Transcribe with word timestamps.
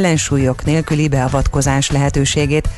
ellensúlyok 0.00 0.64
nélküli 0.64 1.08
beavatkozás 1.08 1.90
lehetőségét. 1.90 2.68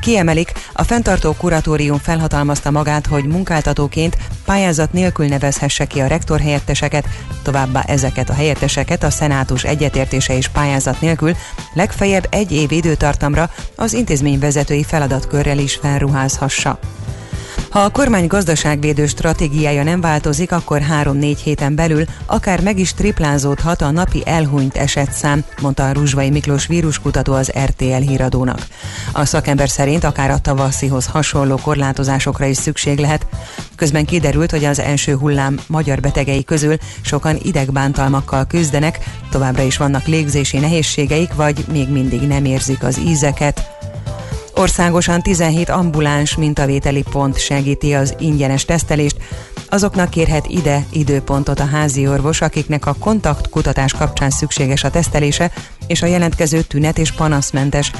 Kiemelik, 0.00 0.52
a 0.72 0.82
fenntartó 0.82 1.32
kuratórium 1.32 1.98
felhatalmazta 1.98 2.70
magát, 2.70 3.06
hogy 3.06 3.24
munkáltatóként 3.24 4.16
pályázat 4.44 4.92
nélkül 4.92 5.26
nevezhesse 5.26 5.84
ki 5.84 6.00
a 6.00 6.06
rektor 6.06 6.40
helyetteseket, 6.40 7.08
továbbá 7.42 7.82
ezeket 7.82 8.30
a 8.30 8.34
helyetteseket 8.34 9.02
a 9.02 9.10
szenátus 9.10 9.64
egyetértése 9.64 10.36
és 10.36 10.48
pályázat 10.48 11.00
nélkül 11.00 11.32
legfeljebb 11.74 12.26
egy 12.30 12.52
év 12.52 12.72
időtartamra 12.72 13.50
az 13.76 13.92
intézmény 13.92 14.38
vezetői 14.38 14.84
feladatkörrel 14.84 15.58
is 15.58 15.74
felruházhassa. 15.74 16.78
Ha 17.70 17.80
a 17.80 17.90
kormány 17.90 18.26
gazdaságvédő 18.26 19.06
stratégiája 19.06 19.82
nem 19.82 20.00
változik, 20.00 20.52
akkor 20.52 20.80
3-4 21.02 21.36
héten 21.44 21.74
belül 21.74 22.04
akár 22.26 22.62
meg 22.62 22.78
is 22.78 22.94
triplázódhat 22.94 23.82
a 23.82 23.90
napi 23.90 24.22
elhunyt 24.24 24.76
esetszám, 24.76 25.44
mondta 25.60 25.88
a 25.88 25.92
Ruzsvai 25.92 26.30
Miklós 26.30 26.66
víruskutató 26.66 27.32
az 27.32 27.52
RTL 27.64 27.84
híradónak. 27.84 28.66
A 29.12 29.24
szakember 29.24 29.68
szerint 29.68 30.04
akár 30.04 30.30
a 30.30 30.38
tavaszihoz 30.38 31.06
hasonló 31.06 31.56
korlátozásokra 31.56 32.46
is 32.46 32.56
szükség 32.56 32.98
lehet. 32.98 33.26
Közben 33.76 34.04
kiderült, 34.04 34.50
hogy 34.50 34.64
az 34.64 34.80
első 34.80 35.16
hullám 35.16 35.58
magyar 35.66 36.00
betegei 36.00 36.44
közül 36.44 36.76
sokan 37.00 37.38
idegbántalmakkal 37.42 38.46
küzdenek, 38.46 38.98
továbbra 39.30 39.62
is 39.62 39.76
vannak 39.76 40.06
légzési 40.06 40.58
nehézségeik, 40.58 41.34
vagy 41.34 41.64
még 41.72 41.88
mindig 41.88 42.20
nem 42.20 42.44
érzik 42.44 42.82
az 42.82 42.98
ízeket. 42.98 43.75
Országosan 44.58 45.22
17 45.22 45.68
ambuláns 45.68 46.36
mintavételi 46.36 47.04
pont 47.10 47.38
segíti 47.38 47.94
az 47.94 48.14
ingyenes 48.18 48.64
tesztelést. 48.64 49.16
Azoknak 49.68 50.10
kérhet 50.10 50.46
ide 50.48 50.84
időpontot 50.90 51.60
a 51.60 51.64
házi 51.64 52.08
orvos, 52.08 52.40
akiknek 52.40 52.86
a 52.86 52.94
kontaktkutatás 53.00 53.92
kapcsán 53.92 54.30
szükséges 54.30 54.84
a 54.84 54.90
tesztelése, 54.90 55.52
és 55.86 56.02
a 56.02 56.06
jelentkező 56.06 56.60
tünet 56.60 56.98
és 56.98 57.12
panaszmentes. 57.12 57.90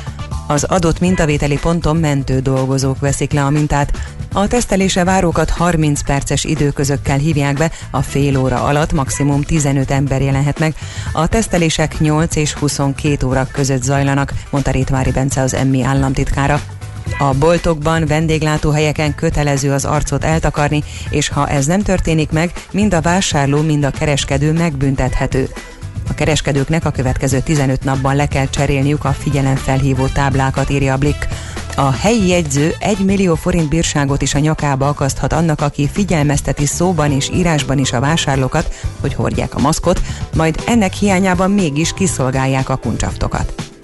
Az 0.46 0.64
adott 0.64 1.00
mintavételi 1.00 1.58
ponton 1.58 1.96
mentő 1.96 2.40
dolgozók 2.40 2.98
veszik 2.98 3.32
le 3.32 3.44
a 3.44 3.50
mintát. 3.50 3.98
A 4.32 4.46
tesztelése 4.46 5.04
várókat 5.04 5.50
30 5.50 6.02
perces 6.02 6.44
időközökkel 6.44 7.18
hívják 7.18 7.54
be, 7.56 7.70
a 7.90 8.02
fél 8.02 8.38
óra 8.38 8.64
alatt 8.64 8.92
maximum 8.92 9.42
15 9.42 9.90
ember 9.90 10.22
jelenhet 10.22 10.58
meg. 10.58 10.74
A 11.12 11.26
tesztelések 11.26 11.98
8 11.98 12.36
és 12.36 12.52
22 12.52 13.26
óra 13.26 13.48
között 13.52 13.82
zajlanak, 13.82 14.32
mondta 14.50 14.70
Rétvári 14.70 15.10
Bence 15.10 15.40
az 15.40 15.54
emmi 15.54 15.82
államtitkára. 15.82 16.60
A 17.18 17.34
boltokban, 17.34 18.06
vendéglátóhelyeken 18.06 19.14
kötelező 19.14 19.72
az 19.72 19.84
arcot 19.84 20.24
eltakarni, 20.24 20.82
és 21.10 21.28
ha 21.28 21.48
ez 21.48 21.66
nem 21.66 21.82
történik 21.82 22.30
meg, 22.30 22.52
mind 22.70 22.94
a 22.94 23.00
vásárló, 23.00 23.62
mind 23.62 23.84
a 23.84 23.90
kereskedő 23.90 24.52
megbüntethető. 24.52 25.48
Kereskedőknek 26.16 26.84
a 26.84 26.90
következő 26.90 27.40
15 27.40 27.84
napban 27.84 28.16
le 28.16 28.26
kell 28.26 28.48
cserélniük 28.48 29.04
a 29.04 29.12
figyelemfelhívó 29.12 30.06
táblákat, 30.06 30.70
írja 30.70 30.92
a 30.92 30.96
Blick. 30.96 31.28
A 31.76 31.90
helyi 31.90 32.28
jegyző 32.28 32.74
1 32.78 33.04
millió 33.04 33.34
forint 33.34 33.68
bírságot 33.68 34.22
is 34.22 34.34
a 34.34 34.38
nyakába 34.38 34.88
akaszthat 34.88 35.32
annak, 35.32 35.60
aki 35.60 35.88
figyelmezteti 35.92 36.66
szóban 36.66 37.12
és 37.12 37.30
írásban 37.34 37.78
is 37.78 37.92
a 37.92 38.00
vásárlókat, 38.00 38.74
hogy 39.00 39.14
hordják 39.14 39.54
a 39.54 39.60
maszkot, 39.60 40.00
majd 40.34 40.62
ennek 40.66 40.92
hiányában 40.92 41.50
mégis 41.50 41.92
kiszolgálják 41.92 42.68
a 42.68 42.76
kuncsaftokat. 42.76 43.75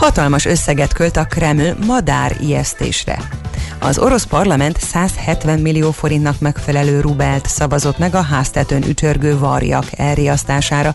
Hatalmas 0.00 0.44
összeget 0.44 0.92
költ 0.92 1.16
a 1.16 1.24
Kreml 1.24 1.76
madár 1.86 2.36
ijesztésre. 2.40 3.18
Az 3.82 3.98
orosz 3.98 4.24
parlament 4.24 4.80
170 4.80 5.58
millió 5.58 5.90
forintnak 5.90 6.38
megfelelő 6.38 7.00
rubelt 7.00 7.46
szavazott 7.46 7.98
meg 7.98 8.14
a 8.14 8.20
háztetőn 8.20 8.84
ücsörgő 8.84 9.38
varjak 9.38 9.84
elriasztására. 9.96 10.94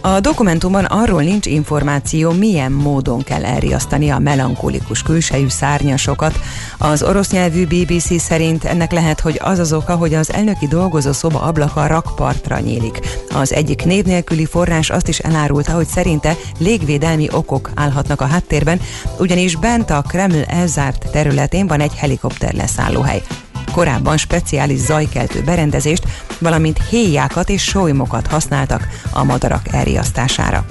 A 0.00 0.20
dokumentumban 0.20 0.84
arról 0.84 1.22
nincs 1.22 1.46
információ, 1.46 2.30
milyen 2.30 2.72
módon 2.72 3.22
kell 3.22 3.44
elriasztani 3.44 4.10
a 4.10 4.18
melankolikus 4.18 5.02
külsejű 5.02 5.48
szárnyasokat. 5.48 6.38
Az 6.78 7.02
orosz 7.02 7.30
nyelvű 7.30 7.66
BBC 7.66 8.20
szerint 8.20 8.64
ennek 8.64 8.92
lehet, 8.92 9.20
hogy 9.20 9.40
az 9.42 9.58
az 9.58 9.72
oka, 9.72 9.94
hogy 9.96 10.14
az 10.14 10.32
elnöki 10.32 10.66
dolgozó 10.66 11.12
szoba 11.12 11.40
ablaka 11.40 11.86
rakpartra 11.86 12.58
nyílik. 12.58 12.98
Az 13.30 13.52
egyik 13.52 13.84
név 13.84 14.04
nélküli 14.04 14.46
forrás 14.46 14.90
azt 14.90 15.08
is 15.08 15.18
elárulta, 15.18 15.72
hogy 15.72 15.86
szerinte 15.86 16.36
légvédelmi 16.58 17.28
okok 17.32 17.70
állhatnak 17.74 18.20
a 18.20 18.26
háttérben, 18.38 18.80
ugyanis 19.18 19.56
bent 19.56 19.90
a 19.90 20.02
Kreml 20.02 20.44
elzárt 20.46 21.10
területén 21.10 21.66
van 21.66 21.80
egy 21.80 21.94
helikopter 21.94 22.54
leszállóhely. 22.54 23.22
Korábban 23.72 24.16
speciális 24.16 24.78
zajkeltő 24.78 25.42
berendezést, 25.42 26.04
valamint 26.38 26.88
héjákat 26.88 27.48
és 27.48 27.62
sólymokat 27.62 28.26
használtak 28.26 28.88
a 29.10 29.24
madarak 29.24 29.62
elriasztására. 29.72 30.66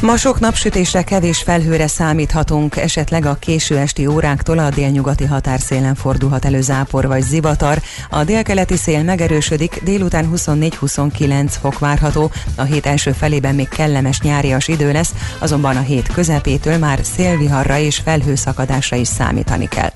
Ma 0.00 0.16
sok 0.16 0.40
napsütésre, 0.40 1.02
kevés 1.02 1.42
felhőre 1.42 1.86
számíthatunk, 1.86 2.76
esetleg 2.76 3.26
a 3.26 3.34
késő 3.34 3.78
esti 3.78 4.06
óráktól 4.06 4.58
a 4.58 4.70
délnyugati 4.70 5.24
határszélen 5.24 5.94
fordulhat 5.94 6.44
elő 6.44 6.60
zápor 6.60 7.06
vagy 7.06 7.22
zivatar. 7.22 7.82
A 8.10 8.24
délkeleti 8.24 8.76
szél 8.76 9.02
megerősödik, 9.02 9.80
délután 9.84 10.30
24-29 10.34 11.52
fok 11.60 11.78
várható, 11.78 12.30
a 12.56 12.62
hét 12.62 12.86
első 12.86 13.12
felében 13.12 13.54
még 13.54 13.68
kellemes 13.68 14.20
nyárias 14.20 14.68
idő 14.68 14.92
lesz, 14.92 15.14
azonban 15.38 15.76
a 15.76 15.80
hét 15.80 16.12
közepétől 16.12 16.78
már 16.78 16.98
szélviharra 17.02 17.78
és 17.78 17.96
felhőszakadásra 17.96 18.96
is 18.96 19.08
számítani 19.08 19.68
kell. 19.68 19.92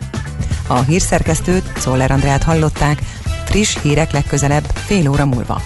A 0.67 0.81
hírszerkesztőt, 0.81 1.73
Szoller 1.79 2.11
Andrát 2.11 2.43
hallották, 2.43 2.99
friss 3.45 3.77
hírek 3.83 4.13
legközelebb 4.13 4.65
fél 4.87 5.09
óra 5.09 5.27
múlva. 5.27 5.63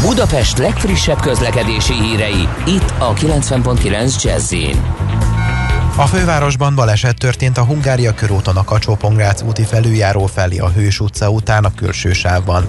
Budapest 0.00 0.58
legfrissebb 0.58 1.20
közlekedési 1.20 1.92
hírei, 1.92 2.48
itt 2.66 2.92
a 2.98 3.14
90.9 3.14 4.22
jazz 4.22 4.54
a 5.96 6.06
fővárosban 6.06 6.74
baleset 6.74 7.18
történt 7.18 7.58
a 7.58 7.64
Hungária 7.64 8.14
körúton 8.14 8.56
a 8.56 8.64
kacsó 8.64 8.98
úti 9.46 9.62
felüljáró 9.62 10.26
felé 10.26 10.58
a 10.58 10.68
Hős 10.68 11.00
utca 11.00 11.30
után 11.30 11.64
a 11.64 11.74
külső 11.74 12.12
sávban. 12.12 12.68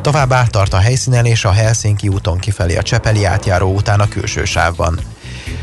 Továbbá 0.00 0.46
tart 0.46 0.72
a 0.72 0.78
helyszínen 0.78 1.24
és 1.24 1.44
a 1.44 1.50
Helsinki 1.50 2.08
úton 2.08 2.38
kifelé 2.38 2.76
a 2.76 2.82
Csepeli 2.82 3.24
átjáró 3.24 3.74
után 3.74 4.00
a 4.00 4.08
külső 4.08 4.44
sávban. 4.44 4.98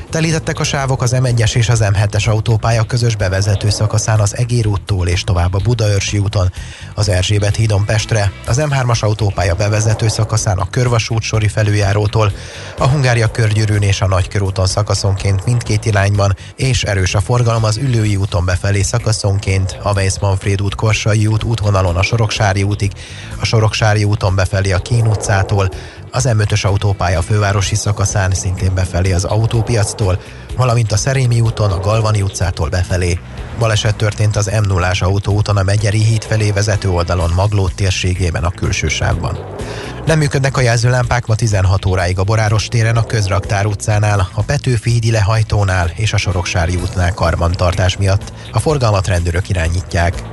Telítettek 0.10 0.60
a 0.60 0.64
sávok 0.64 1.02
az 1.02 1.16
M1-es 1.16 1.56
és 1.56 1.70
az 1.70 1.84
M7-es 1.84 2.30
autópálya 2.30 2.84
közös 2.84 3.16
bevezető 3.16 3.70
szakaszán 3.70 4.20
az 4.20 4.38
Egér 4.38 4.68
úttól 4.68 5.08
és 5.08 5.24
tovább 5.24 5.54
a 5.54 5.60
Budaörsi 5.64 6.18
úton, 6.18 6.52
az 6.96 7.10
Erzsébet 7.10 7.56
hídon 7.56 7.86
Pestre, 7.86 8.32
az 8.48 8.62
M3-as 8.62 9.00
autópálya 9.00 9.56
bevezető 9.56 10.08
szakaszán 10.08 10.58
a 10.58 10.70
Körvasút 10.70 11.22
sori 11.22 11.48
felüljárótól, 11.48 12.32
a 12.78 12.88
Hungária 12.88 13.32
körgyűrűn 13.32 13.82
és 13.82 14.02
a 14.02 14.08
Nagykörúton 14.08 14.66
szakaszonként 14.66 15.46
mindkét 15.46 15.86
irányban, 15.86 16.36
és 16.56 16.84
erős 16.84 17.16
a 17.16 17.22
forgalom 17.22 17.64
az 17.64 17.78
Üllői 17.78 18.16
úton 18.16 18.46
befelé 18.46 18.82
szakaszonként, 18.82 19.78
a 19.84 19.94
Weiss-Manfred 19.94 20.62
út 20.62 20.76
Korsai 20.76 21.28
út 21.28 21.44
útvonalon 21.44 21.96
a 21.96 22.04
Soroksári 22.04 22.64
útig, 22.64 22.92
a 23.40 23.46
Soroksári 23.46 24.04
úton 24.04 24.36
befelé 24.36 24.72
a 24.72 24.80
Kín 24.80 25.08
utcától, 25.08 25.70
az 26.12 26.28
M5-ös 26.28 26.66
autópálya 26.66 27.22
fővárosi 27.22 27.76
szakaszán 27.76 28.32
szintén 28.32 28.74
befelé 28.74 29.12
az 29.12 29.24
autópiactól, 29.24 30.20
valamint 30.56 30.92
a 30.92 30.98
Szerémi 30.98 31.40
úton 31.40 31.72
a 31.72 31.80
Galvani 31.80 32.22
utcától 32.22 32.70
befelé. 32.70 33.20
Baleset 33.60 33.96
történt 33.96 34.36
az 34.36 34.52
m 34.64 34.68
0 34.68 34.92
autóúton 35.00 35.58
a 35.58 35.64
Megyeri 35.64 36.04
híd 36.04 36.24
felé 36.24 36.52
vezető 36.52 36.90
oldalon 36.90 37.32
Maglót 37.36 37.76
térségében 37.76 38.44
a 38.44 38.50
külső 38.50 38.88
sávban. 38.88 39.38
Nem 40.06 40.18
működnek 40.18 40.58
a 40.58 40.62
jelzőlámpák 40.62 41.26
ma 41.26 41.36
16 41.36 41.86
óráig 41.86 42.20
a 42.20 42.24
Boráros 42.24 42.68
téren, 42.68 42.98
a 42.98 43.04
Közraktár 43.06 43.66
utcánál, 43.66 44.30
a 44.34 44.42
Petőfi 44.42 44.92
hídi 44.92 45.12
lehajtónál 45.12 45.92
és 45.96 46.14
a 46.14 46.18
Soroksári 46.18 46.76
útnál 46.76 47.14
karbantartás 47.14 47.98
miatt. 47.98 48.34
A 48.52 48.60
forgalmat 48.60 49.08
rendőrök 49.08 49.50
irányítják 49.50 50.24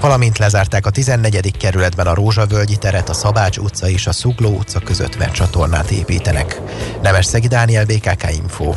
valamint 0.00 0.38
lezárták 0.38 0.86
a 0.86 0.90
14. 0.90 1.56
kerületben 1.56 2.06
a 2.06 2.14
Rózsavölgyi 2.14 2.76
teret, 2.76 3.08
a 3.08 3.12
Szabács 3.12 3.56
utca 3.56 3.88
és 3.88 4.06
a 4.06 4.12
Szugló 4.12 4.50
utca 4.50 4.80
között, 4.80 5.18
mert 5.18 5.32
csatornát 5.32 5.90
építenek. 5.90 6.60
Nemes 7.02 7.26
Szegi 7.26 7.48
Dániel, 7.48 7.84
BKK 7.84 8.30
Info. 8.32 8.74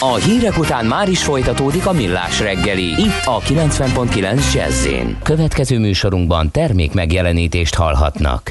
A 0.00 0.14
hírek 0.14 0.58
után 0.58 0.86
már 0.86 1.08
is 1.08 1.22
folytatódik 1.22 1.86
a 1.86 1.92
millás 1.92 2.40
reggeli, 2.40 2.84
itt 2.84 3.24
a 3.24 3.40
90.9 3.40 4.54
jazz 4.54 4.86
Következő 5.22 5.78
műsorunkban 5.78 6.50
termék 6.50 6.92
megjelenítést 6.92 7.74
hallhatnak. 7.74 8.50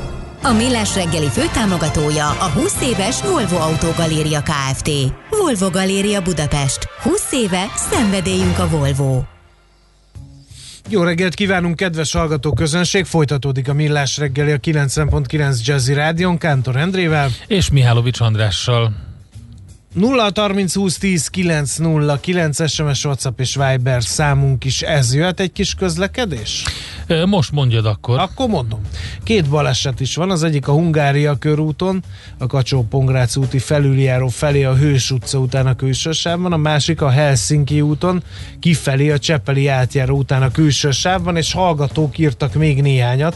A 0.43 0.51
Millás 0.51 0.95
reggeli 0.95 1.27
főtámogatója 1.29 2.29
a 2.29 2.49
20 2.49 2.81
éves 2.81 3.21
Volvo 3.21 3.55
Autogaléria 3.55 4.41
Kft. 4.41 4.89
Volvo 5.29 5.69
Galéria 5.69 6.21
Budapest. 6.21 6.87
20 7.01 7.31
éve 7.31 7.65
szenvedélyünk 7.75 8.59
a 8.59 8.67
Volvo. 8.67 9.21
Jó 10.89 11.03
reggelt 11.03 11.33
kívánunk, 11.33 11.75
kedves 11.75 12.13
hallgató 12.13 12.53
közönség! 12.53 13.05
Folytatódik 13.05 13.69
a 13.69 13.73
Millás 13.73 14.17
reggeli 14.17 14.51
a 14.51 14.57
90.9 14.57 15.63
Jazzy 15.63 15.93
Rádion, 15.93 16.37
Kántor 16.37 16.75
Endrével. 16.75 17.29
És 17.47 17.71
Mihálovics 17.71 18.19
Andrással. 18.19 19.10
0 19.93 20.31
30 20.35 20.73
20 20.75 20.97
10 20.97 21.27
9 21.27 21.77
0 21.77 22.19
9 22.19 22.69
SMS, 22.69 23.05
WhatsApp 23.05 23.39
és 23.39 23.55
Viber 23.55 24.03
számunk 24.03 24.63
is 24.63 24.81
ez 24.81 25.15
jöhet 25.15 25.39
egy 25.39 25.51
kis 25.51 25.73
közlekedés? 25.73 26.63
Most 27.25 27.51
mondjad 27.51 27.85
akkor. 27.85 28.19
Akkor 28.19 28.47
mondom. 28.47 28.81
Két 29.23 29.49
baleset 29.49 29.99
is 29.99 30.15
van, 30.15 30.31
az 30.31 30.43
egyik 30.43 30.67
a 30.67 30.71
Hungária 30.71 31.35
körúton, 31.35 32.03
a 32.37 32.47
kacsó 32.47 32.85
pongrác 32.89 33.35
úti 33.35 33.59
felüljáró 33.59 34.27
felé 34.27 34.63
a 34.63 34.75
Hős 34.75 35.11
utca 35.11 35.37
után 35.37 35.67
a 35.67 35.75
külső 35.75 36.11
sávban, 36.11 36.53
a 36.53 36.57
másik 36.57 37.01
a 37.01 37.09
Helsinki 37.09 37.81
úton, 37.81 38.23
kifelé 38.59 39.09
a 39.09 39.19
Csepeli 39.19 39.67
átjáró 39.67 40.17
után 40.17 40.41
a 40.41 40.51
külső 40.51 40.91
sávban, 40.91 41.37
és 41.37 41.53
hallgatók 41.53 42.17
írtak 42.17 42.53
még 42.53 42.81
néhányat. 42.81 43.35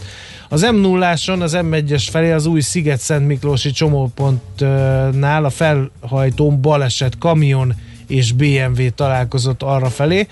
Az 0.56 0.62
m 0.62 0.76
0 0.76 1.10
az 1.10 1.58
M1-es 1.62 2.08
felé 2.10 2.32
az 2.32 2.46
új 2.46 2.62
Sziget-Szent 2.62 3.28
Miklósi 3.28 3.72
csomópontnál 3.72 5.46
a 5.46 5.50
felhajtón 5.50 6.62
baleset 6.62 7.18
kamion 7.18 7.74
és 8.08 8.32
BMW 8.32 8.90
találkozott 8.96 9.62
arra 9.62 9.90
felé. 9.90 10.28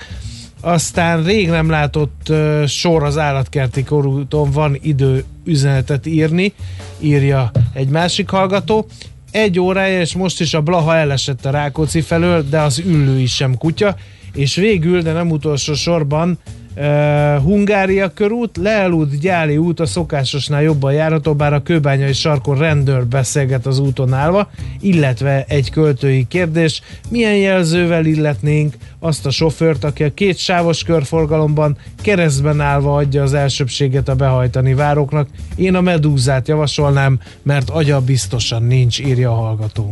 Aztán 0.62 1.24
rég 1.24 1.50
nem 1.50 1.70
látott 1.70 2.34
sor 2.68 3.04
az 3.04 3.18
állatkerti 3.18 3.84
korúton 3.84 4.52
van 4.52 4.78
idő 4.82 5.24
üzenetet 5.46 6.06
írni, 6.06 6.54
írja 7.00 7.52
egy 7.74 7.88
másik 7.88 8.30
hallgató. 8.30 8.88
Egy 9.32 9.60
órája, 9.60 10.00
és 10.00 10.16
most 10.16 10.40
is 10.40 10.54
a 10.54 10.62
Blaha 10.62 10.96
elesett 10.96 11.46
a 11.46 11.50
Rákóczi 11.50 12.02
felől, 12.02 12.50
de 12.50 12.60
az 12.60 12.80
üllő 12.86 13.20
is 13.20 13.36
sem 13.36 13.58
kutya. 13.58 13.96
És 14.34 14.56
végül, 14.56 15.02
de 15.02 15.12
nem 15.12 15.32
utolsó 15.32 15.74
sorban, 15.74 16.38
Uh, 16.76 17.42
Hungária 17.44 18.10
körút, 18.10 18.58
Leelút 18.58 19.20
Gyáli 19.20 19.58
út 19.58 19.80
a 19.80 19.86
szokásosnál 19.86 20.62
jobban 20.62 20.94
járható, 20.94 21.34
bár 21.34 21.54
a 21.54 21.64
kőbányai 21.64 22.14
sarkon 22.14 22.58
rendőr 22.58 23.06
beszélget 23.08 23.66
az 23.66 23.80
úton 23.80 24.14
állva, 24.14 24.50
illetve 24.82 25.46
egy 25.48 25.70
költői 25.70 26.28
kérdés, 26.28 26.82
milyen 27.10 27.36
jelzővel 27.36 28.06
illetnénk 28.06 28.74
azt 29.00 29.26
a 29.26 29.32
sofőrt, 29.32 29.84
aki 29.84 30.04
a 30.04 30.14
két 30.14 30.38
sávos 30.38 30.84
körforgalomban 30.84 31.78
keresztben 32.02 32.62
állva 32.62 32.96
adja 32.96 33.24
az 33.24 33.34
elsőbséget 33.34 34.10
a 34.10 34.16
behajtani 34.16 34.74
vároknak. 34.74 35.28
Én 35.56 35.76
a 35.76 35.82
medúzát 35.82 36.48
javasolnám, 36.48 37.20
mert 37.44 37.70
agya 37.70 38.02
biztosan 38.02 38.64
nincs, 38.64 39.00
írja 39.00 39.32
a 39.32 39.36
hallgató. 39.36 39.92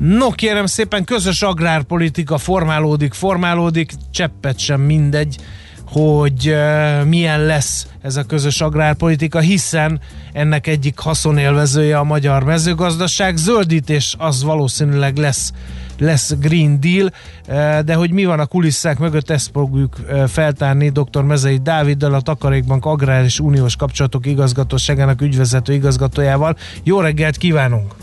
No 0.00 0.30
kérem 0.30 0.66
szépen, 0.66 1.04
közös 1.04 1.42
agrárpolitika 1.42 2.38
formálódik, 2.38 3.12
formálódik, 3.12 3.92
cseppet 4.10 4.58
sem 4.58 4.80
mindegy, 4.80 5.36
hogy 5.86 6.56
milyen 7.04 7.40
lesz 7.40 7.86
ez 8.02 8.16
a 8.16 8.24
közös 8.24 8.60
agrárpolitika, 8.60 9.40
hiszen 9.40 10.00
ennek 10.32 10.66
egyik 10.66 10.98
haszonélvezője 10.98 11.98
a 11.98 12.04
magyar 12.04 12.44
mezőgazdaság. 12.44 13.36
Zöldítés 13.36 14.14
az 14.18 14.42
valószínűleg 14.42 15.16
lesz, 15.16 15.52
lesz 15.98 16.34
Green 16.40 16.80
Deal, 16.80 17.10
de 17.82 17.94
hogy 17.94 18.10
mi 18.10 18.24
van 18.24 18.40
a 18.40 18.46
kulisszák 18.46 18.98
mögött, 18.98 19.30
ezt 19.30 19.50
fogjuk 19.52 19.96
feltárni 20.26 20.90
dr. 20.90 21.22
Mezei 21.22 21.58
Dáviddal, 21.62 22.14
a 22.14 22.20
Takarékbank 22.20 22.84
Agrár 22.84 23.24
és 23.24 23.40
Uniós 23.40 23.76
Kapcsolatok 23.76 24.26
Igazgatóságának 24.26 25.20
ügyvezető 25.20 25.72
igazgatójával. 25.72 26.56
Jó 26.82 27.00
reggelt 27.00 27.36
kívánunk! 27.36 27.94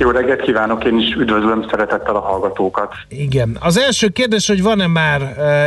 Jó 0.00 0.10
reggelt 0.10 0.40
kívánok, 0.40 0.84
én 0.84 0.98
is 0.98 1.14
üdvözlöm 1.14 1.66
szeretettel 1.70 2.16
a 2.16 2.20
hallgatókat. 2.20 2.94
Igen. 3.08 3.56
Az 3.60 3.78
első 3.78 4.08
kérdés, 4.08 4.48
hogy 4.48 4.62
van-e 4.62 4.86
már 4.86 5.20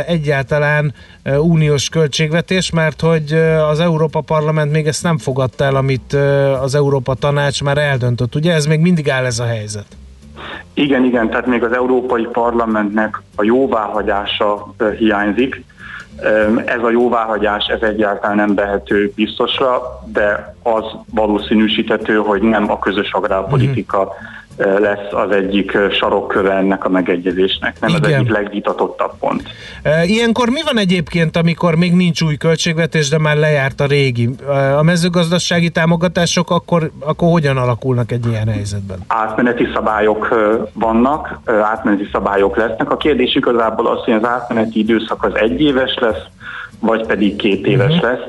egyáltalán 0.06 0.94
uniós 1.24 1.88
költségvetés, 1.88 2.70
mert 2.70 3.00
hogy 3.00 3.32
az 3.70 3.80
Európa 3.80 4.20
Parlament 4.20 4.72
még 4.72 4.86
ezt 4.86 5.02
nem 5.02 5.18
fogadta 5.18 5.64
el, 5.64 5.76
amit 5.76 6.12
az 6.62 6.74
Európa 6.74 7.14
Tanács 7.14 7.62
már 7.62 7.78
eldöntött. 7.78 8.34
Ugye 8.34 8.52
ez 8.52 8.66
még 8.66 8.80
mindig 8.80 9.10
áll 9.10 9.24
ez 9.24 9.38
a 9.38 9.44
helyzet? 9.44 9.86
Igen, 10.72 11.04
igen, 11.04 11.30
tehát 11.30 11.46
még 11.46 11.62
az 11.62 11.72
Európai 11.72 12.26
Parlamentnek 12.32 13.22
a 13.36 13.44
jóváhagyása 13.44 14.74
hiányzik. 14.98 15.64
Ez 16.64 16.82
a 16.82 16.90
jóváhagyás, 16.90 17.66
ez 17.66 17.80
egyáltalán 17.80 18.36
nem 18.36 18.54
behető 18.54 19.12
biztosra, 19.14 20.00
de 20.12 20.54
az 20.62 20.84
valószínűsíthető, 21.10 22.16
hogy 22.16 22.42
nem 22.42 22.70
a 22.70 22.78
közös 22.78 23.12
agrárpolitika 23.12 23.98
uh-huh 23.98 24.32
lesz 24.56 25.12
az 25.12 25.30
egyik 25.30 25.78
sarokköve 25.90 26.52
ennek 26.52 26.84
a 26.84 26.88
megegyezésnek, 26.88 27.80
nem 27.80 27.90
Igen. 27.90 28.02
az 28.02 28.08
egyik 28.08 28.30
legvitatottabb 28.30 29.12
pont. 29.18 29.42
Ilyenkor 30.04 30.48
mi 30.48 30.60
van 30.64 30.78
egyébként, 30.78 31.36
amikor 31.36 31.74
még 31.74 31.92
nincs 31.92 32.22
új 32.22 32.36
költségvetés, 32.36 33.08
de 33.08 33.18
már 33.18 33.36
lejárt 33.36 33.80
a 33.80 33.86
régi? 33.86 34.28
A 34.78 34.82
mezőgazdasági 34.82 35.70
támogatások 35.70 36.50
akkor, 36.50 36.90
akkor 37.00 37.30
hogyan 37.30 37.56
alakulnak 37.56 38.12
egy 38.12 38.26
ilyen 38.26 38.48
helyzetben? 38.48 38.98
Átmeneti 39.06 39.68
szabályok 39.74 40.28
vannak, 40.72 41.38
átmeneti 41.62 42.08
szabályok 42.12 42.56
lesznek. 42.56 42.90
A 42.90 42.96
kérdés 42.96 43.34
igazából 43.34 43.86
az, 43.86 44.04
hogy 44.04 44.14
az 44.14 44.24
átmeneti 44.24 44.78
időszak 44.78 45.24
az 45.24 45.34
egy 45.34 45.60
éves 45.60 45.98
lesz, 46.00 46.22
vagy 46.80 47.06
pedig 47.06 47.36
két 47.36 47.66
éves 47.66 47.94
uh-huh. 47.94 48.10
lesz. 48.10 48.22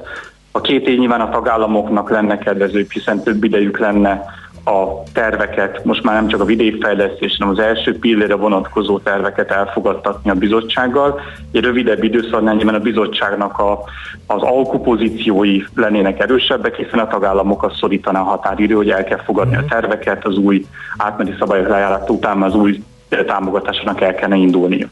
A 0.52 0.62
két 0.62 0.88
év 0.88 1.00
nyilván 1.00 1.22
a 1.22 1.30
tagállamoknak 1.30 2.10
lenne 2.10 2.38
kedvező, 2.38 2.88
hiszen 2.90 3.24
több 3.24 3.44
idejük 3.44 3.80
lenne 3.80 4.26
a 4.66 5.04
terveket, 5.14 5.86
most 5.86 6.04
már 6.04 6.16
nem 6.16 6.28
csak 6.28 6.42
a 6.42 6.46
vidékfejlesztés, 6.46 7.38
hanem 7.40 7.54
az 7.54 7.60
első 7.60 8.00
pillére 8.00 8.36
vonatkozó 8.36 9.00
terveket 9.00 9.52
elfogadtatni 9.52 10.30
a 10.30 10.34
bizottsággal. 10.34 11.20
Egy 11.52 11.64
rövidebb 11.64 12.04
időszaknál 12.04 12.56
nyilván 12.56 12.76
a 12.76 12.80
bizottságnak 12.80 13.60
a, 13.60 13.84
az 14.28 14.42
alkupozíciói 14.42 15.64
lennének 15.76 16.20
erősebbek, 16.20 16.76
hiszen 16.76 17.00
a 17.00 17.08
tagállamokat 17.08 17.76
szorítaná 17.76 18.20
a 18.20 18.24
határidő, 18.24 18.74
hogy 18.74 18.90
el 18.90 19.04
kell 19.04 19.24
fogadni 19.24 19.56
a 19.56 19.60
mhm. 19.60 19.70
terveket, 19.70 20.26
az 20.26 20.38
új 20.38 20.66
átmeneti 20.98 21.36
szabályok 21.40 21.68
lejárat 21.68 22.10
után 22.10 22.42
az 22.42 22.56
új 22.56 22.84
támogatásnak 23.26 24.02
el 24.02 24.16
kellene 24.16 24.42
indulnia. 24.42 24.88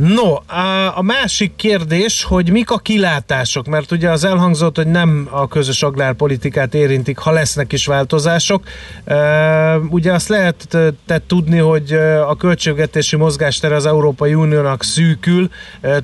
No, 0.00 0.34
a, 0.46 0.96
a 0.98 1.02
másik 1.02 1.56
kérdés, 1.56 2.24
hogy 2.24 2.50
mik 2.50 2.70
a 2.70 2.78
kilátások, 2.78 3.66
mert 3.66 3.90
ugye 3.90 4.10
az 4.10 4.24
elhangzott, 4.24 4.76
hogy 4.76 4.86
nem 4.86 5.28
a 5.30 5.48
közös 5.48 5.82
agrárpolitikát 5.82 6.74
érintik, 6.74 7.18
ha 7.18 7.30
lesznek 7.30 7.72
is 7.72 7.86
változások. 7.86 8.62
Ugye 9.88 10.12
azt 10.12 10.28
lehet 10.28 10.78
te 11.06 11.20
tudni, 11.26 11.58
hogy 11.58 11.92
a 12.28 12.36
költségvetési 12.36 13.16
mozgástere 13.16 13.74
az 13.74 13.86
Európai 13.86 14.34
Uniónak 14.34 14.82
szűkül, 14.82 15.50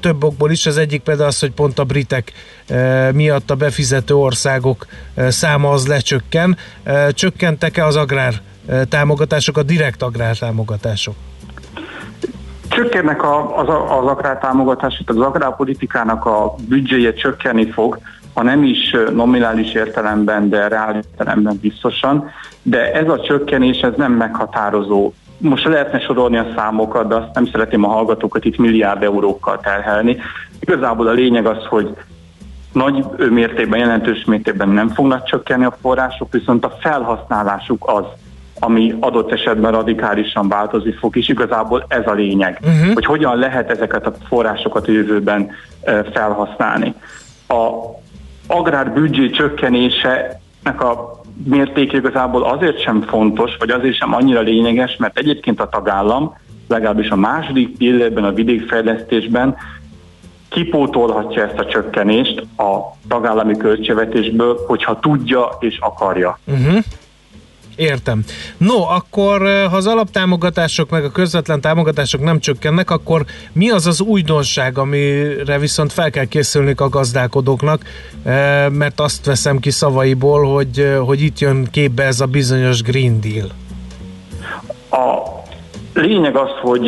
több 0.01 0.25
okból 0.25 0.51
is. 0.51 0.67
Az 0.67 0.77
egyik 0.77 1.03
például 1.03 1.29
az, 1.29 1.39
hogy 1.39 1.53
pont 1.53 1.79
a 1.79 1.85
britek 1.85 2.33
miatt 3.13 3.51
a 3.51 3.55
befizető 3.55 4.15
országok 4.15 4.87
száma 5.29 5.71
az 5.71 5.87
lecsökken. 5.87 6.57
Csökkentek-e 7.11 7.87
az 7.87 7.97
agrár 7.97 8.41
támogatások, 8.89 9.57
a 9.57 9.63
direkt 9.63 10.03
agrár 10.03 10.39
támogatások? 10.39 11.15
Csökkennek 12.77 13.23
a, 13.23 13.59
az, 13.59 13.69
az 13.69 14.07
agrártámogatások, 14.07 15.09
az 15.09 15.17
agrárpolitikának 15.17 16.27
a 16.27 16.55
büdzséje 16.69 17.13
csökkenni 17.13 17.71
fog, 17.71 17.99
ha 18.35 18.43
nem 18.43 18.65
is 18.65 18.97
nominális 19.13 19.73
értelemben, 19.73 20.49
de 20.49 20.69
reál 20.69 20.95
értelemben 20.95 21.59
biztosan, 21.61 22.31
de 22.63 22.93
ez 22.93 23.09
a 23.09 23.21
csökkenés 23.21 23.81
ez 23.81 23.93
nem 23.97 24.13
meghatározó. 24.13 25.13
Most 25.39 25.65
lehetne 25.65 26.01
sorolni 26.01 26.37
a 26.37 26.47
számokat, 26.57 27.09
de 27.09 27.15
azt 27.15 27.35
nem 27.35 27.47
szeretném 27.47 27.85
a 27.85 27.89
hallgatókat 27.89 28.45
itt 28.45 28.59
milliárd 28.59 29.03
eurókkal 29.03 29.61
terhelni. 29.61 30.17
Igazából 30.61 31.07
a 31.07 31.13
lényeg 31.13 31.47
az, 31.47 31.65
hogy 31.69 31.97
nagy 32.73 33.05
mértékben, 33.31 33.79
jelentős 33.79 34.25
mértékben 34.25 34.69
nem 34.69 34.89
fognak 34.89 35.25
csökkenni 35.25 35.65
a 35.65 35.77
források, 35.81 36.33
viszont 36.33 36.65
a 36.65 36.77
felhasználásuk 36.81 37.85
az, 37.89 38.05
ami 38.59 38.95
adott 39.01 39.33
esetben 39.33 39.73
radikálisan 39.73 40.49
változni 40.49 40.93
fog, 40.93 41.17
és 41.17 41.29
igazából 41.29 41.85
ez 41.89 42.07
a 42.07 42.13
lényeg, 42.13 42.59
uh-huh. 42.63 42.95
hogy 42.95 43.05
hogyan 43.05 43.39
lehet 43.39 43.71
ezeket 43.71 44.07
a 44.07 44.15
forrásokat 44.29 44.89
a 44.89 44.93
jövőben 44.93 45.51
felhasználni. 46.13 46.95
A 47.49 47.69
agrárbüdzsé 48.47 49.31
csökkenése 49.31 50.41
a 50.63 51.21
mérték 51.45 51.93
igazából 51.93 52.43
azért 52.43 52.81
sem 52.81 53.03
fontos, 53.03 53.57
vagy 53.59 53.71
azért 53.71 53.97
sem 53.97 54.15
annyira 54.15 54.41
lényeges, 54.41 54.97
mert 54.97 55.19
egyébként 55.19 55.61
a 55.61 55.69
tagállam, 55.69 56.37
legalábbis 56.69 57.09
a 57.09 57.17
második 57.17 57.77
pillérben, 57.77 58.25
a 58.25 58.33
vidékfejlesztésben 58.33 59.57
kipótolhatja 60.49 61.43
ezt 61.43 61.59
a 61.59 61.67
csökkenést 61.67 62.41
a 62.57 62.79
tagállami 63.09 63.57
költségvetésből, 63.57 64.59
hogyha 64.67 64.99
tudja 64.99 65.49
és 65.61 65.79
akarja. 65.81 66.39
Uh-huh. 66.45 66.79
Értem. 67.77 68.23
No, 68.57 68.83
akkor 68.89 69.47
eh, 69.47 69.71
ha 69.71 69.77
az 69.77 69.87
alaptámogatások 69.87 70.91
meg 70.91 71.05
a 71.05 71.11
közvetlen 71.11 71.61
támogatások 71.61 72.23
nem 72.23 72.39
csökkennek, 72.39 72.91
akkor 72.91 73.25
mi 73.53 73.71
az 73.71 73.87
az 73.87 74.01
újdonság, 74.01 74.79
amire 74.79 75.59
viszont 75.59 75.93
fel 75.93 76.11
kell 76.11 76.25
készülni 76.25 76.73
a 76.77 76.89
gazdálkodóknak, 76.89 77.83
eh, 78.25 78.71
mert 78.71 79.01
azt 79.01 79.27
veszem 79.27 79.59
ki 79.59 79.71
szavaiból, 79.71 80.55
hogy, 80.55 80.79
eh, 80.79 80.99
hogy 80.99 81.21
itt 81.21 81.39
jön 81.39 81.69
képbe 81.71 82.03
ez 82.03 82.21
a 82.21 82.27
bizonyos 82.27 82.83
Green 82.83 83.21
Deal. 83.21 83.49
A 84.91 85.23
lényeg 85.95 86.37
az, 86.37 86.51
hogy 86.63 86.87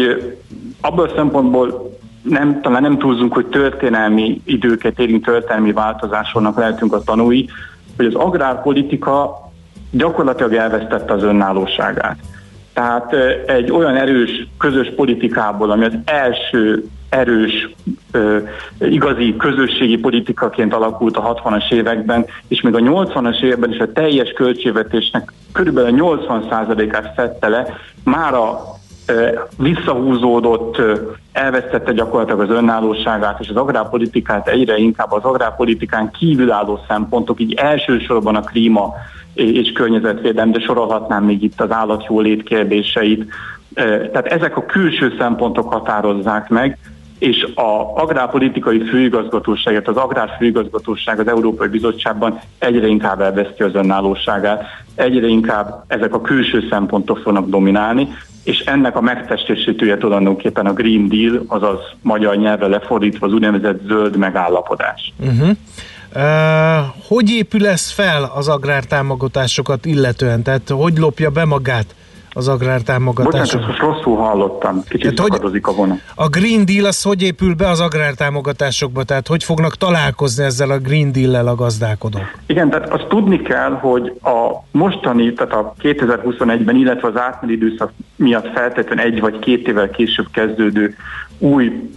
abból 0.80 1.04
a 1.04 1.12
szempontból 1.16 1.96
nem, 2.22 2.60
talán 2.62 2.82
nem 2.82 2.98
túlzunk, 2.98 3.32
hogy 3.32 3.46
történelmi 3.46 4.40
időket 4.44 4.98
érünk, 4.98 5.24
történelmi 5.24 5.72
változásoknak 5.72 6.58
lehetünk 6.58 6.92
a 6.92 7.02
tanúi, 7.02 7.48
hogy 7.96 8.06
az 8.06 8.14
agrárpolitika 8.14 9.47
gyakorlatilag 9.90 10.54
elvesztette 10.54 11.12
az 11.12 11.22
önállóságát. 11.22 12.16
Tehát 12.72 13.14
egy 13.46 13.70
olyan 13.70 13.96
erős 13.96 14.48
közös 14.58 14.92
politikából, 14.96 15.70
ami 15.70 15.84
az 15.84 15.94
első 16.04 16.84
erős, 17.08 17.74
igazi 18.78 19.36
közösségi 19.36 19.98
politikaként 19.98 20.74
alakult 20.74 21.16
a 21.16 21.34
60-as 21.34 21.72
években, 21.72 22.26
és 22.48 22.60
még 22.60 22.74
a 22.74 22.78
80-as 22.78 23.42
években 23.42 23.72
is 23.72 23.78
a 23.78 23.92
teljes 23.92 24.32
költségvetésnek 24.32 25.32
körülbelül 25.52 25.98
80%-át 26.02 27.12
fette 27.14 27.48
le, 27.48 27.66
már 28.04 28.34
a 28.34 28.76
visszahúzódott, 29.56 30.80
elvesztette 31.32 31.92
gyakorlatilag 31.92 32.40
az 32.40 32.56
önállóságát, 32.56 33.40
és 33.40 33.48
az 33.48 33.56
agrárpolitikát 33.56 34.48
egyre 34.48 34.76
inkább 34.76 35.12
az 35.12 35.24
agrárpolitikán 35.24 36.10
kívülálló 36.10 36.80
szempontok, 36.88 37.40
így 37.40 37.54
elsősorban 37.54 38.36
a 38.36 38.40
klíma 38.40 38.94
és 39.34 39.72
környezetvédelem, 39.72 40.52
de 40.52 40.60
sorolhatnám 40.60 41.24
még 41.24 41.42
itt 41.42 41.60
az 41.60 41.70
állatjólét 41.70 42.42
kérdéseit. 42.42 43.32
Tehát 44.12 44.26
ezek 44.26 44.56
a 44.56 44.66
külső 44.66 45.14
szempontok 45.18 45.72
határozzák 45.72 46.48
meg, 46.48 46.78
és 47.18 47.46
a 47.54 47.92
agrárpolitikai 47.94 48.80
főigazgatóságot, 48.80 49.88
az 49.88 49.96
agrárfőigazgatóság 49.96 51.18
az 51.20 51.28
Európai 51.28 51.68
Bizottságban 51.68 52.40
egyre 52.58 52.86
inkább 52.86 53.20
elveszti 53.20 53.62
az 53.62 53.74
önállóságát, 53.74 54.64
egyre 54.94 55.26
inkább 55.26 55.84
ezek 55.86 56.14
a 56.14 56.20
külső 56.20 56.66
szempontok 56.70 57.18
fognak 57.18 57.48
dominálni, 57.48 58.08
és 58.48 58.58
ennek 58.58 58.96
a 58.96 59.00
megtestesítője 59.00 59.96
tulajdonképpen 59.96 60.66
a 60.66 60.72
Green 60.72 61.08
Deal, 61.08 61.44
azaz 61.46 61.78
magyar 62.02 62.36
nyelvre 62.36 62.66
lefordítva 62.66 63.26
az 63.26 63.32
úgynevezett 63.32 63.80
zöld 63.86 64.16
megállapodás. 64.16 65.12
Uh-huh. 65.18 65.48
Uh, 66.14 66.86
hogy 67.08 67.30
épül 67.30 67.66
ez 67.66 67.90
fel 67.90 68.32
az 68.34 68.48
agrártámogatásokat 68.48 69.86
illetően? 69.86 70.42
Tehát 70.42 70.68
hogy 70.68 70.98
lopja 70.98 71.30
be 71.30 71.44
magát 71.44 71.94
az 72.32 72.48
agrártámogatások? 72.48 73.60
Bocsánat, 73.60 73.66
most 73.66 73.80
rosszul 73.80 74.16
hallottam. 74.16 74.82
Kicsit 74.88 75.14
Tehát, 75.14 75.32
szakadozik 75.32 75.66
a 75.66 75.72
vonat. 75.72 75.98
A 76.14 76.28
Green 76.28 76.64
Deal 76.64 76.84
az 76.84 77.02
hogy 77.02 77.22
épül 77.22 77.54
be 77.54 77.68
az 77.68 77.80
agrártámogatásokba? 77.80 79.04
Tehát 79.04 79.26
hogy 79.26 79.44
fognak 79.44 79.74
találkozni 79.74 80.44
ezzel 80.44 80.70
a 80.70 80.78
Green 80.78 81.12
Deal-lel 81.12 81.46
a 81.46 81.54
gazdálkodók? 81.54 82.22
Igen, 82.46 82.70
tehát 82.70 82.88
azt 82.88 83.06
tudni 83.06 83.42
kell, 83.42 83.70
hogy 83.70 84.12
a 84.22 84.64
mostani, 84.70 85.32
tehát 85.32 85.52
a 85.52 85.74
2021-ben, 85.82 86.76
illetve 86.76 87.08
az 87.08 87.16
átmeneti 87.16 87.64
időszak 87.64 87.92
miatt 88.16 88.52
feltétlenül 88.54 89.04
egy 89.04 89.20
vagy 89.20 89.38
két 89.38 89.68
évvel 89.68 89.90
később 89.90 90.26
kezdődő 90.30 90.96
új 91.38 91.90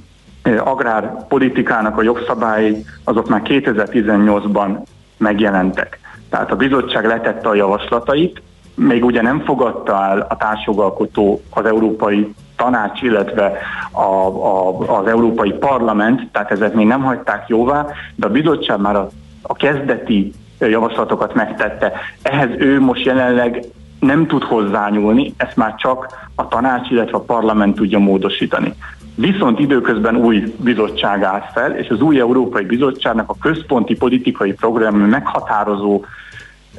agrárpolitikának 0.63 1.97
a 1.97 2.01
jogszabályai 2.03 2.85
azok 3.03 3.29
már 3.29 3.41
2018-ban 3.43 4.77
megjelentek. 5.17 5.99
Tehát 6.29 6.51
a 6.51 6.55
bizottság 6.55 7.05
letette 7.05 7.49
a 7.49 7.55
javaslatait, 7.55 8.41
még 8.87 9.05
ugye 9.05 9.21
nem 9.21 9.39
fogadta 9.39 10.05
el 10.05 10.25
a 10.29 10.37
társjogalkotó 10.37 11.41
az 11.49 11.65
Európai 11.65 12.33
Tanács, 12.55 13.01
illetve 13.01 13.57
a, 13.91 14.01
a, 14.01 14.77
az 14.99 15.07
Európai 15.07 15.51
Parlament, 15.51 16.29
tehát 16.31 16.51
ezek 16.51 16.73
még 16.73 16.87
nem 16.87 17.01
hagyták 17.01 17.47
jóvá, 17.47 17.85
de 18.15 18.27
a 18.27 18.29
bizottság 18.29 18.79
már 18.79 18.95
a, 18.95 19.09
a 19.41 19.53
kezdeti 19.53 20.31
javaslatokat 20.59 21.33
megtette. 21.33 21.91
Ehhez 22.21 22.49
ő 22.57 22.81
most 22.81 23.05
jelenleg 23.05 23.65
nem 23.99 24.27
tud 24.27 24.43
hozzányúlni, 24.43 25.33
ezt 25.37 25.55
már 25.55 25.75
csak 25.75 26.29
a 26.35 26.47
tanács, 26.47 26.89
illetve 26.89 27.17
a 27.17 27.23
parlament 27.23 27.75
tudja 27.75 27.99
módosítani. 27.99 28.73
Viszont 29.15 29.59
időközben 29.59 30.15
új 30.15 30.53
bizottság 30.57 31.23
állt 31.23 31.45
fel, 31.53 31.75
és 31.75 31.89
az 31.89 32.01
új 32.01 32.19
Európai 32.19 32.65
Bizottságnak 32.65 33.29
a 33.29 33.35
központi 33.41 33.95
politikai 33.95 34.53
program 34.53 34.95
meghatározó 34.95 36.05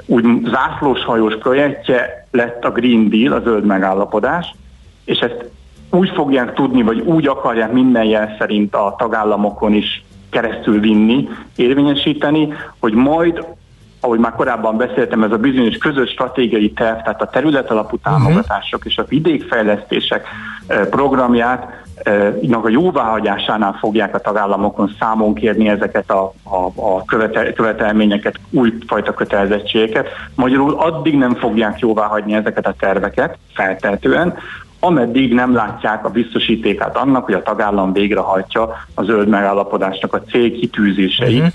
úgy 0.07 0.25
zászlóshajós 0.45 1.37
projektje 1.37 2.27
lett 2.31 2.65
a 2.65 2.71
Green 2.71 3.09
Deal, 3.09 3.33
a 3.33 3.41
zöld 3.41 3.65
megállapodás, 3.65 4.55
és 5.05 5.19
ezt 5.19 5.51
úgy 5.91 6.11
fogják 6.15 6.55
tudni, 6.55 6.83
vagy 6.83 7.01
úgy 7.01 7.27
akarják 7.27 7.73
minden 7.73 8.05
jel 8.05 8.37
szerint 8.39 8.75
a 8.75 8.95
tagállamokon 8.99 9.73
is 9.73 10.05
keresztül 10.31 10.81
vinni, 10.81 11.29
érvényesíteni, 11.57 12.53
hogy 12.79 12.93
majd 12.93 13.45
ahogy 14.05 14.19
már 14.19 14.33
korábban 14.33 14.77
beszéltem, 14.77 15.23
ez 15.23 15.31
a 15.31 15.37
bizonyos 15.37 15.77
közös 15.77 16.11
stratégiai 16.11 16.71
terv, 16.71 16.99
tehát 16.99 17.23
a 17.23 17.27
területalapú 17.27 17.99
mhm. 18.03 18.13
támogatások 18.13 18.79
uh-huh. 18.79 18.93
és 18.93 18.99
a 18.99 19.05
vidékfejlesztések 19.09 20.27
programját 20.67 21.83
a 22.63 22.69
jóváhagyásánál 22.69 23.73
fogják 23.73 24.15
a 24.15 24.19
tagállamokon 24.19 24.95
számon 24.99 25.35
kérni 25.35 25.69
ezeket 25.69 26.11
a, 26.11 26.33
a, 26.43 26.57
a 26.75 27.05
követel, 27.05 27.53
követelményeket, 27.53 28.41
újfajta 28.51 29.15
kötelezettségeket. 29.15 30.09
Magyarul 30.35 30.75
addig 30.75 31.17
nem 31.17 31.35
fogják 31.35 31.79
jóváhagyni 31.79 32.35
ezeket 32.35 32.67
a 32.67 32.75
terveket, 32.79 33.39
feltehetően, 33.55 34.35
ameddig 34.81 35.35
nem 35.35 35.55
látják 35.55 36.05
a 36.05 36.11
biztosítékát 36.11 36.97
annak, 36.97 37.25
hogy 37.25 37.35
a 37.35 37.43
tagállam 37.43 37.93
végrehajtja 37.93 38.71
a 38.95 39.03
zöld 39.03 39.29
megállapodásnak 39.29 40.15
a 40.15 40.23
célkitűzéseit, 40.23 41.39
uh-huh 41.39 41.53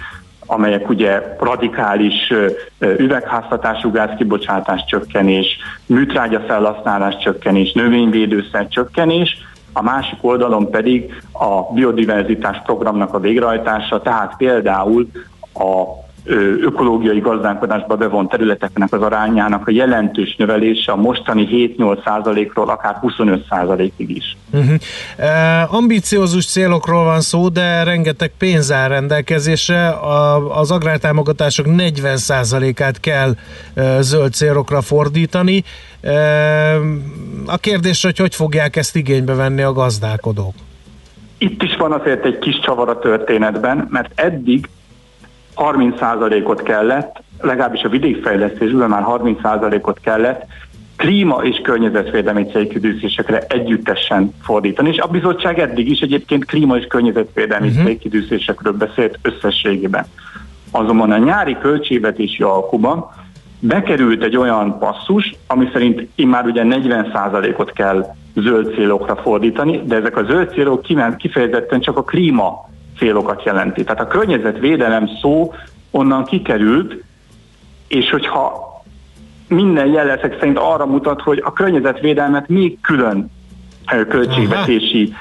amelyek 0.48 0.90
ugye 0.90 1.36
radikális 1.40 2.34
üvegházhatású 2.80 3.92
gázkibocsátás 3.92 4.86
csökkenés, 4.86 5.58
műtrágya 5.86 6.40
felhasználás 6.40 7.18
csökkenés, 7.18 7.72
növényvédőszer 7.72 8.68
csökkenés, 8.68 9.38
a 9.74 9.82
másik 9.82 10.18
oldalon 10.22 10.70
pedig 10.70 11.22
a 11.32 11.74
biodiverzitás 11.74 12.62
programnak 12.64 13.14
a 13.14 13.20
végrehajtása, 13.20 14.02
tehát 14.02 14.34
például 14.38 15.08
a 15.54 16.06
ökológiai 16.62 17.20
gazdálkodásba 17.20 17.96
bevont 17.96 18.30
területeknek 18.30 18.94
az 18.94 19.02
arányának 19.02 19.68
a 19.68 19.72
jelentős 19.72 20.36
növelése 20.36 20.92
a 20.92 20.96
mostani 20.96 21.74
7-8 21.78 22.04
százalékról 22.04 22.70
akár 22.70 22.96
25 22.96 23.46
százalékig 23.50 24.16
is. 24.16 24.38
Uh-huh. 24.52 24.76
E, 25.18 25.68
ambiciózus 25.72 26.46
célokról 26.46 27.04
van 27.04 27.22
szó, 27.22 27.50
de 27.50 27.84
rengeteg 27.84 28.32
pénz 28.38 28.72
áll 28.72 28.88
rendelkezésre. 28.88 29.88
A, 29.88 30.60
az 30.60 30.72
agrártámogatások 30.72 31.76
40 31.76 32.18
százalékát 32.18 33.00
kell 33.00 33.36
e, 33.74 34.02
zöld 34.02 34.34
célokra 34.34 34.82
fordítani. 34.82 35.64
E, 36.02 36.14
a 37.46 37.58
kérdés, 37.58 38.04
hogy 38.04 38.18
hogy 38.18 38.36
fogják 38.36 38.76
ezt 38.76 38.96
igénybe 38.96 39.34
venni 39.34 39.62
a 39.62 39.74
gazdálkodók? 39.74 40.54
Itt 41.38 41.64
is 41.64 41.76
van 41.76 41.92
azért 41.92 42.26
egy 42.26 42.40
kis 42.40 42.60
csavar 42.60 42.90
a 42.90 43.00
történetben, 43.00 43.88
mert 43.90 44.12
eddig 44.16 44.68
30%-ot 45.58 46.64
kellett, 46.64 47.22
legalábbis 47.42 47.82
a 47.82 47.90
vidékfejlesztésben 47.90 48.90
már 48.90 49.04
30%-ot 49.08 50.00
kellett 50.00 50.46
klíma 50.96 51.44
és 51.44 51.62
környezetvédelmi 51.64 52.46
célkidűzésekre 52.46 53.46
együttesen 53.48 54.34
fordítani, 54.42 54.90
és 54.90 54.98
a 54.98 55.08
bizottság 55.08 55.60
eddig 55.60 55.90
is 55.90 56.00
egyébként 56.00 56.46
klíma 56.46 56.78
és 56.78 56.86
környezetvédelmi 56.86 57.68
uh-huh. 57.68 57.86
célkidűzésekről 57.86 58.74
beszélt 58.74 59.20
összességében. 59.22 60.06
Azonban 60.72 61.12
a 61.12 61.18
nyári 61.18 61.58
költségvetési 61.62 62.44
alkuban 62.44 63.10
bekerült 63.60 64.24
egy 64.24 64.38
olyan 64.38 64.80
passzus, 64.80 65.36
ami 65.48 65.70
szerint 65.74 66.08
immár 66.16 66.46
ugye 66.46 66.64
40%-ot 66.66 67.72
kell 67.72 68.06
zöld 68.36 68.74
célokra 68.74 69.16
fordítani, 69.16 69.82
de 69.86 69.96
ezek 69.96 70.18
a 70.18 70.24
zöld 70.24 70.50
célok 70.50 70.82
kifejezetten 71.18 71.80
csak 71.80 71.98
a 71.98 72.04
klíma 72.04 72.70
célokat 72.98 73.44
jelenti. 73.44 73.84
Tehát 73.84 74.02
a 74.02 74.08
környezetvédelem 74.08 75.10
szó 75.22 75.54
onnan 75.92 76.26
kikerült, 76.26 77.04
és 77.88 78.10
hogyha 78.10 78.66
minden 79.48 79.88
jeleszek 79.88 80.36
szerint 80.40 80.58
arra 80.58 80.86
mutat, 80.86 81.22
hogy 81.22 81.42
a 81.46 81.54
környezetvédelmet 81.54 82.48
még 82.48 82.82
külön 82.82 83.32
költségvetési 84.08 85.14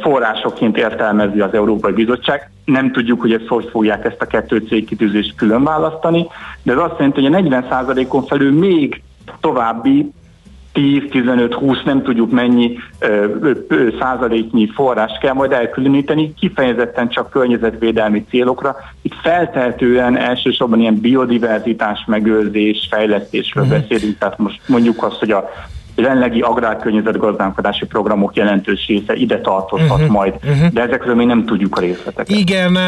forrásokként 0.00 0.76
értelmezi 0.76 1.40
az 1.40 1.54
Európai 1.54 1.92
Bizottság. 1.92 2.50
Nem 2.64 2.92
tudjuk, 2.92 3.20
hogy 3.20 3.32
ezt 3.32 3.46
hogy 3.46 3.68
fogják 3.70 4.04
ezt 4.04 4.20
a 4.20 4.26
kettő 4.26 4.58
cégkitűzést 4.58 5.34
külön 5.34 5.64
választani, 5.64 6.26
de 6.62 6.72
ez 6.72 6.78
azt 6.78 6.98
jelenti, 6.98 7.22
hogy 7.22 7.34
a 7.34 7.38
40%-on 7.38 8.24
felül 8.24 8.58
még 8.58 9.02
további 9.40 10.10
10-15-20, 10.78 11.84
nem 11.84 12.02
tudjuk 12.02 12.30
mennyi 12.30 12.76
ö, 12.98 13.26
ö, 13.68 13.88
százaléknyi 14.00 14.70
forrás 14.74 15.12
kell 15.20 15.32
majd 15.32 15.52
elkülöníteni, 15.52 16.34
kifejezetten 16.34 17.08
csak 17.08 17.30
környezetvédelmi 17.30 18.24
célokra. 18.28 18.76
Itt 19.02 19.14
feltehetően 19.22 20.16
elsősorban 20.16 20.80
ilyen 20.80 21.00
biodiverzitás 21.00 22.04
megőrzés, 22.06 22.86
fejlesztésről 22.90 23.64
uh-huh. 23.64 23.78
beszélünk, 23.80 24.18
tehát 24.18 24.38
most 24.38 24.60
mondjuk 24.66 25.02
azt, 25.02 25.18
hogy 25.18 25.30
a 25.30 25.50
jelenlegi 25.98 26.40
agrárkörnyezetgazdálkodási 26.40 27.86
programok 27.86 28.36
jelentős 28.36 28.86
része 28.86 29.14
ide 29.14 29.40
tartozhat 29.40 29.90
uh-huh, 29.90 30.08
majd, 30.08 30.34
uh-huh. 30.34 30.68
de 30.72 30.82
ezekről 30.82 31.14
még 31.14 31.26
nem 31.26 31.44
tudjuk 31.46 31.76
a 31.76 31.80
részleteket. 31.80 32.38
Igen, 32.38 32.78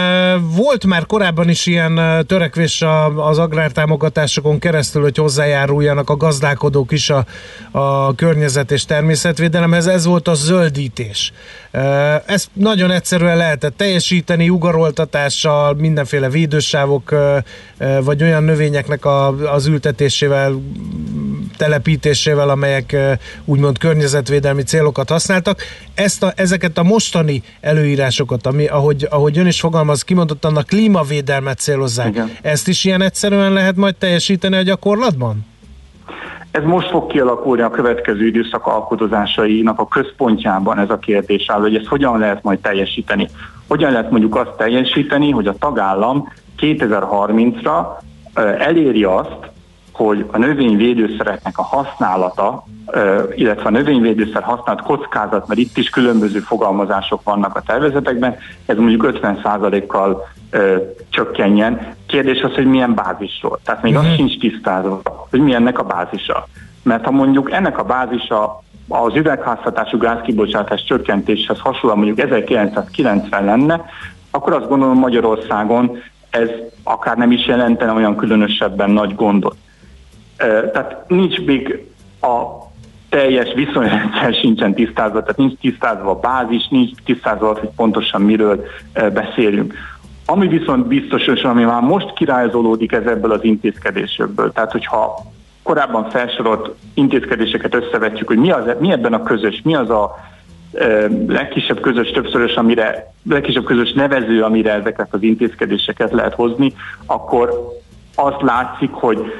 volt 0.56 0.86
már 0.86 1.06
korábban 1.06 1.48
is 1.48 1.66
ilyen 1.66 2.00
törekvés 2.26 2.84
az 3.16 3.38
agrártámogatásokon 3.38 4.58
keresztül, 4.58 5.02
hogy 5.02 5.16
hozzájáruljanak 5.16 6.10
a 6.10 6.16
gazdálkodók 6.16 6.92
is 6.92 7.10
a, 7.10 7.24
a 7.70 8.14
környezet 8.14 8.70
és 8.70 8.84
természetvédelemhez, 8.84 9.86
ez 9.86 10.06
volt 10.06 10.28
a 10.28 10.34
zöldítés. 10.34 11.32
Ezt 12.26 12.48
nagyon 12.52 12.90
egyszerűen 12.90 13.36
lehetett 13.36 13.76
teljesíteni, 13.76 14.48
ugaroltatással, 14.48 15.74
mindenféle 15.74 16.28
védősávok, 16.28 17.14
vagy 18.00 18.22
olyan 18.22 18.42
növényeknek 18.42 19.04
az 19.52 19.66
ültetésével, 19.66 20.62
telepítésével, 21.56 22.48
amelyek 22.48 22.96
úgymond 23.44 23.78
környezetvédelmi 23.78 24.62
célokat 24.62 25.08
használtak. 25.08 25.62
Ezt 25.94 26.22
a, 26.22 26.32
ezeket 26.36 26.78
a 26.78 26.82
mostani 26.82 27.42
előírásokat, 27.60 28.46
ami, 28.46 28.66
ahogy, 28.66 29.06
ahogy 29.10 29.38
ön 29.38 29.46
is 29.46 29.60
fogalmaz, 29.60 30.02
kimondottan 30.02 30.56
a 30.56 30.62
klímavédelmet 30.62 31.58
célozzák, 31.58 32.08
Igen. 32.08 32.36
ezt 32.42 32.68
is 32.68 32.84
ilyen 32.84 33.02
egyszerűen 33.02 33.52
lehet 33.52 33.76
majd 33.76 33.94
teljesíteni 33.94 34.56
a 34.56 34.62
gyakorlatban? 34.62 35.46
Ez 36.50 36.62
most 36.64 36.90
fog 36.90 37.06
kialakulni 37.06 37.62
a 37.62 37.70
következő 37.70 38.26
időszak 38.26 38.66
alkotozásainak 38.66 39.78
a 39.78 39.88
központjában 39.88 40.78
ez 40.78 40.90
a 40.90 40.98
kérdés 40.98 41.50
áll, 41.50 41.60
hogy 41.60 41.76
ezt 41.76 41.86
hogyan 41.86 42.18
lehet 42.18 42.42
majd 42.42 42.58
teljesíteni. 42.58 43.28
Hogyan 43.68 43.92
lehet 43.92 44.10
mondjuk 44.10 44.36
azt 44.36 44.56
teljesíteni, 44.56 45.30
hogy 45.30 45.46
a 45.46 45.58
tagállam 45.58 46.32
2030-ra 46.58 47.86
eléri 48.58 49.04
azt, 49.04 49.50
hogy 49.92 50.26
a 50.30 50.38
növényvédőszereknek 50.38 51.58
a 51.58 51.62
használata, 51.62 52.64
illetve 53.34 53.62
a 53.62 53.70
növényvédőszer 53.70 54.42
használat 54.42 54.82
kockázat, 54.82 55.48
mert 55.48 55.60
itt 55.60 55.76
is 55.76 55.88
különböző 55.88 56.38
fogalmazások 56.38 57.22
vannak 57.22 57.56
a 57.56 57.62
tervezetekben, 57.66 58.36
ez 58.66 58.76
mondjuk 58.76 59.10
50%-kal 59.22 60.28
csökkenjen. 61.08 61.94
Kérdés 62.06 62.40
az, 62.42 62.54
hogy 62.54 62.66
milyen 62.66 62.94
bázisról. 62.94 63.60
Tehát 63.64 63.82
még 63.82 63.92
uh-huh. 63.92 64.10
az 64.10 64.16
mhm. 64.16 64.26
sincs 64.26 64.40
tisztázva, 64.40 65.00
hogy 65.30 65.40
milyennek 65.40 65.78
a 65.78 65.82
bázisa. 65.82 66.48
Mert 66.82 67.04
ha 67.04 67.10
mondjuk 67.10 67.52
ennek 67.52 67.78
a 67.78 67.84
bázisa 67.84 68.62
az 68.88 69.14
üvegházhatású 69.14 69.98
gázkibocsátás 69.98 70.84
csökkentéshez 70.84 71.58
hasonlóan 71.58 72.04
mondjuk 72.04 72.26
1990 72.26 73.44
lenne, 73.44 73.84
akkor 74.30 74.52
azt 74.52 74.68
gondolom 74.68 74.98
Magyarországon 74.98 75.98
ez 76.30 76.48
akár 76.82 77.16
nem 77.16 77.30
is 77.30 77.46
jelentene 77.46 77.92
olyan 77.92 78.16
különösebben 78.16 78.90
nagy 78.90 79.14
gondot. 79.14 79.56
Tehát 80.72 81.04
nincs 81.08 81.38
még 81.38 81.86
a 82.20 82.68
teljes 83.10 83.52
viszonyrendszer 83.54 84.34
sincsen 84.34 84.74
tisztázva, 84.74 85.20
tehát 85.20 85.36
nincs 85.36 85.58
tisztázva 85.60 86.10
a 86.10 86.18
bázis, 86.18 86.68
nincs 86.68 86.90
tisztázva 87.04 87.58
hogy 87.58 87.68
pontosan 87.76 88.22
miről 88.22 88.64
beszélünk. 88.92 89.74
Ami 90.26 90.48
viszont 90.48 90.86
biztos, 90.86 91.26
és 91.26 91.42
ami 91.42 91.64
már 91.64 91.82
most 91.82 92.12
kirajzolódik 92.12 92.92
ez 92.92 93.06
ebből 93.06 93.32
az 93.32 93.44
intézkedésből, 93.44 94.52
tehát 94.52 94.72
hogyha 94.72 95.18
korábban 95.62 96.10
felsorolt 96.10 96.74
intézkedéseket 96.94 97.74
összevetjük, 97.74 98.28
hogy 98.28 98.38
mi, 98.38 98.50
az, 98.50 98.64
mi 98.78 98.92
ebben 98.92 99.12
a 99.12 99.22
közös, 99.22 99.60
mi 99.64 99.74
az 99.74 99.90
a 99.90 100.14
e, 100.72 100.86
legkisebb 101.26 101.80
közös 101.80 102.10
többszörös, 102.10 102.54
amire, 102.54 103.12
legkisebb 103.28 103.64
közös 103.64 103.92
nevező, 103.92 104.42
amire 104.42 104.72
ezeket 104.72 105.08
az 105.10 105.22
intézkedéseket 105.22 106.12
lehet 106.12 106.34
hozni, 106.34 106.72
akkor 107.06 107.50
azt 108.14 108.42
látszik, 108.42 108.90
hogy 108.92 109.32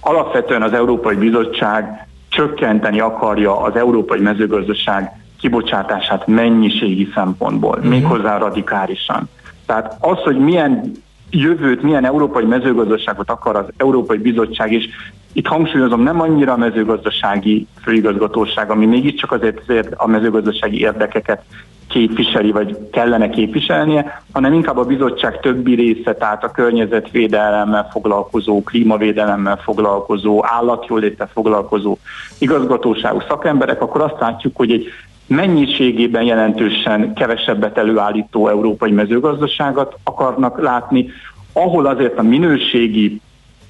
alapvetően 0.00 0.62
az 0.62 0.72
Európai 0.72 1.16
Bizottság 1.16 2.07
csökkenteni 2.28 3.00
akarja 3.00 3.60
az 3.60 3.76
európai 3.76 4.20
mezőgazdaság 4.20 5.12
kibocsátását 5.40 6.26
mennyiségi 6.26 7.08
szempontból, 7.14 7.70
uh-huh. 7.76 7.88
méghozzá 7.88 8.38
radikálisan. 8.38 9.28
Tehát 9.66 9.96
az, 10.00 10.18
hogy 10.18 10.38
milyen 10.38 10.92
jövőt, 11.30 11.82
milyen 11.82 12.04
európai 12.04 12.44
mezőgazdaságot 12.44 13.30
akar 13.30 13.56
az 13.56 13.66
Európai 13.76 14.18
Bizottság, 14.18 14.72
és 14.72 14.88
itt 15.32 15.46
hangsúlyozom, 15.46 16.02
nem 16.02 16.20
annyira 16.20 16.52
a 16.52 16.56
mezőgazdasági 16.56 17.66
főigazgatóság, 17.82 18.70
ami 18.70 18.86
mégiscsak 18.86 19.32
azért 19.32 19.92
a 19.96 20.06
mezőgazdasági 20.06 20.80
érdekeket 20.80 21.42
képviseli, 21.88 22.50
vagy 22.50 22.78
kellene 22.92 23.30
képviselnie, 23.30 24.22
hanem 24.32 24.52
inkább 24.52 24.76
a 24.76 24.84
bizottság 24.84 25.40
többi 25.40 25.74
része, 25.74 26.14
tehát 26.14 26.44
a 26.44 26.50
környezetvédelemmel 26.50 27.88
foglalkozó, 27.92 28.62
klímavédelemmel 28.62 29.56
foglalkozó, 29.56 30.44
állatjóléttel 30.46 31.30
foglalkozó 31.32 31.98
igazgatóságú 32.38 33.20
szakemberek, 33.28 33.82
akkor 33.82 34.00
azt 34.00 34.20
látjuk, 34.20 34.56
hogy 34.56 34.70
egy 34.70 34.86
mennyiségében 35.28 36.22
jelentősen 36.22 37.14
kevesebbet 37.14 37.78
előállító 37.78 38.48
európai 38.48 38.90
mezőgazdaságot 38.90 39.96
akarnak 40.04 40.60
látni, 40.60 41.10
ahol 41.52 41.86
azért 41.86 42.18
a 42.18 42.22
minőségi 42.22 43.20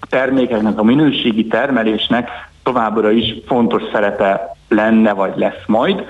termékeknek, 0.09 0.79
a 0.79 0.83
minőségi 0.83 1.47
termelésnek 1.47 2.31
továbbra 2.63 3.11
is 3.11 3.35
fontos 3.47 3.83
szerepe 3.93 4.57
lenne, 4.69 5.13
vagy 5.13 5.33
lesz 5.37 5.67
majd. 5.67 6.05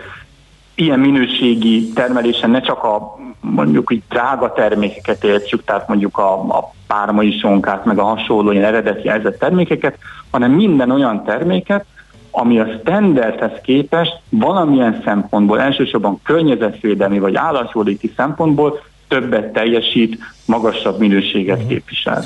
Ilyen 0.74 0.98
minőségi 0.98 1.88
termelésen 1.92 2.50
ne 2.50 2.60
csak 2.60 2.84
a 2.84 3.16
mondjuk 3.40 3.92
így 3.92 4.02
drága 4.08 4.52
termékeket 4.52 5.24
értsük, 5.24 5.64
tehát 5.64 5.88
mondjuk 5.88 6.18
a, 6.18 6.32
a 6.32 6.72
pármai 6.86 7.38
sonkát, 7.38 7.84
meg 7.84 7.98
a 7.98 8.04
hasonló 8.04 8.50
ilyen 8.50 8.64
eredeti 8.64 9.06
jelzett 9.06 9.38
termékeket, 9.38 9.98
hanem 10.30 10.50
minden 10.50 10.90
olyan 10.90 11.24
terméket, 11.24 11.84
ami 12.30 12.58
a 12.58 12.66
standardhez 12.80 13.60
képest 13.62 14.20
valamilyen 14.28 15.02
szempontból, 15.04 15.60
elsősorban 15.60 16.20
környezetvédelmi 16.22 17.18
vagy 17.18 17.36
állatjóléti 17.36 18.12
szempontból 18.16 18.80
többet 19.08 19.52
teljesít, 19.52 20.18
magasabb 20.44 20.98
minőséget 20.98 21.66
képvisel. 21.66 22.24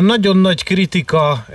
Nagyon 0.00 0.36
nagy 0.36 0.64
kritika 0.64 1.46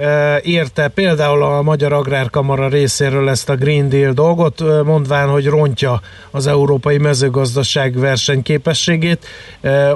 érte 0.42 0.88
például 0.88 1.44
a 1.44 1.62
Magyar 1.62 1.94
Agrárkamara 1.94 2.68
részéről 2.68 3.30
ezt 3.30 3.50
a 3.50 3.56
Green 3.56 3.90
Deal 3.90 4.14
dolgot, 4.14 4.84
mondván, 4.84 5.30
hogy 5.30 5.46
rontja 5.46 6.02
az 6.32 6.48
európai 6.48 6.98
mezőgazdaság 6.98 8.00
versenyképességét 8.00 9.26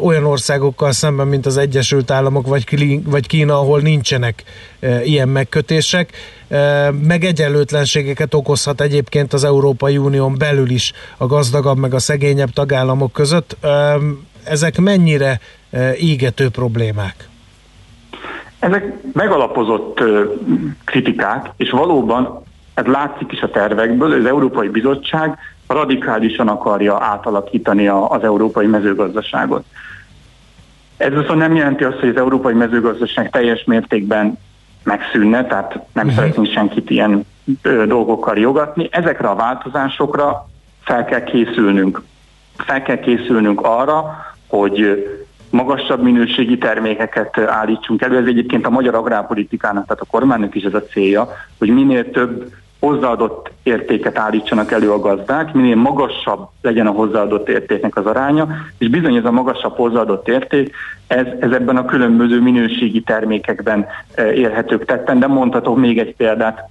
olyan 0.02 0.26
országokkal 0.26 0.92
szemben, 0.92 1.28
mint 1.28 1.46
az 1.46 1.58
Egyesült 1.58 2.12
Államok 2.12 2.48
vagy 3.04 3.28
Kína, 3.28 3.60
ahol 3.60 3.80
nincsenek 3.80 4.44
ilyen 5.04 5.30
megkötések, 5.30 6.12
meg 7.02 7.24
egyenlőtlenségeket 7.24 8.34
okozhat 8.34 8.82
egyébként 8.82 9.34
az 9.34 9.44
Európai 9.44 9.98
Unión 9.98 10.38
belül 10.38 10.70
is 10.70 10.94
a 11.18 11.26
gazdagabb 11.26 11.78
meg 11.78 11.94
a 11.94 12.00
szegényebb 12.00 12.50
tagállamok 12.50 13.12
között 13.12 13.58
ezek 14.44 14.78
mennyire 14.78 15.40
e, 15.72 15.94
égető 15.96 16.50
problémák? 16.50 17.28
Ezek 18.60 18.94
megalapozott 19.14 20.04
kritikák, 20.84 21.52
és 21.58 21.70
valóban 21.70 22.44
ez 22.74 22.86
látszik 22.86 23.32
is 23.32 23.42
a 23.42 23.50
tervekből, 23.50 24.12
az 24.12 24.26
Európai 24.26 24.68
Bizottság 24.68 25.38
radikálisan 25.68 26.48
akarja 26.48 27.04
átalakítani 27.04 27.88
az 27.88 28.24
európai 28.24 28.66
mezőgazdaságot. 28.66 29.66
Ez 30.98 31.14
viszont 31.14 31.40
nem 31.40 31.56
jelenti 31.56 31.84
azt, 31.84 32.00
hogy 32.00 32.10
az 32.10 32.18
európai 32.18 32.54
mezőgazdaság 32.54 33.30
teljes 33.30 33.64
mértékben 33.64 34.38
megszűnne, 34.84 35.46
tehát 35.46 35.74
nem 35.74 36.08
uh-huh. 36.08 36.14
szeretnénk 36.14 36.52
senkit 36.54 36.90
ilyen 36.90 37.26
dolgokkal 37.88 38.38
jogatni. 38.38 38.88
Ezekre 38.92 39.28
a 39.28 39.36
változásokra 39.36 40.50
fel 40.84 41.06
kell 41.06 41.24
készülnünk. 41.24 42.02
Fel 42.66 42.82
kell 42.82 43.00
készülnünk 43.00 43.62
arra, 43.62 44.26
hogy 44.48 45.08
magasabb 45.50 46.04
minőségi 46.04 46.58
termékeket 46.58 47.38
állítsunk 47.38 48.02
elő. 48.02 48.18
Ez 48.18 48.28
egyébként 48.28 48.66
a 48.66 48.70
magyar 48.70 48.96
agrárpolitikának, 48.96 49.86
tehát 49.86 50.02
a 50.02 50.10
kormánynak 50.10 50.56
is 50.56 50.64
ez 50.64 50.74
a 50.74 50.84
célja, 50.84 51.30
hogy 51.58 51.70
minél 51.70 52.12
több 52.12 52.52
hozzáadott 52.80 53.52
értéket 53.64 54.18
állítsanak 54.18 54.72
elő 54.72 54.92
a 54.92 55.00
gazdák, 55.00 55.54
minél 55.54 55.76
magasabb 55.76 56.48
legyen 56.62 56.88
a 56.88 56.92
hozzáadott 56.92 57.50
értéknek 57.50 57.96
az 57.96 58.06
aránya, 58.06 58.48
és 58.78 58.90
bizony 58.90 59.16
ez 59.16 59.26
a 59.26 59.32
magasabb 59.32 59.76
hozzáadott 59.76 60.28
érték, 60.28 60.76
ez, 61.08 61.26
ez 61.40 61.52
ebben 61.52 61.78
a 61.78 61.86
különböző 61.86 62.42
minőségi 62.42 63.02
termékekben 63.02 63.86
eh, 64.14 64.38
érhetők 64.38 64.86
tetten, 64.86 65.20
de 65.20 65.28
mondhatok 65.28 65.78
még 65.78 66.00
egy 66.00 66.16
példát, 66.16 66.70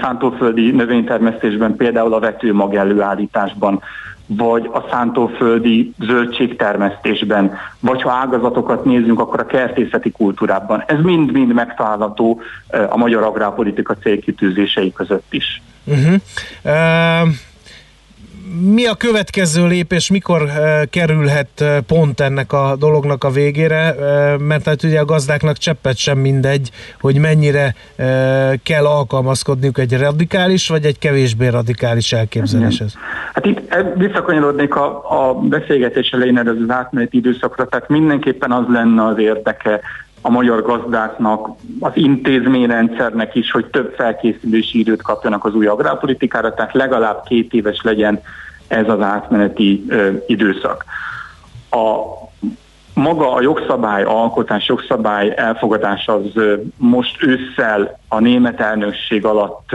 szántóföldi 0.00 0.70
növénytermesztésben, 0.70 1.76
például 1.76 2.14
a 2.14 2.18
vetőmag 2.18 2.74
előállításban, 2.74 3.82
vagy 4.28 4.70
a 4.72 4.84
szántóföldi 4.90 5.92
zöldségtermesztésben, 6.00 7.56
vagy 7.80 8.02
ha 8.02 8.10
ágazatokat 8.10 8.84
nézzünk, 8.84 9.20
akkor 9.20 9.40
a 9.40 9.46
kertészeti 9.46 10.10
kultúrában. 10.10 10.84
Ez 10.86 10.98
mind-mind 11.02 11.52
megtalálható 11.52 12.40
a 12.88 12.96
magyar 12.96 13.22
agrárpolitika 13.22 13.94
célkitűzései 13.94 14.92
között 14.92 15.26
is. 15.30 15.62
Uh-huh. 15.84 16.14
Uh 16.64 17.28
mi 18.60 18.86
a 18.86 18.94
következő 18.94 19.66
lépés, 19.66 20.10
mikor 20.10 20.42
uh, 20.42 20.82
kerülhet 20.90 21.48
uh, 21.60 21.78
pont 21.78 22.20
ennek 22.20 22.52
a 22.52 22.76
dolognak 22.78 23.24
a 23.24 23.30
végére, 23.30 23.94
uh, 23.98 24.40
mert 24.40 24.64
hát 24.64 24.82
ugye 24.82 25.00
a 25.00 25.04
gazdáknak 25.04 25.56
cseppet 25.56 25.96
sem 25.96 26.18
mindegy, 26.18 26.70
hogy 27.00 27.18
mennyire 27.18 27.74
kell 28.62 28.86
alkalmazkodniuk 28.86 29.78
egy 29.78 29.98
radikális 29.98 30.68
vagy 30.68 30.84
egy 30.84 30.98
kevésbé 30.98 31.46
radikális 31.46 32.12
elképzeléshez. 32.12 32.94
Hát 33.34 33.46
itt 33.46 33.74
visszakanyarodnék 33.94 34.74
a, 34.74 35.02
a 35.28 35.34
beszélgetés 35.34 36.10
elején 36.10 36.38
az 36.38 36.56
átmeneti 36.68 37.16
időszakra, 37.16 37.66
tehát 37.66 37.88
mindenképpen 37.88 38.52
az 38.52 38.64
lenne 38.68 39.04
az 39.04 39.18
érdeke 39.18 39.80
a 40.20 40.30
magyar 40.30 40.62
gazdáknak, 40.62 41.48
az 41.80 41.92
intézményrendszernek 41.94 43.34
is, 43.34 43.50
hogy 43.50 43.66
több 43.66 43.94
felkészülési 43.96 44.78
időt 44.78 45.02
kapjanak 45.02 45.44
az 45.44 45.54
új 45.54 45.66
agrárpolitikára, 45.66 46.54
tehát 46.54 46.74
legalább 46.74 47.22
két 47.26 47.52
éves 47.52 47.80
legyen 47.82 48.20
ez 48.68 48.88
az 48.88 49.00
átmeneti 49.00 49.84
ö, 49.88 50.10
időszak. 50.26 50.84
A 51.70 52.16
maga 52.94 53.32
a 53.32 53.40
jogszabály, 53.40 54.02
alkotás 54.02 54.68
jogszabály 54.68 55.32
elfogadás 55.36 56.06
az 56.06 56.42
most 56.76 57.22
ősszel 57.22 57.98
a 58.08 58.20
német 58.20 58.60
elnökség 58.60 59.24
alatt 59.24 59.70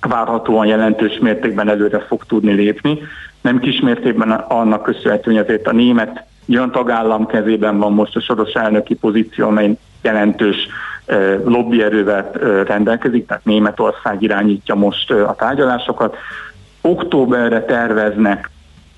várhatóan 0.00 0.66
jelentős 0.66 1.18
mértékben 1.18 1.68
előre 1.68 1.98
fog 1.98 2.24
tudni 2.24 2.52
lépni. 2.52 2.98
Nem 3.40 3.58
kis 3.58 3.80
mértékben 3.80 4.30
annak 4.30 4.82
köszönhető, 4.82 5.30
hogy 5.30 5.40
azért 5.40 5.66
a 5.66 5.72
német 5.72 6.24
olyan 6.56 6.70
tagállam 6.70 7.26
kezében 7.26 7.78
van 7.78 7.92
most 7.92 8.16
a 8.16 8.20
soros 8.20 8.52
elnöki 8.52 8.94
pozíció, 8.94 9.46
amely 9.46 9.76
jelentős 10.02 10.68
lobbyerővel 11.44 12.30
rendelkezik, 12.66 13.26
tehát 13.26 13.44
Németország 13.44 14.22
irányítja 14.22 14.74
most 14.74 15.10
a 15.10 15.34
tárgyalásokat. 15.38 16.16
Októberre 16.80 17.64
terveznek 17.64 18.50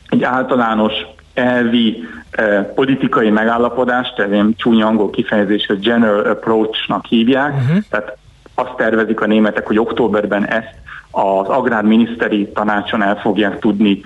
egy 0.08 0.22
általános 0.22 0.92
elvi 1.34 2.08
eh, 2.30 2.66
politikai 2.74 3.30
megállapodást, 3.30 4.18
ez 4.18 4.32
ilyen 4.32 4.54
csúnya 4.56 4.86
angol 4.86 5.10
kifejezés, 5.10 5.68
a 5.68 5.74
general 5.74 6.20
approach-nak 6.20 7.04
hívják, 7.06 7.54
uh-huh. 7.54 7.82
tehát 7.90 8.16
azt 8.54 8.76
tervezik 8.76 9.20
a 9.20 9.26
németek, 9.26 9.66
hogy 9.66 9.78
októberben 9.78 10.46
ezt 10.46 10.74
az 11.14 11.48
agrárminiszteri 11.48 12.48
tanácson 12.48 13.02
el 13.02 13.16
fogják 13.16 13.58
tudni 13.58 14.00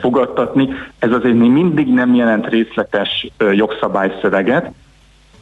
fogadtatni. 0.00 0.68
Ez 0.98 1.12
azért 1.12 1.34
még 1.34 1.50
mindig 1.50 1.94
nem 1.94 2.14
jelent 2.14 2.48
részletes 2.48 3.30
jogszabályszöveget, 3.52 4.70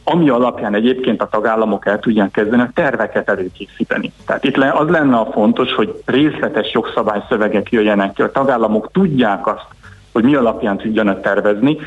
ami 0.03 0.29
alapján 0.29 0.73
egyébként 0.73 1.21
a 1.21 1.27
tagállamok 1.27 1.85
el 1.85 1.99
tudják 1.99 2.31
kezdeni 2.31 2.61
a 2.61 2.71
terveket 2.73 3.29
előkészíteni. 3.29 4.11
Tehát 4.25 4.43
itt 4.43 4.57
az 4.57 4.89
lenne 4.89 5.17
a 5.17 5.31
fontos, 5.31 5.73
hogy 5.73 6.01
részletes 6.05 6.73
jogszabályszövegek 6.73 7.71
jöjjenek 7.71 8.13
ki. 8.13 8.21
A 8.21 8.31
tagállamok 8.31 8.91
tudják 8.91 9.47
azt, 9.47 9.65
hogy 10.11 10.23
mi 10.23 10.35
alapján 10.35 10.77
tudjanak 10.77 11.21
tervezni. 11.21 11.77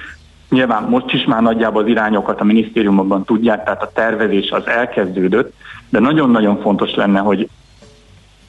Nyilván 0.48 0.82
most 0.82 1.12
is 1.12 1.24
már 1.24 1.42
nagyjából 1.42 1.82
az 1.82 1.88
irányokat 1.88 2.40
a 2.40 2.44
minisztériumokban 2.44 3.24
tudják, 3.24 3.64
tehát 3.64 3.82
a 3.82 3.90
tervezés 3.94 4.50
az 4.50 4.66
elkezdődött, 4.66 5.54
de 5.88 5.98
nagyon-nagyon 5.98 6.60
fontos 6.60 6.94
lenne, 6.94 7.18
hogy 7.18 7.48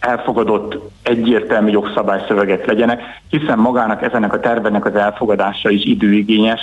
elfogadott 0.03 0.77
egyértelmű 1.03 1.71
jogszabályszövegek 1.71 2.65
legyenek, 2.65 3.01
hiszen 3.29 3.59
magának 3.59 4.01
ezenek 4.01 4.33
a 4.33 4.39
tervenek 4.39 4.85
az 4.85 4.95
elfogadása 4.95 5.69
is 5.69 5.85
időigényes. 5.85 6.61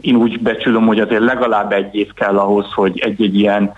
Én 0.00 0.16
úgy 0.16 0.40
becsülöm, 0.40 0.86
hogy 0.86 1.00
azért 1.00 1.24
legalább 1.24 1.72
egy 1.72 1.94
év 1.94 2.12
kell 2.12 2.38
ahhoz, 2.38 2.72
hogy 2.72 2.98
egy-egy 2.98 3.38
ilyen 3.38 3.72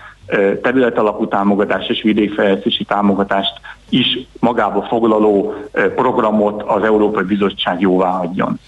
területalapú 0.61 1.27
támogatás 1.27 1.87
és 1.87 2.01
vidékfejlesztési 2.01 2.83
támogatást 2.83 3.53
is 3.89 4.19
magába 4.39 4.81
foglaló 4.81 5.53
programot 5.95 6.63
az 6.63 6.83
Európai 6.83 7.23
Bizottság 7.23 7.81
jóvá 7.81 8.19
adjon. 8.19 8.59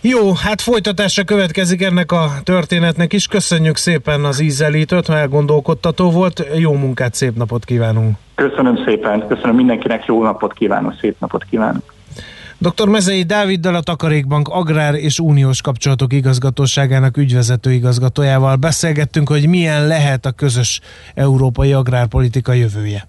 Jó, 0.00 0.32
hát 0.32 0.60
folytatásra 0.60 1.24
következik 1.24 1.82
ennek 1.82 2.12
a 2.12 2.30
történetnek 2.42 3.12
is. 3.12 3.26
Köszönjük 3.26 3.76
szépen 3.76 4.24
az 4.24 4.40
ízelítőt, 4.40 5.08
mert 5.08 5.20
elgondolkodtató 5.20 6.10
volt. 6.10 6.46
Jó 6.54 6.72
munkát, 6.72 7.14
szép 7.14 7.36
napot 7.36 7.64
kívánunk! 7.64 8.16
Köszönöm 8.34 8.84
szépen, 8.84 9.26
köszönöm 9.28 9.56
mindenkinek, 9.56 10.04
jó 10.04 10.22
napot 10.22 10.52
kívánok, 10.52 10.94
szép 11.00 11.16
napot 11.20 11.44
kívánok! 11.44 11.94
Dr. 12.58 12.88
Mezei 12.88 13.22
Dáviddal 13.22 13.74
a 13.74 13.80
Takarékbank 13.80 14.48
Agrár 14.48 14.94
és 14.94 15.18
Uniós 15.18 15.60
Kapcsolatok 15.60 16.12
Igazgatóságának 16.12 17.16
ügyvezető 17.16 17.72
igazgatójával 17.72 18.56
beszélgettünk, 18.56 19.28
hogy 19.28 19.48
milyen 19.48 19.86
lehet 19.86 20.26
a 20.26 20.30
közös 20.30 20.80
európai 21.14 21.72
agrárpolitika 21.72 22.52
jövője. 22.52 23.08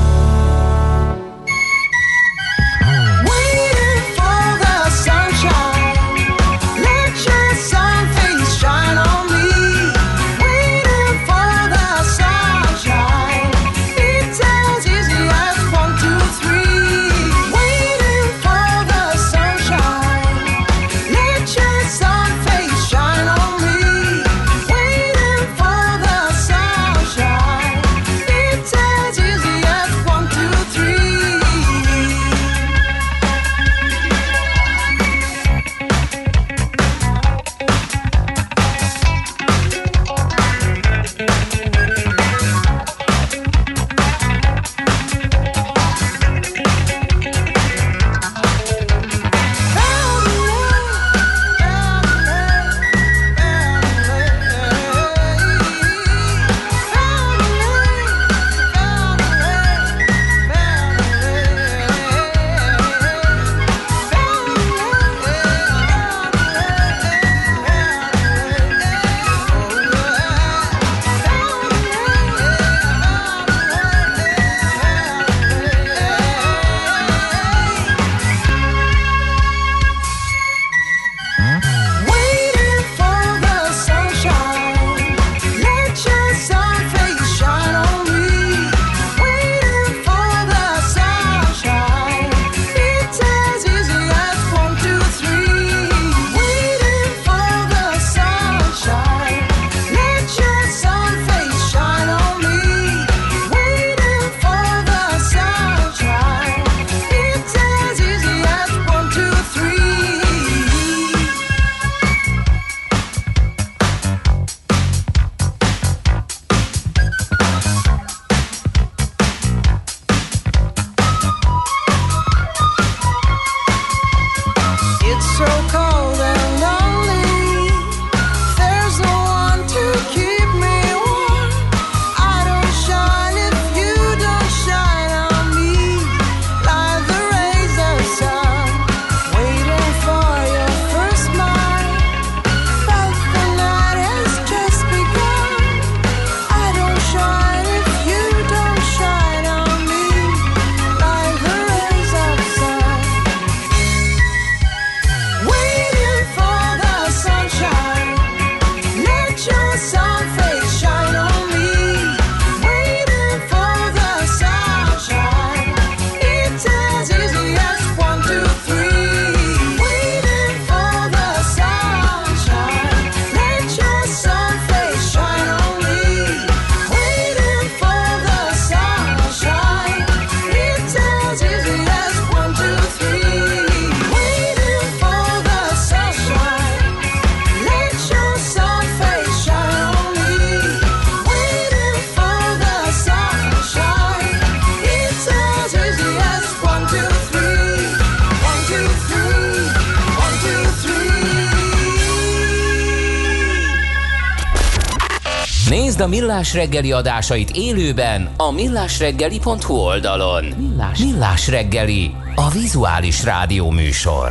Nézd 205.71 205.99
a 205.99 206.07
Millás 206.07 206.53
reggeli 206.53 206.91
adásait 206.91 207.49
élőben 207.49 208.29
a 208.37 208.51
millásreggeli.hu 208.51 209.73
oldalon. 209.73 210.45
Millás, 210.57 210.99
Millás 210.99 211.47
reggeli, 211.47 212.11
a 212.35 212.49
vizuális 212.49 213.23
rádió 213.23 213.69
műsor. 213.69 214.29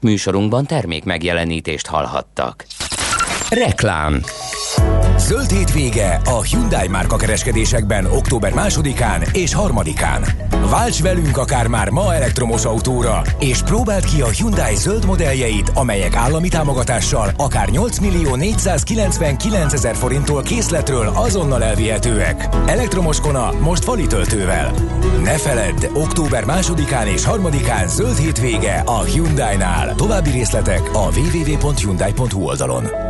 Műsorunkban 0.00 0.66
termék 0.66 1.04
megjelenítést 1.04 1.86
hallhattak. 1.86 2.64
Reklám 3.48 4.22
Zöld 5.20 5.50
hétvége 5.50 6.20
a 6.24 6.42
Hyundai 6.42 6.88
márka 6.88 7.16
kereskedésekben 7.16 8.06
október 8.06 8.52
2-án 8.56 9.34
és 9.36 9.54
3-án. 9.58 10.32
Válts 10.70 11.02
velünk 11.02 11.36
akár 11.36 11.66
már 11.66 11.88
ma 11.88 12.14
elektromos 12.14 12.64
autóra, 12.64 13.22
és 13.38 13.62
próbáld 13.62 14.04
ki 14.04 14.20
a 14.20 14.28
Hyundai 14.28 14.76
zöld 14.76 15.04
modelljeit, 15.04 15.70
amelyek 15.74 16.16
állami 16.16 16.48
támogatással 16.48 17.30
akár 17.36 17.68
8 17.68 17.98
millió 17.98 18.34
499 18.34 19.72
ezer 19.72 19.96
forinttól 19.96 20.42
készletről 20.42 21.12
azonnal 21.14 21.64
elvihetőek. 21.64 22.48
Elektromos 22.66 23.20
kona 23.20 23.52
most 23.60 23.84
fali 23.84 24.06
töltővel. 24.06 24.72
Ne 25.22 25.38
feledd, 25.38 25.86
október 25.94 26.44
2-án 26.46 27.06
és 27.06 27.22
3-án 27.26 27.86
zöld 27.86 28.16
hétvége 28.16 28.82
a 28.86 29.02
Hyundai-nál. 29.02 29.94
További 29.94 30.30
részletek 30.30 30.90
a 30.92 31.08
www.hyundai.hu 31.18 32.42
oldalon. 32.42 33.09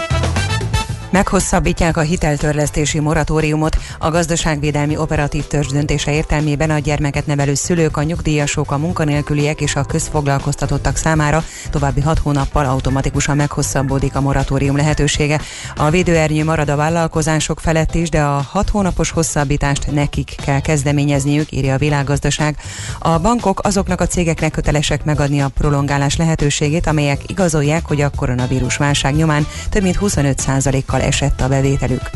Meghosszabbítják 1.11 1.97
a 1.97 2.01
hiteltörlesztési 2.01 2.99
moratóriumot. 2.99 3.77
A 3.99 4.09
gazdaságvédelmi 4.09 4.97
operatív 4.97 5.47
törzs 5.47 5.67
döntése 5.67 6.13
értelmében 6.13 6.69
a 6.69 6.79
gyermeket 6.79 7.25
nevelő 7.25 7.53
szülők, 7.53 7.97
a 7.97 8.03
nyugdíjasok, 8.03 8.71
a 8.71 8.77
munkanélküliek 8.77 9.61
és 9.61 9.75
a 9.75 9.83
közfoglalkoztatottak 9.83 10.95
számára 10.95 11.43
további 11.69 12.01
hat 12.01 12.19
hónappal 12.19 12.65
automatikusan 12.65 13.35
meghosszabbodik 13.35 14.15
a 14.15 14.21
moratórium 14.21 14.75
lehetősége. 14.75 15.41
A 15.75 15.89
védőernyő 15.89 16.43
marad 16.43 16.69
a 16.69 16.75
vállalkozások 16.75 17.59
felett 17.59 17.95
is, 17.95 18.09
de 18.09 18.21
a 18.21 18.45
hat 18.49 18.69
hónapos 18.69 19.11
hosszabbítást 19.11 19.91
nekik 19.91 20.35
kell 20.45 20.61
kezdeményezniük, 20.61 21.51
írja 21.51 21.73
a 21.73 21.77
világgazdaság. 21.77 22.57
A 22.99 23.19
bankok 23.19 23.59
azoknak 23.63 24.01
a 24.01 24.07
cégeknek 24.07 24.51
kötelesek 24.51 25.03
megadni 25.03 25.41
a 25.41 25.47
prolongálás 25.47 26.15
lehetőségét, 26.15 26.87
amelyek 26.87 27.21
igazolják, 27.27 27.85
hogy 27.85 28.01
a 28.01 28.11
koronavírus 28.15 28.77
válság 28.77 29.15
nyomán 29.15 29.47
több 29.69 29.83
mint 29.83 29.97
25%-kal 30.01 30.99
esetben 31.01 31.21
esett 31.21 31.41
a 31.41 31.47
bevételük. 31.47 32.09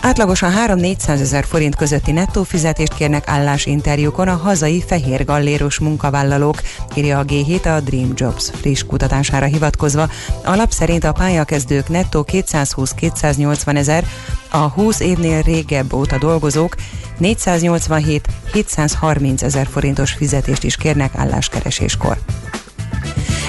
Átlagosan 0.00 0.52
3-400 0.66 1.08
ezer 1.08 1.44
forint 1.44 1.76
közötti 1.76 2.12
nettó 2.12 2.42
fizetést 2.42 2.94
kérnek 2.94 3.28
állásinterjúkon 3.28 4.28
a 4.28 4.36
hazai 4.36 4.84
fehér 4.86 5.24
galléros 5.24 5.78
munkavállalók, 5.78 6.60
írja 6.94 7.18
a 7.18 7.24
G7 7.24 7.76
a 7.76 7.80
Dream 7.80 8.12
Jobs 8.14 8.50
friss 8.60 8.82
kutatására 8.82 9.46
hivatkozva. 9.46 10.08
alap 10.44 10.70
szerint 10.70 11.04
a 11.04 11.12
pályakezdők 11.12 11.88
nettó 11.88 12.24
220-280 12.32 13.76
ezer, 13.76 14.04
a 14.50 14.58
20 14.58 15.00
évnél 15.00 15.42
régebb 15.42 15.92
óta 15.92 16.18
dolgozók 16.18 16.74
487-730 17.20 19.42
ezer 19.42 19.66
forintos 19.66 20.12
fizetést 20.12 20.64
is 20.64 20.76
kérnek 20.76 21.14
álláskereséskor. 21.14 22.18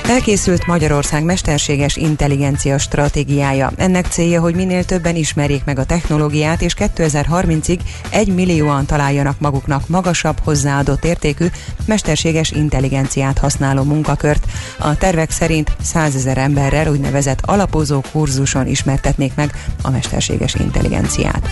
Elkészült 0.10 0.66
Magyarország 0.66 1.24
mesterséges 1.24 1.96
intelligencia 1.96 2.78
stratégiája. 2.78 3.72
Ennek 3.76 4.06
célja, 4.06 4.42
hogy 4.42 4.56
minél 4.56 4.84
többen 4.84 5.16
ismerjék 5.16 5.66
meg 5.66 5.80
a 5.80 5.86
technológiát, 5.86 6.62
és 6.62 6.74
2030-ig 6.78 7.80
egy 8.10 8.34
millióan 8.34 8.86
találjanak 8.86 9.40
maguknak 9.40 9.88
magasabb 9.88 10.40
hozzáadott 10.44 11.06
értékű 11.06 11.46
mesterséges 11.86 12.52
intelligenciát 12.52 13.38
használó 13.38 13.84
munkakört. 13.84 14.46
A 14.80 14.98
tervek 14.98 15.32
szerint 15.32 15.72
100 15.82 16.16
ezer 16.16 16.38
emberrel 16.38 16.92
úgynevezett 16.92 17.42
alapozó 17.46 18.02
kurzuson 18.12 18.68
ismertetnék 18.68 19.36
meg 19.36 19.52
a 19.82 19.90
mesterséges 19.90 20.56
intelligenciát. 20.56 21.50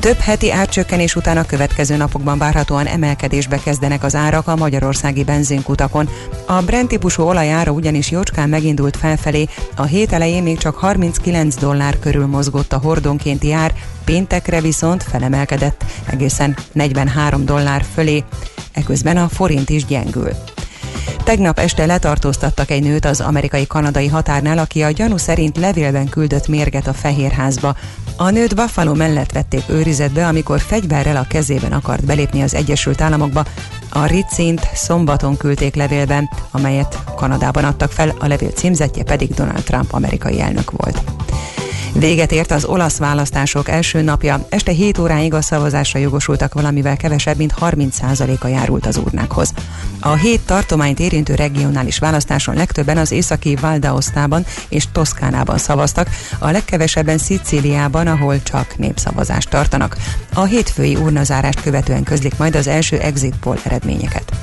Több 0.00 0.18
heti 0.18 0.50
árcsökkenés 0.50 1.16
után 1.16 1.36
a 1.36 1.46
következő 1.46 1.96
napokban 1.96 2.38
várhatóan 2.38 2.86
emelkedésbe 2.86 3.58
kezdenek 3.58 4.04
az 4.04 4.14
árak 4.14 4.48
a 4.48 4.56
magyarországi 4.56 5.24
benzinkutakon. 5.24 6.08
A 6.46 6.62
Brent 6.62 6.88
típusú 6.88 7.22
olajára 7.22 7.70
ugyanis 7.70 8.10
jócskán 8.10 8.48
megindult 8.48 8.96
felfelé, 8.96 9.48
a 9.76 9.84
hét 9.84 10.12
elején 10.12 10.42
még 10.42 10.58
csak 10.58 10.76
39 10.76 11.54
dollár 11.54 11.98
körül 11.98 12.26
mozgott 12.26 12.72
a 12.72 12.78
hordonkénti 12.78 13.52
ár, 13.52 13.74
péntekre 14.04 14.60
viszont 14.60 15.02
felemelkedett 15.02 15.84
egészen 16.06 16.56
43 16.72 17.44
dollár 17.44 17.84
fölé. 17.94 18.24
Eközben 18.72 19.16
a 19.16 19.28
forint 19.28 19.70
is 19.70 19.84
gyengül. 19.84 20.30
Tegnap 21.24 21.58
este 21.58 21.86
letartóztattak 21.86 22.70
egy 22.70 22.82
nőt 22.82 23.04
az 23.04 23.20
amerikai-kanadai 23.20 24.06
határnál, 24.06 24.58
aki 24.58 24.82
a 24.82 24.90
gyanú 24.90 25.16
szerint 25.16 25.56
levélben 25.56 26.08
küldött 26.08 26.48
mérget 26.48 26.86
a 26.86 26.92
Fehérházba. 26.92 27.76
A 28.16 28.30
nőt 28.30 28.54
Buffalo 28.54 28.94
mellett 28.94 29.32
vették 29.32 29.62
őrizetbe, 29.68 30.26
amikor 30.26 30.60
fegyverrel 30.60 31.16
a 31.16 31.26
kezében 31.28 31.72
akart 31.72 32.04
belépni 32.04 32.42
az 32.42 32.54
Egyesült 32.54 33.00
Államokba. 33.00 33.44
A 33.90 34.06
Ricint 34.06 34.68
szombaton 34.74 35.36
küldték 35.36 35.74
levélben, 35.74 36.28
amelyet 36.50 36.98
Kanadában 37.16 37.64
adtak 37.64 37.90
fel, 37.90 38.14
a 38.18 38.26
levél 38.26 38.50
címzetje 38.50 39.02
pedig 39.02 39.34
Donald 39.34 39.62
Trump 39.62 39.92
amerikai 39.92 40.40
elnök 40.40 40.70
volt. 40.70 41.02
Véget 41.92 42.32
ért 42.32 42.50
az 42.50 42.64
olasz 42.64 42.98
választások 42.98 43.68
első 43.68 44.02
napja. 44.02 44.46
Este 44.48 44.72
7 44.72 44.98
óráig 44.98 45.34
a 45.34 45.42
szavazásra 45.42 45.98
jogosultak 45.98 46.54
valamivel 46.54 46.96
kevesebb, 46.96 47.36
mint 47.36 47.54
30%-a 47.60 48.46
járult 48.46 48.86
az 48.86 48.96
urnákhoz. 48.96 49.52
A 50.00 50.14
hét 50.14 50.40
tartományt 50.40 51.00
érintő 51.00 51.34
regionális 51.34 51.98
választáson 51.98 52.54
legtöbben 52.54 52.96
az 52.96 53.12
északi 53.12 53.56
Valdaosztában 53.60 54.44
és 54.68 54.84
Toszkánában 54.92 55.58
szavaztak, 55.58 56.08
a 56.38 56.50
legkevesebben 56.50 57.18
Szicíliában, 57.18 58.06
ahol 58.06 58.42
csak 58.42 58.76
népszavazást 58.76 59.50
tartanak. 59.50 59.96
A 60.34 60.44
hétfői 60.44 60.94
urnazárást 60.94 61.60
követően 61.60 62.02
közlik 62.02 62.36
majd 62.36 62.56
az 62.56 62.66
első 62.66 62.98
exit 62.98 63.34
poll 63.40 63.58
eredményeket. 63.64 64.37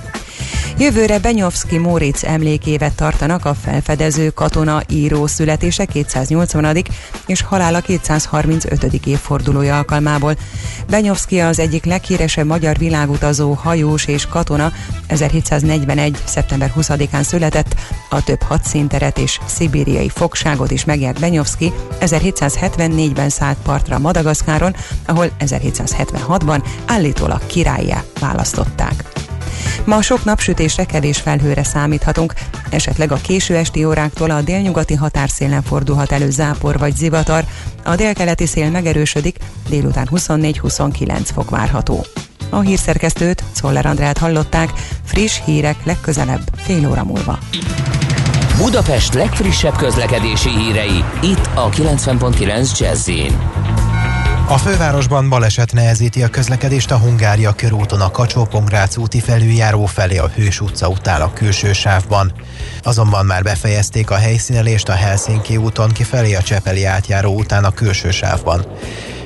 Jövőre 0.77 1.19
Benyovszki 1.19 1.77
Móricz 1.77 2.23
emlékévet 2.23 2.95
tartanak 2.95 3.45
a 3.45 3.53
felfedező 3.53 4.29
katona 4.29 4.81
író 4.89 5.27
születése 5.27 5.85
280. 5.85 6.83
és 7.25 7.41
halála 7.41 7.79
235. 7.79 9.05
évfordulója 9.05 9.77
alkalmából. 9.77 10.35
Benyovszki 10.89 11.39
az 11.39 11.59
egyik 11.59 11.85
leghíresebb 11.85 12.45
magyar 12.45 12.77
világutazó, 12.77 13.53
hajós 13.53 14.05
és 14.05 14.25
katona 14.25 14.71
1741. 15.07 16.17
szeptember 16.25 16.73
20-án 16.77 17.23
született, 17.23 17.75
a 18.09 18.23
több 18.23 18.41
hadszínteret 18.41 19.17
és 19.17 19.39
szibériai 19.45 20.09
fogságot 20.09 20.71
is 20.71 20.85
megjárt 20.85 21.19
Benyovszki, 21.19 21.73
1774-ben 21.99 23.29
szállt 23.29 23.57
partra 23.63 23.99
Madagaszkáron, 23.99 24.75
ahol 25.05 25.29
1776-ban 25.39 26.63
állítólag 26.85 27.45
királyjá 27.45 28.03
választották. 28.19 29.14
Ma 29.83 30.01
sok 30.01 30.23
napsütésre, 30.23 30.85
kevés 30.85 31.17
felhőre 31.17 31.63
számíthatunk, 31.63 32.33
esetleg 32.69 33.11
a 33.11 33.19
késő 33.21 33.55
esti 33.55 33.85
óráktól 33.85 34.29
a 34.29 34.41
délnyugati 34.41 34.93
határszélen 34.93 35.63
fordulhat 35.63 36.11
elő 36.11 36.29
zápor 36.29 36.77
vagy 36.77 36.95
zivatar, 36.95 37.43
a 37.83 37.95
délkeleti 37.95 38.45
szél 38.45 38.69
megerősödik, 38.69 39.37
délután 39.69 40.07
24-29 40.11 41.27
fok 41.33 41.49
várható. 41.49 42.05
A 42.49 42.59
hírszerkesztőt, 42.59 43.43
Czoller 43.51 43.85
Andrát 43.85 44.17
hallották, 44.17 44.69
friss 45.03 45.39
hírek 45.45 45.85
legközelebb 45.85 46.41
fél 46.55 46.89
óra 46.89 47.03
múlva. 47.03 47.39
Budapest 48.57 49.13
legfrissebb 49.13 49.75
közlekedési 49.75 50.49
hírei, 50.49 51.03
itt 51.21 51.49
a 51.53 51.69
90.9 51.69 52.79
jazz 52.79 53.09
a 54.47 54.57
fővárosban 54.57 55.29
baleset 55.29 55.73
nehezíti 55.73 56.23
a 56.23 56.27
közlekedést 56.27 56.91
a 56.91 56.97
Hungária 56.97 57.53
körúton 57.53 58.01
a 58.01 58.11
kacsó 58.11 58.47
úti 58.97 59.19
felüljáró 59.19 59.85
felé 59.85 60.17
a 60.17 60.27
Hős 60.35 60.61
utca 60.61 60.87
után 60.87 61.21
a 61.21 61.33
külső 61.33 61.73
sávban. 61.73 62.31
Azonban 62.83 63.25
már 63.25 63.43
befejezték 63.43 64.11
a 64.11 64.15
helyszínelést 64.15 64.89
a 64.89 64.93
Helsinki 64.93 65.57
úton 65.57 65.89
kifelé 65.89 66.33
a 66.33 66.41
Csepeli 66.41 66.85
átjáró 66.85 67.37
után 67.37 67.63
a 67.63 67.71
külső 67.71 68.11
sávban. 68.11 68.65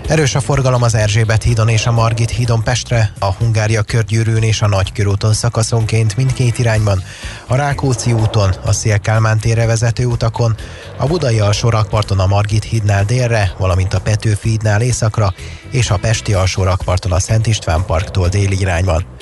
Erős 0.09 0.35
a 0.35 0.39
forgalom 0.39 0.83
az 0.83 0.95
Erzsébet 0.95 1.43
hídon 1.43 1.67
és 1.67 1.85
a 1.85 1.91
Margit 1.91 2.29
hídon 2.29 2.63
Pestre, 2.63 3.13
a 3.19 3.33
Hungária 3.33 3.81
körgyűrűn 3.81 4.43
és 4.43 4.61
a 4.61 4.67
Nagykörúton 4.67 5.33
szakaszonként 5.33 6.15
mindkét 6.15 6.57
irányban, 6.57 7.03
a 7.47 7.55
Rákóczi 7.55 8.13
úton, 8.13 8.49
a 8.65 8.71
Szélkálmán 8.71 9.39
térre 9.39 9.65
vezető 9.65 10.05
utakon, 10.05 10.55
a 10.97 11.05
Budai 11.05 11.39
alsórakparton 11.39 12.19
a 12.19 12.27
Margit 12.27 12.63
hídnál 12.63 13.05
délre, 13.05 13.53
valamint 13.57 13.93
a 13.93 14.01
Petőfi 14.01 14.49
hídnál 14.49 14.81
északra, 14.81 15.33
és 15.71 15.89
a 15.89 15.97
Pesti 15.97 16.33
alsórakparton 16.33 17.11
a 17.11 17.19
Szent 17.19 17.47
István 17.47 17.85
parktól 17.85 18.27
déli 18.27 18.59
irányban. 18.59 19.18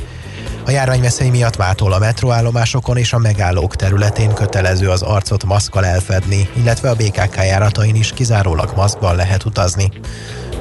A 0.67 0.71
járványveszély 0.71 1.29
miatt 1.29 1.57
mától 1.57 1.93
a 1.93 1.99
metroállomásokon 1.99 2.97
és 2.97 3.13
a 3.13 3.17
megállók 3.17 3.75
területén 3.75 4.33
kötelező 4.33 4.89
az 4.89 5.01
arcot 5.01 5.43
maszkkal 5.43 5.85
elfedni, 5.85 6.49
illetve 6.53 6.89
a 6.89 6.95
BKK 6.95 7.35
járatain 7.35 7.95
is 7.95 8.11
kizárólag 8.13 8.73
maszkban 8.75 9.15
lehet 9.15 9.45
utazni. 9.45 9.91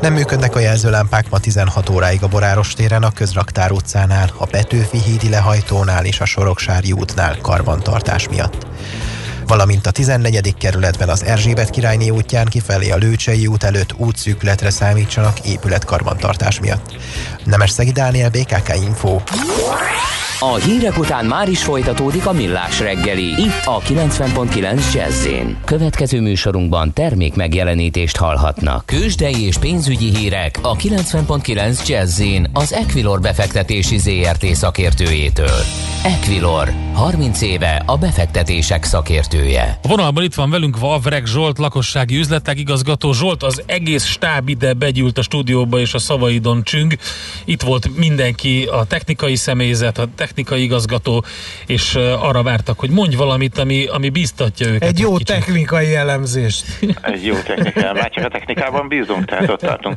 Nem 0.00 0.12
működnek 0.12 0.54
a 0.54 0.58
jelzőlámpák 0.58 1.30
ma 1.30 1.38
16 1.38 1.88
óráig 1.88 2.22
a 2.22 2.28
Boráros 2.28 2.74
téren, 2.74 3.02
a 3.02 3.10
Közraktár 3.10 3.72
utcánál, 3.72 4.30
a 4.36 4.46
Petőfi 4.46 4.98
hídi 4.98 5.28
lehajtónál 5.28 6.04
és 6.04 6.20
a 6.20 6.24
Soroksári 6.24 6.92
útnál 6.92 7.36
karbantartás 7.40 8.28
miatt 8.28 8.66
valamint 9.46 9.86
a 9.86 9.90
14. 9.90 10.54
kerületben 10.58 11.08
az 11.08 11.24
Erzsébet 11.24 11.70
királyné 11.70 12.08
útján 12.08 12.46
kifelé 12.46 12.90
a 12.90 12.96
Lőcsei 12.96 13.46
út 13.46 13.62
előtt 13.62 13.92
útszűkületre 13.96 14.70
számítsanak 14.70 15.40
épületkarbantartás 15.40 16.60
miatt. 16.60 16.96
Nemes 17.44 17.70
Szegi 17.70 17.92
Dániel, 17.92 18.30
BKK 18.30 18.74
Info. 18.74 19.20
A 20.40 20.54
hírek 20.54 20.98
után 20.98 21.24
már 21.24 21.48
is 21.48 21.62
folytatódik 21.62 22.26
a 22.26 22.32
millás 22.32 22.80
reggeli, 22.80 23.24
itt 23.24 23.62
a 23.64 23.80
90.9 23.80 24.92
jazz 24.94 25.26
Következő 25.64 26.20
műsorunkban 26.20 26.92
termék 26.92 27.34
megjelenítést 27.34 28.16
hallhatnak. 28.16 28.86
Kősdei 28.86 29.44
és 29.46 29.58
pénzügyi 29.58 30.16
hírek 30.16 30.58
a 30.62 30.76
90.9 30.76 31.88
jazz 31.88 32.22
az 32.52 32.72
Equilor 32.72 33.20
befektetési 33.20 33.98
ZRT 33.98 34.44
szakértőjétől. 34.44 35.60
Equilor, 36.04 36.72
30 36.94 37.40
éve 37.40 37.82
a 37.86 37.96
befektetések 37.96 38.84
szakértője. 38.84 39.78
A 39.82 39.88
vonalban 39.88 40.24
itt 40.24 40.34
van 40.34 40.50
velünk 40.50 40.78
Vavreg 40.78 41.26
Zsolt, 41.26 41.58
lakossági 41.58 42.16
üzletek 42.16 42.58
igazgató. 42.58 43.12
Zsolt, 43.12 43.42
az 43.42 43.62
egész 43.66 44.04
stáb 44.04 44.48
ide 44.48 44.72
begyűlt 44.72 45.18
a 45.18 45.22
stúdióba 45.22 45.78
és 45.78 45.94
a 45.94 45.98
szavaidon 45.98 46.62
csüng. 46.62 46.94
Itt 47.44 47.62
volt 47.62 47.96
mindenki, 47.96 48.68
a 48.72 48.84
technikai 48.84 49.36
személyzet, 49.36 49.98
a 49.98 50.08
technikai 50.26 50.62
igazgató, 50.62 51.24
és 51.66 51.94
arra 52.20 52.42
vártak, 52.42 52.78
hogy 52.78 52.90
mondj 52.90 53.16
valamit, 53.16 53.58
ami, 53.58 53.86
ami 53.86 54.08
biztatja 54.08 54.66
őket. 54.66 54.88
Egy 54.88 54.98
jó 54.98 55.16
egy 55.16 55.22
technikai 55.24 55.94
elemzést. 55.94 56.64
Egy 57.02 57.24
jó 57.24 57.34
technikában, 57.34 57.96
már 57.96 58.10
csak 58.10 58.24
a 58.24 58.28
technikában 58.28 58.88
bízunk, 58.88 59.24
tehát 59.24 59.50
ott 59.50 59.60
tartunk. 59.60 59.96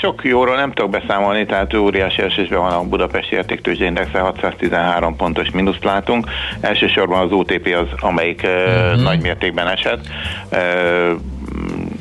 Sok 0.00 0.24
jóról 0.24 0.56
nem 0.56 0.72
tudok 0.72 0.90
beszámolni, 0.90 1.46
tehát 1.46 1.74
óriási 1.74 2.22
esésben 2.22 2.58
van 2.58 2.72
a 2.72 2.82
Budapesti 2.82 3.34
értéktőzsde 3.34 3.84
indexe, 3.84 4.18
613 4.18 5.16
pontos 5.16 5.50
mínuszt 5.50 5.84
látunk. 5.84 6.28
Elsősorban 6.60 7.20
az 7.20 7.32
OTP 7.32 7.76
az, 7.82 8.00
amelyik 8.00 8.42
uh-huh. 8.44 9.02
nagy 9.02 9.20
mértékben 9.20 9.68
esett. 9.68 10.00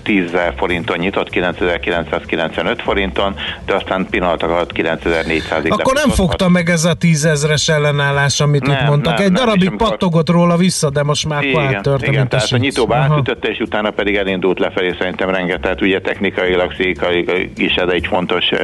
10 0.06 0.32
forinton 0.58 0.98
nyitott, 0.98 1.30
9995 1.30 2.82
forinton, 2.82 3.36
de 3.66 3.74
aztán 3.74 4.08
pillanatok 4.10 4.50
alatt 4.50 4.72
9400 4.72 5.64
Akkor 5.68 5.94
nem 5.94 6.10
fogta 6.10 6.50
meg 6.50 6.70
ez 6.70 6.86
a 6.86 6.94
10 6.94 7.26
ezres 7.26 7.68
ellenállás, 7.68 8.40
amit 8.40 8.66
nem, 8.66 8.76
itt 8.76 8.88
mondtak. 8.88 9.18
Nem, 9.18 9.26
Egy 9.26 9.32
nem, 9.32 9.46
darabig 9.46 9.76
pattogott 9.76 10.30
róla 10.30 10.58
vissza, 10.58 10.90
de 10.90 11.04
most 11.04 11.28
már 11.28 11.44
igen, 11.44 11.76
áttört. 11.76 12.08
Igen, 12.08 12.28
tehát 12.28 12.52
a 12.52 12.58
nyitóba 12.58 12.96
átütötte, 12.96 13.48
és 13.48 13.60
utána 13.60 13.92
pedig 13.92 14.16
elindult 14.16 14.60
lefelé 14.60 14.96
szerintem 15.00 15.30
rengeteg, 15.30 15.78
ugye 15.82 16.02
technikailag, 16.02 16.74
székailag 16.78 17.50
is 17.58 17.74
ez 17.74 17.90
egy 17.90 18.08
fontos 18.08 18.52
uh, 18.52 18.60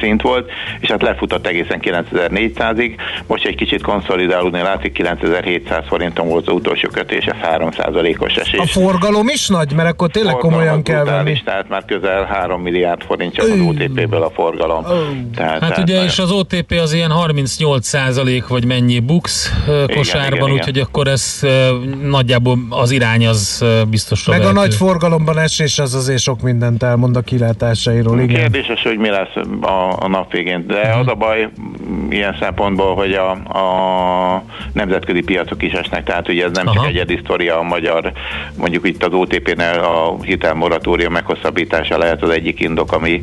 szint 0.00 0.22
volt, 0.22 0.50
és 0.80 0.90
hát 0.90 1.02
lefutott 1.02 1.46
egészen 1.46 1.78
9400-ig, 1.82 2.94
most 3.26 3.46
egy 3.46 3.56
kicsit 3.56 3.82
konszolidálódni 3.82 4.60
látszik, 4.60 4.92
9700 4.92 5.84
forinton 5.86 6.28
volt 6.28 6.48
az 6.48 6.54
utolsó 6.54 6.88
kötés, 6.88 7.28
3%-os 7.42 8.34
esés. 8.34 8.60
A 8.60 8.66
forgalom 8.66 9.28
is 9.28 9.48
nagy, 9.48 9.72
mert 9.74 9.88
akkor 9.88 10.08
tényleg 10.08 10.34
komolyan 10.34 10.77
komolyan 10.82 11.06
kell 11.06 11.22
venni. 11.24 11.42
Tehát 11.44 11.68
már 11.68 11.84
közel 11.84 12.24
3 12.24 12.62
milliárd 12.62 13.02
forint 13.02 13.34
csak 13.34 13.44
az 13.44 13.60
OTP-ből 13.60 14.22
a 14.22 14.30
forgalom. 14.30 14.84
Tehát, 15.34 15.62
hát 15.62 15.78
ugye, 15.78 16.04
és 16.04 16.18
az 16.18 16.30
OTP 16.30 16.74
az 16.82 16.92
ilyen 16.92 17.10
38 17.10 17.86
százalék, 17.86 18.46
vagy 18.46 18.64
mennyi 18.64 19.00
bux 19.00 19.52
kosárban, 19.94 20.52
úgyhogy 20.52 20.78
akkor 20.78 21.06
ez 21.06 21.46
nagyjából 22.02 22.58
az 22.68 22.90
irány 22.90 23.26
az 23.26 23.64
biztos 23.90 24.26
Meg 24.26 24.42
a 24.42 24.52
nagy 24.52 24.74
forgalomban 24.74 25.38
esés 25.38 25.78
az 25.78 25.94
azért 25.94 26.20
sok 26.20 26.40
mindent 26.40 26.82
elmond 26.82 27.16
a 27.16 27.20
kilátásairól. 27.20 28.20
Igen. 28.20 28.40
Kérdéses, 28.40 28.82
hogy 28.82 28.98
mi 28.98 29.08
lesz 29.08 29.36
a, 29.60 29.96
a 29.98 30.08
nap 30.08 30.32
végén. 30.32 30.66
De 30.66 30.80
uh-huh. 30.80 30.98
az 30.98 31.06
a 31.06 31.14
baj 31.14 31.48
ilyen 32.10 32.36
szempontból, 32.40 32.94
hogy 32.94 33.12
a, 33.12 33.30
a 33.30 34.42
nemzetközi 34.72 35.20
piacok 35.22 35.62
is 35.62 35.72
esnek, 35.72 36.04
tehát 36.04 36.28
ugye 36.28 36.44
ez 36.44 36.50
nem 36.52 36.66
Aha. 36.66 36.74
csak 36.74 36.86
egyedi 36.86 37.18
sztoria 37.22 37.58
a 37.58 37.62
magyar, 37.62 38.12
mondjuk 38.56 38.86
itt 38.86 39.04
az 39.04 39.12
OTP-nél 39.12 39.78
a 39.78 40.22
hitel 40.22 40.54
moratórium 40.68 41.12
meghosszabbítása 41.12 41.98
lehet 41.98 42.22
az 42.22 42.30
egyik 42.30 42.60
indok, 42.60 42.92
ami 42.92 43.22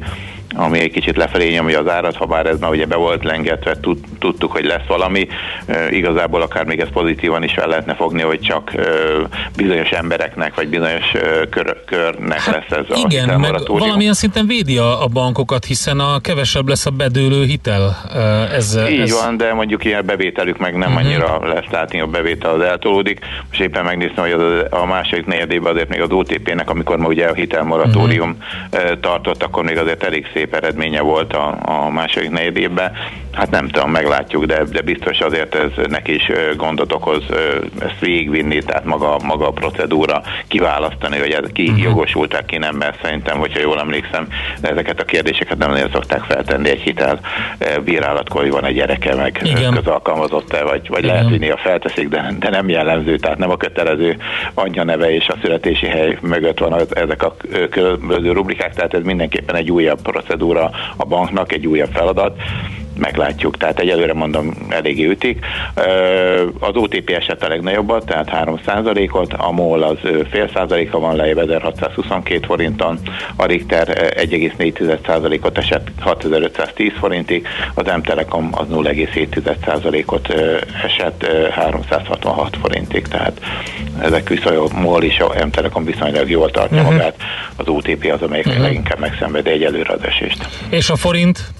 ami 0.53 0.79
egy 0.79 0.91
kicsit 0.91 1.17
lefelé 1.17 1.53
nyomja 1.53 1.79
az 1.79 1.87
árat, 1.87 2.15
ha 2.15 2.25
bár 2.25 2.45
ez 2.45 2.59
már 2.59 2.71
ugye 2.71 2.85
be 2.85 2.95
volt 2.95 3.23
lengetve, 3.23 3.77
tudtuk, 4.19 4.51
hogy 4.51 4.65
lesz 4.65 4.85
valami. 4.87 5.27
Igazából 5.89 6.41
akár 6.41 6.65
még 6.65 6.79
ez 6.79 6.89
pozitívan 6.93 7.43
is 7.43 7.53
fel 7.53 7.67
lehetne 7.67 7.95
fogni, 7.95 8.21
hogy 8.21 8.39
csak 8.39 8.71
bizonyos 9.55 9.89
embereknek, 9.89 10.55
vagy 10.55 10.67
bizonyos 10.67 11.11
kör, 11.49 11.83
körnek 11.85 12.45
lesz 12.45 12.77
ez 12.77 12.85
a 12.89 13.05
Igen, 13.05 13.39
meg 13.39 13.53
valamilyen 13.67 14.13
szinten 14.13 14.47
védi 14.47 14.77
a, 14.77 15.03
a 15.03 15.07
bankokat, 15.07 15.65
hiszen 15.65 15.99
a 15.99 16.19
kevesebb 16.19 16.67
lesz 16.67 16.85
a 16.85 16.89
bedőlő 16.89 17.43
hitel. 17.43 17.97
Ez, 18.51 18.79
Így 18.89 18.99
ez... 18.99 19.21
van, 19.21 19.37
de 19.37 19.53
mondjuk 19.53 19.85
ilyen 19.85 20.05
bevételük 20.05 20.57
meg 20.57 20.77
nem 20.77 20.93
uh-huh. 20.93 21.05
annyira 21.05 21.47
lesz 21.53 21.69
látni, 21.71 21.99
a 21.99 22.07
bevétel 22.07 22.53
az 22.53 22.61
eltolódik. 22.61 23.19
Most 23.49 23.61
éppen 23.61 23.83
megnéztem, 23.83 24.23
hogy 24.23 24.33
az, 24.33 24.65
a 24.69 24.85
második 24.85 25.25
negyedében 25.25 25.71
azért 25.71 25.89
még 25.89 26.01
az 26.01 26.11
OTP-nek, 26.11 26.69
amikor 26.69 26.97
ma 26.97 27.07
ugye 27.07 27.27
a 27.27 27.33
hitelmoratórium 27.33 28.37
uh-huh. 28.71 28.99
tartott, 28.99 29.43
akkor 29.43 29.63
még 29.63 29.77
azért 29.77 30.03
elég 30.03 30.25
szép 30.35 30.53
eredménye 30.53 31.01
volt 31.01 31.33
a, 31.33 31.57
a 31.61 31.89
második 31.89 32.29
negyedében. 32.29 32.91
Hát 33.31 33.49
nem 33.49 33.67
tudom, 33.67 33.91
meglátjuk, 33.91 34.45
de, 34.45 34.63
de 34.63 34.81
biztos 34.81 35.19
azért 35.19 35.55
ez 35.55 35.69
neki 35.87 36.13
is 36.13 36.31
gondot 36.55 36.93
okoz 36.93 37.23
ezt 37.79 37.99
végigvinni, 37.99 38.59
tehát 38.63 38.85
maga, 38.85 39.17
maga 39.23 39.47
a 39.47 39.51
procedúra 39.51 40.21
kiválasztani, 40.47 41.17
hogy 41.17 41.31
ez 41.31 41.49
ki 41.53 41.63
uh-huh. 41.63 41.83
jogosult, 41.83 42.43
ki 42.45 42.57
nem, 42.57 42.75
mert 42.75 43.01
szerintem, 43.01 43.37
hogyha 43.37 43.59
jól 43.59 43.79
emlékszem, 43.79 44.27
de 44.61 44.69
ezeket 44.69 44.99
a 44.99 45.05
kérdéseket 45.05 45.57
nem 45.57 45.69
nagyon 45.69 45.89
szokták 45.91 46.21
feltenni 46.21 46.69
egy 46.69 46.79
hitel 46.79 47.19
bírálatkor, 47.83 48.41
hogy 48.41 48.51
van 48.51 48.65
egy 48.65 48.75
gyereke, 48.75 49.15
meg 49.15 49.41
közalkalmazott-e, 49.73 50.63
vagy, 50.63 50.87
vagy 50.87 51.05
lehet, 51.05 51.29
hogy 51.29 51.39
néha 51.39 51.57
felteszik, 51.57 52.09
de, 52.09 52.33
de 52.39 52.49
nem 52.49 52.69
jellemző, 52.69 53.17
tehát 53.17 53.37
nem 53.37 53.49
a 53.49 53.57
kötelező 53.57 54.17
anyja 54.53 54.83
neve 54.83 55.13
és 55.15 55.27
a 55.27 55.37
születési 55.41 55.87
hely 55.87 56.17
mögött 56.21 56.59
van 56.59 56.73
az, 56.73 56.95
ezek 56.95 57.23
a 57.23 57.35
különböző 57.69 58.31
rubrikák, 58.31 58.73
tehát 58.73 58.93
ez 58.93 59.03
mindenképpen 59.03 59.55
egy 59.55 59.71
újabb 59.71 60.01
procedúra 60.25 60.71
a 60.97 61.05
banknak, 61.05 61.51
egy 61.51 61.67
újabb 61.67 61.91
feladat, 61.91 62.37
meglátjuk, 62.97 63.57
tehát 63.57 63.79
egyelőre 63.79 64.13
mondom 64.13 64.53
eléggé 64.69 65.05
ütik. 65.05 65.45
Az 66.59 66.75
OTP 66.75 67.09
eset 67.09 67.43
a 67.43 67.47
legnagyobbat, 67.47 68.05
tehát 68.05 68.45
3%-ot, 68.45 69.33
a 69.33 69.51
MOL 69.51 69.83
az 69.83 69.97
fél 70.29 70.49
százaléka 70.53 70.99
van 70.99 71.15
lejjebb 71.15 71.37
1622 71.37 72.45
forinton, 72.45 72.99
a 73.35 73.45
Richter 73.45 74.13
1,4%-ot 74.17 75.57
esett 75.57 75.87
6510 75.99 76.91
forintig, 76.99 77.47
az 77.73 77.85
M-Telekom 77.85 78.49
az 78.51 78.67
0,7%-ot 78.71 80.33
esett 80.83 81.25
366 81.51 82.57
forintig, 82.61 83.07
tehát 83.07 83.41
ezek 84.01 84.29
viszonylag 84.29 84.71
MOL 84.73 85.03
is, 85.03 85.19
a 85.19 85.45
M-Telekom 85.45 85.83
viszonylag 85.83 86.29
jól 86.29 86.51
tartja 86.51 86.77
uh-huh. 86.77 86.91
magát, 86.91 87.15
az 87.55 87.67
OTP 87.67 88.11
az, 88.13 88.21
amelyik 88.21 88.45
uh-huh. 88.45 88.61
leginkább 88.61 88.99
megszenvedi 88.99 89.49
egyelőre 89.49 89.93
az 89.93 90.03
esést. 90.03 90.47
És 90.69 90.89
a 90.89 90.95
forint? 90.95 91.53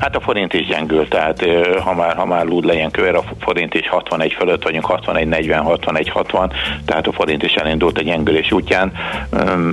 Hát 0.00 0.16
a 0.16 0.20
forint 0.20 0.54
is 0.54 0.66
gyengül, 0.66 1.08
tehát 1.08 1.44
ha 1.84 1.94
már, 1.94 2.16
ha 2.16 2.24
már 2.24 2.44
lúd 2.44 2.64
legyen 2.64 2.90
kövér, 2.90 3.14
a 3.14 3.22
forint 3.38 3.74
is 3.74 3.88
61 3.88 4.32
fölött 4.32 4.62
vagyunk, 4.62 4.84
61, 4.84 5.28
40, 5.28 5.62
61, 5.62 6.08
60, 6.08 6.52
tehát 6.84 7.06
a 7.06 7.12
forint 7.12 7.42
is 7.42 7.52
elindult 7.52 7.98
a 7.98 8.02
gyengülés 8.02 8.52
útján. 8.52 8.92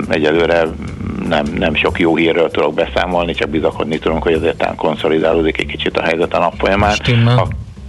Egyelőre 0.08 0.64
nem, 1.28 1.46
nem 1.58 1.74
sok 1.74 1.98
jó 1.98 2.16
hírről 2.16 2.50
tudok 2.50 2.74
beszámolni, 2.74 3.32
csak 3.34 3.48
bizakodni 3.48 3.98
tudunk, 3.98 4.22
hogy 4.22 4.32
azért 4.32 4.74
konszolidálódik 4.76 5.58
egy 5.58 5.66
kicsit 5.66 5.96
a 5.96 6.02
helyzet 6.02 6.34
a 6.34 6.38
nap 6.38 6.54
folyamán. 6.58 6.96
A 7.26 7.46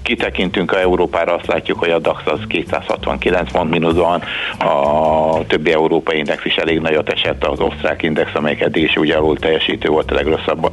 kitekintünk 0.10 0.72
a 0.72 0.80
Európára, 0.80 1.34
azt 1.34 1.47
látjuk, 1.47 1.80
hogy 1.80 1.89
a 1.89 1.99
DAX 1.99 2.22
az 2.26 2.39
269 2.47 3.51
pont 3.51 3.70
mínuszban, 3.70 4.22
a 4.60 5.45
többi 5.47 5.72
európai 5.72 6.18
index 6.18 6.45
is 6.45 6.55
elég 6.55 6.80
nagyot 6.80 7.10
esett, 7.10 7.45
az 7.45 7.60
osztrák 7.60 8.03
index, 8.03 8.30
amelyik 8.34 8.62
eddig 8.62 8.84
is 8.84 8.95
ugye 8.95 9.16
alul 9.16 9.38
teljesítő 9.38 9.89
volt, 9.89 10.12
a 10.12 10.14
legrosszabb 10.14 10.72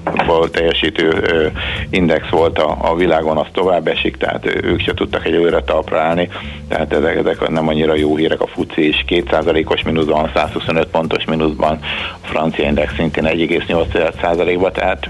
teljesítő 0.50 1.52
index 1.90 2.28
volt 2.28 2.58
a, 2.58 2.76
a 2.80 2.94
világon, 2.94 3.36
az 3.36 3.46
tovább 3.52 3.86
esik, 3.86 4.16
tehát 4.16 4.46
ők 4.64 4.80
se 4.80 4.94
tudtak 4.94 5.26
egy 5.26 5.34
előre 5.34 5.62
talpra 5.62 6.00
állni, 6.00 6.28
tehát 6.68 6.92
ezek, 6.92 7.16
ezek 7.16 7.48
nem 7.48 7.68
annyira 7.68 7.94
jó 7.94 8.16
hírek, 8.16 8.40
a 8.40 8.46
FUCI 8.46 8.88
is 8.88 9.04
2%-os 9.08 9.82
mínuszban, 9.82 10.30
125 10.34 10.86
pontos 10.86 11.24
mínuszban, 11.24 11.78
a 12.22 12.26
francia 12.26 12.64
index 12.64 12.94
szintén 12.94 13.24
1,8%-ban, 13.24 14.72
tehát 14.72 15.08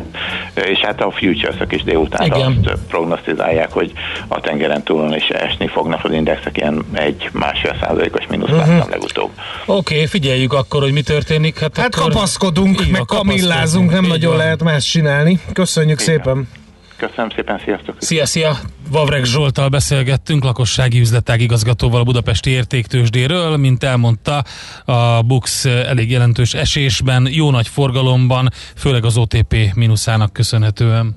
és 0.64 0.78
hát 0.78 1.00
a 1.00 1.10
futures 1.10 1.56
is 1.70 1.82
délután 1.82 2.30
azt 2.30 2.78
prognosztizálják, 2.88 3.72
hogy 3.72 3.92
a 4.28 4.40
tengeren 4.40 4.82
túlon 4.82 5.14
is 5.14 5.28
esni 5.28 5.68
fognak 5.68 6.04
az 6.04 6.12
indexek, 6.12 6.56
ilyen 6.56 6.84
egy 6.92 7.28
másfél 7.32 7.76
százalékos 7.80 8.26
mínusz 8.26 8.50
uh-huh. 8.50 8.68
láttam 8.68 8.90
legutóbb. 8.90 9.30
Oké, 9.66 9.94
okay, 9.94 10.06
figyeljük 10.06 10.52
akkor, 10.52 10.82
hogy 10.82 10.92
mi 10.92 11.02
történik. 11.02 11.58
Hát, 11.58 11.76
hát 11.76 11.94
akkor... 11.94 12.12
kapaszkodunk, 12.12 12.80
így 12.80 12.90
meg 12.90 13.04
kamillázunk, 13.06 13.90
nem 13.90 14.02
így 14.02 14.08
nagyon 14.08 14.30
van. 14.30 14.38
lehet 14.38 14.62
más 14.62 14.84
csinálni. 14.84 15.40
Köszönjük 15.52 16.00
Igen. 16.00 16.14
szépen! 16.14 16.48
Köszönöm 16.96 17.30
szépen, 17.34 17.60
sziasztok! 17.64 17.94
Szia, 17.98 18.26
szia! 18.26 18.56
Vavreg 18.90 19.24
Zsoltal 19.24 19.68
beszélgettünk, 19.68 20.44
lakossági 20.44 21.00
üzletág 21.00 21.40
igazgatóval 21.40 22.00
a 22.00 22.04
Budapesti 22.04 22.50
értéktősdéről. 22.50 23.56
Mint 23.56 23.84
elmondta, 23.84 24.44
a 24.84 25.22
Bux 25.22 25.64
elég 25.64 26.10
jelentős 26.10 26.54
esésben, 26.54 27.28
jó 27.30 27.50
nagy 27.50 27.68
forgalomban, 27.68 28.48
főleg 28.76 29.04
az 29.04 29.16
OTP 29.16 29.56
mínuszának 29.74 30.32
köszönhetően. 30.32 31.16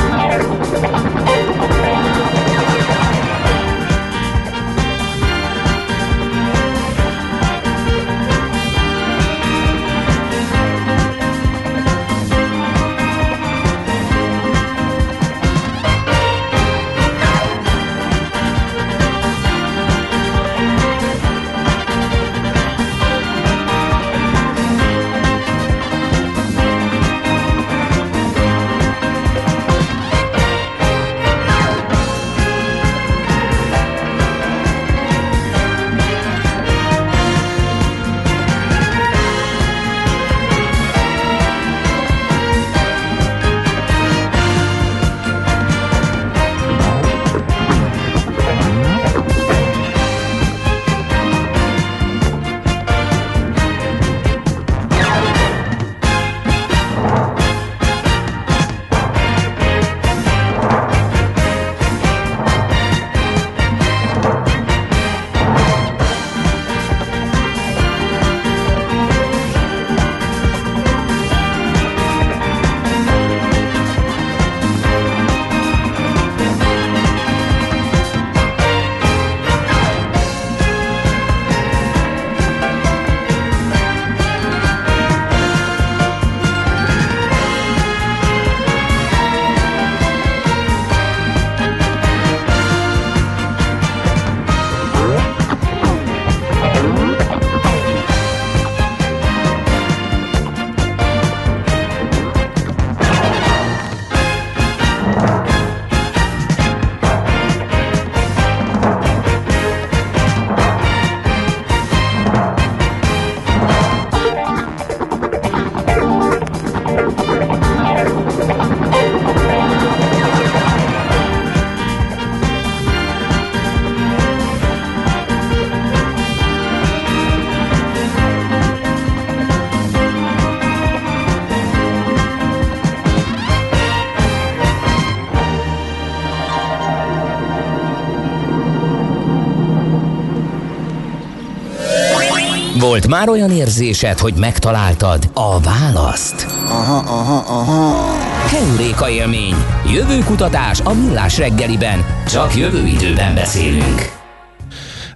Volt 142.81 143.07
már 143.07 143.29
olyan 143.29 143.51
érzésed, 143.51 144.19
hogy 144.19 144.33
megtaláltad 144.33 145.29
a 145.33 145.59
választ? 145.59 146.45
Aha, 146.65 146.97
aha, 146.97 147.59
aha. 147.59 148.13
Heuréka 148.47 149.09
élmény. 149.09 149.55
Jövő 149.93 150.19
kutatás 150.19 150.79
a 150.79 150.93
millás 150.93 151.37
reggeliben. 151.37 152.05
Csak 152.27 152.55
jövő 152.55 152.85
időben 152.85 153.35
beszélünk. 153.35 154.19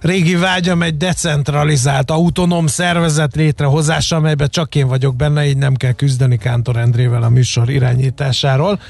Régi 0.00 0.34
vágyam 0.34 0.82
egy 0.82 0.96
decentralizált, 0.96 2.10
autonóm 2.10 2.66
szervezet 2.66 3.34
létrehozása, 3.34 4.16
amelyben 4.16 4.48
csak 4.48 4.74
én 4.74 4.88
vagyok 4.88 5.16
benne, 5.16 5.46
így 5.46 5.56
nem 5.58 5.74
kell 5.74 5.92
küzdeni 5.92 6.36
Kántor 6.36 6.76
Endrével 6.76 7.22
a 7.22 7.28
műsor 7.28 7.70
irányításáról. 7.70 8.80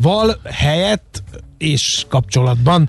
Val 0.00 0.40
helyett 0.44 1.22
és 1.58 2.04
kapcsolatban. 2.08 2.88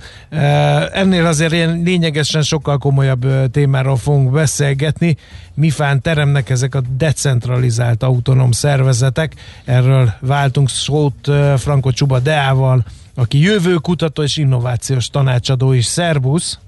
Ennél 0.91 1.25
azért 1.25 1.53
ilyen 1.53 1.81
lényegesen 1.83 2.41
sokkal 2.41 2.77
komolyabb 2.77 3.51
témáról 3.51 3.97
fogunk 3.97 4.31
beszélgetni. 4.31 5.17
Mifán 5.53 6.01
teremnek 6.01 6.49
ezek 6.49 6.75
a 6.75 6.81
decentralizált 6.97 8.03
autonóm 8.03 8.51
szervezetek. 8.51 9.35
Erről 9.65 10.13
váltunk 10.19 10.69
szót 10.69 11.31
Franco 11.57 11.91
Csuba 11.91 12.19
Deával, 12.19 12.85
aki 13.15 13.39
jövőkutató 13.39 14.23
és 14.23 14.37
innovációs 14.37 15.09
tanácsadó 15.09 15.71
is. 15.71 15.85
Szerbusz! 15.85 16.59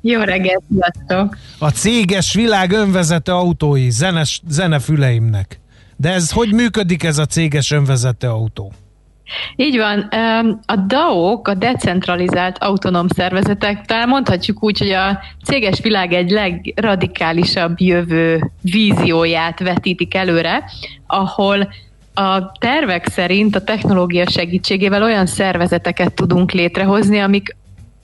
Jó 0.00 0.20
reggelt, 0.20 0.62
sziasztok! 0.72 1.36
A 1.58 1.70
céges 1.70 2.34
világ 2.34 2.72
önvezető 2.72 3.32
autói, 3.32 3.90
zenes, 3.90 4.42
zenefüleimnek. 4.48 5.60
De 5.96 6.12
ez 6.12 6.30
hogy 6.30 6.52
működik 6.52 7.02
ez 7.02 7.18
a 7.18 7.26
céges 7.26 7.70
önvezető 7.70 8.28
autó? 8.28 8.72
Így 9.56 9.76
van. 9.76 10.08
A 10.66 10.76
DAO-k, 10.76 11.48
a 11.48 11.54
decentralizált 11.54 12.58
autonóm 12.58 13.08
szervezetek, 13.08 13.84
talán 13.86 14.08
mondhatjuk 14.08 14.62
úgy, 14.62 14.78
hogy 14.78 14.90
a 14.90 15.20
céges 15.44 15.80
világ 15.80 16.12
egy 16.12 16.30
legradikálisabb 16.30 17.80
jövő 17.80 18.50
vízióját 18.60 19.60
vetítik 19.60 20.14
előre, 20.14 20.64
ahol 21.06 21.68
a 22.14 22.52
tervek 22.58 23.08
szerint 23.08 23.56
a 23.56 23.64
technológia 23.64 24.30
segítségével 24.30 25.02
olyan 25.02 25.26
szervezeteket 25.26 26.12
tudunk 26.12 26.52
létrehozni, 26.52 27.18
amik 27.18 27.56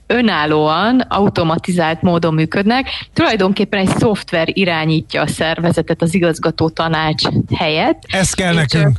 önállóan, 0.07 0.99
automatizált 0.99 2.01
módon 2.01 2.33
működnek. 2.33 2.87
Tulajdonképpen 3.13 3.79
egy 3.79 3.97
szoftver 3.97 4.47
irányítja 4.57 5.21
a 5.21 5.27
szervezetet 5.27 6.01
az 6.01 6.13
igazgató 6.13 6.69
tanács 6.69 7.23
helyett. 7.55 8.03
Ez 8.07 8.33
kell 8.33 8.53
nekünk. 8.53 8.97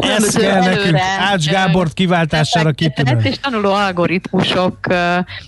Ez 0.00 0.36
kell 0.36 0.60
nekünk. 0.60 0.98
Ács 1.18 1.46
Gábort 1.46 1.92
kiváltására 1.92 2.72
kitűnő. 2.72 3.20
És 3.22 3.38
tanuló 3.40 3.72
algoritmusok 3.72 4.76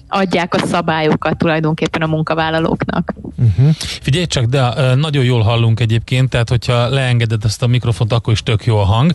adják 0.09 0.55
a 0.55 0.67
szabályokat 0.67 1.39
tulajdonképpen 1.39 2.03
a 2.03 2.07
munkavállalóknak. 2.07 3.15
Uh-huh. 3.37 3.75
Figyelj 3.79 4.27
csak, 4.27 4.45
de 4.45 4.95
nagyon 4.95 5.25
jól 5.25 5.43
hallunk 5.43 5.81
egyébként, 5.81 6.31
tehát 6.31 6.49
hogyha 6.49 6.89
leengeded 6.89 7.45
ezt 7.45 7.63
a 7.63 7.67
mikrofont, 7.67 8.13
akkor 8.13 8.33
is 8.33 8.43
tök 8.43 8.65
jó 8.65 8.79
a 8.79 8.85
hang. 8.85 9.13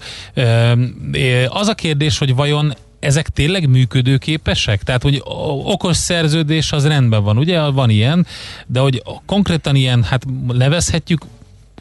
Az 1.48 1.68
a 1.68 1.74
kérdés, 1.74 2.18
hogy 2.18 2.36
vajon 2.36 2.74
ezek 3.00 3.30
tényleg 3.30 3.70
működőképesek? 3.70 4.84
Tehát, 4.84 5.02
hogy 5.02 5.22
okos 5.64 5.98
szerződés 5.98 6.72
az 6.72 6.88
rendben 6.88 7.24
van, 7.24 7.38
ugye? 7.38 7.62
Van 7.62 7.90
ilyen, 7.90 8.26
de 8.68 8.80
hogy 8.80 9.04
konkrétan 9.26 9.76
ilyen, 9.76 10.04
hát 10.04 10.26
nevezhetjük 10.48 11.22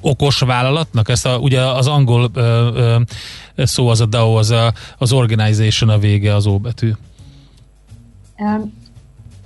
okos 0.01 0.41
vállalatnak? 0.41 1.09
Ezt 1.09 1.27
a, 1.27 1.39
ugye 1.39 1.61
az 1.61 1.87
angol 1.87 2.31
ö, 2.35 2.69
ö, 2.75 3.65
szó 3.65 3.89
az 3.89 4.01
a 4.01 4.07
DAO, 4.07 4.35
az 4.35 4.51
a, 4.51 4.73
az 4.99 5.13
organization 5.13 5.91
a 5.91 5.99
vége, 5.99 6.35
az. 6.35 6.47
Um, 6.47 6.73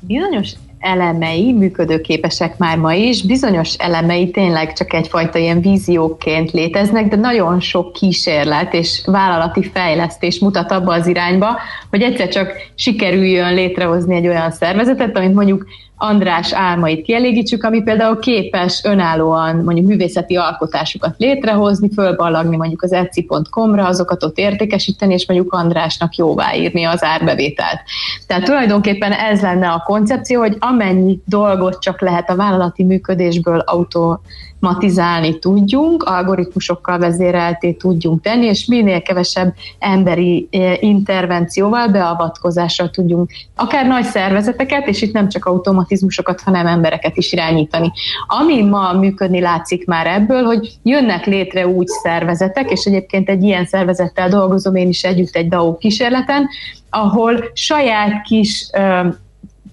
bizonyos 0.01 0.51
elemei 0.83 1.53
működőképesek 1.53 2.59
már 2.59 2.79
ma 2.79 2.95
is, 2.95 3.23
bizonyos 3.23 3.75
elemei 3.75 4.31
tényleg 4.31 4.73
csak 4.73 4.93
egyfajta 4.93 5.39
ilyen 5.39 5.61
vízióként 5.61 6.51
léteznek, 6.51 7.09
de 7.09 7.17
nagyon 7.17 7.61
sok 7.61 7.93
kísérlet 7.93 8.75
és 8.75 9.03
vállalati 9.05 9.63
fejlesztés 9.63 10.39
mutat 10.39 10.71
abba 10.71 10.93
az 10.93 11.07
irányba, 11.07 11.59
hogy 11.91 12.03
egyszer 12.03 12.29
csak 12.29 12.53
sikerüljön 12.75 13.55
létrehozni 13.55 14.17
egy 14.17 14.29
olyan 14.29 14.51
szervezetet, 14.51 15.17
amit 15.17 15.35
mondjuk 15.35 15.67
András 15.97 16.53
álmait 16.53 17.03
kielégítsük, 17.03 17.65
ami 17.65 17.83
például 17.83 18.19
képes 18.19 18.81
önállóan 18.85 19.57
mondjuk 19.57 19.87
művészeti 19.87 20.37
alkotásokat 20.37 21.15
létrehozni, 21.19 21.89
fölballagni 21.95 22.57
mondjuk 22.57 22.83
az 22.83 22.93
etsy.com-ra, 22.93 23.87
azokat 23.87 24.23
ott 24.25 24.39
értékesíteni, 24.39 25.13
és 25.13 25.27
mondjuk 25.27 25.53
Andrásnak 25.53 26.15
jóváírni 26.15 26.85
az 26.85 27.05
árbevételt. 27.05 27.81
Tehát 28.27 28.45
tulajdonképpen 28.45 29.13
ez 29.13 29.41
lenne 29.41 29.69
a 29.69 29.83
koncepció, 29.87 30.41
hogy 30.41 30.57
amennyi 30.59 31.21
dolgot 31.25 31.83
csak 31.83 32.01
lehet 32.01 32.31
a 32.31 32.37
vállalati 32.37 32.85
működésből 32.85 33.59
autó 33.59 34.21
automatizálni 34.63 35.39
tudjunk, 35.39 36.03
algoritmusokkal 36.03 36.99
vezérelté 36.99 37.73
tudjunk 37.73 38.23
tenni, 38.23 38.47
és 38.47 38.67
minél 38.67 39.03
kevesebb 39.03 39.55
emberi 39.79 40.49
eh, 40.51 40.83
intervencióval, 40.83 41.89
beavatkozással 41.89 42.91
tudjunk 42.91 43.31
akár 43.57 43.87
nagy 43.87 44.05
szervezeteket, 44.05 44.87
és 44.87 45.03
itt 45.03 45.13
nem 45.13 45.29
csak 45.29 45.45
automatizmusokat, 45.45 46.41
hanem 46.41 46.67
embereket 46.67 47.17
is 47.17 47.33
irányítani. 47.33 47.93
Ami 48.27 48.63
ma 48.63 48.93
működni 48.93 49.41
látszik 49.41 49.87
már 49.87 50.07
ebből, 50.07 50.43
hogy 50.43 50.73
jönnek 50.83 51.27
létre 51.27 51.67
úgy 51.67 51.87
szervezetek, 51.87 52.71
és 52.71 52.85
egyébként 52.85 53.29
egy 53.29 53.43
ilyen 53.43 53.67
szervezettel 53.67 54.29
dolgozom 54.29 54.75
én 54.75 54.89
is 54.89 55.03
együtt 55.03 55.37
egy 55.37 55.49
DAO 55.49 55.77
kísérleten, 55.77 56.49
ahol 56.91 57.45
saját 57.55 58.23
kis 58.23 58.71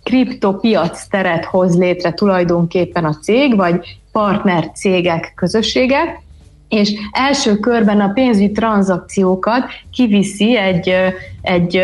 kriptopiac 0.03 1.07
teret 1.07 1.45
hoz 1.45 1.77
létre 1.77 2.11
tulajdonképpen 2.11 3.05
a 3.05 3.13
cég, 3.13 3.55
vagy 3.55 3.99
partner 4.11 4.71
cégek 4.71 5.31
közössége, 5.35 6.21
és 6.69 6.93
első 7.11 7.55
körben 7.55 7.99
a 7.99 8.11
pénzügyi 8.13 8.51
tranzakciókat 8.51 9.63
kiviszi 9.91 10.57
egy, 10.57 10.93
egy 11.41 11.81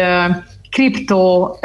kripto 0.71 1.55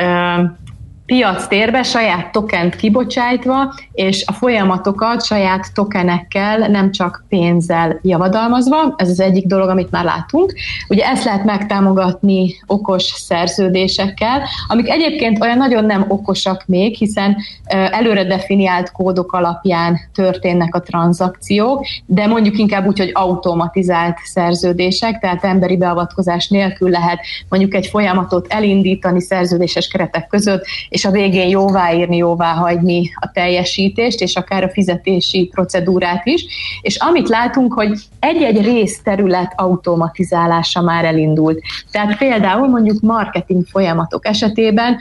piac 1.10 1.46
térbe 1.46 1.82
saját 1.82 2.32
tokent 2.32 2.76
kibocsájtva, 2.76 3.74
és 3.92 4.24
a 4.26 4.32
folyamatokat 4.32 5.24
saját 5.24 5.74
tokenekkel, 5.74 6.58
nem 6.58 6.90
csak 6.90 7.24
pénzzel 7.28 7.98
javadalmazva. 8.02 8.94
Ez 8.96 9.08
az 9.08 9.20
egyik 9.20 9.46
dolog, 9.46 9.68
amit 9.68 9.90
már 9.90 10.04
látunk. 10.04 10.54
Ugye 10.88 11.04
ezt 11.04 11.24
lehet 11.24 11.44
megtámogatni 11.44 12.54
okos 12.66 13.02
szerződésekkel, 13.02 14.42
amik 14.68 14.88
egyébként 14.88 15.40
olyan 15.40 15.56
nagyon 15.56 15.84
nem 15.84 16.04
okosak 16.08 16.64
még, 16.66 16.96
hiszen 16.96 17.36
előre 17.66 18.24
definiált 18.24 18.92
kódok 18.92 19.32
alapján 19.32 19.98
történnek 20.14 20.74
a 20.74 20.80
tranzakciók, 20.80 21.86
de 22.06 22.26
mondjuk 22.26 22.58
inkább 22.58 22.86
úgy, 22.86 22.98
hogy 22.98 23.10
automatizált 23.12 24.18
szerződések, 24.24 25.18
tehát 25.18 25.44
emberi 25.44 25.76
beavatkozás 25.76 26.48
nélkül 26.48 26.90
lehet 26.90 27.20
mondjuk 27.48 27.74
egy 27.74 27.86
folyamatot 27.86 28.46
elindítani 28.52 29.20
szerződéses 29.20 29.88
keretek 29.88 30.26
között, 30.26 30.64
és 30.88 30.99
és 31.00 31.06
a 31.06 31.10
végén 31.10 31.48
jóváírni, 31.48 32.16
jóváhagyni 32.16 33.10
a 33.20 33.30
teljesítést, 33.32 34.20
és 34.20 34.36
akár 34.36 34.64
a 34.64 34.70
fizetési 34.70 35.50
procedúrát 35.54 36.26
is. 36.26 36.44
És 36.82 36.96
amit 36.96 37.28
látunk, 37.28 37.72
hogy 37.72 37.98
egy-egy 38.18 38.64
részterület 38.64 39.52
automatizálása 39.56 40.80
már 40.80 41.04
elindult. 41.04 41.60
Tehát 41.90 42.18
például 42.18 42.68
mondjuk 42.68 43.00
marketing 43.00 43.66
folyamatok 43.66 44.26
esetében 44.26 44.98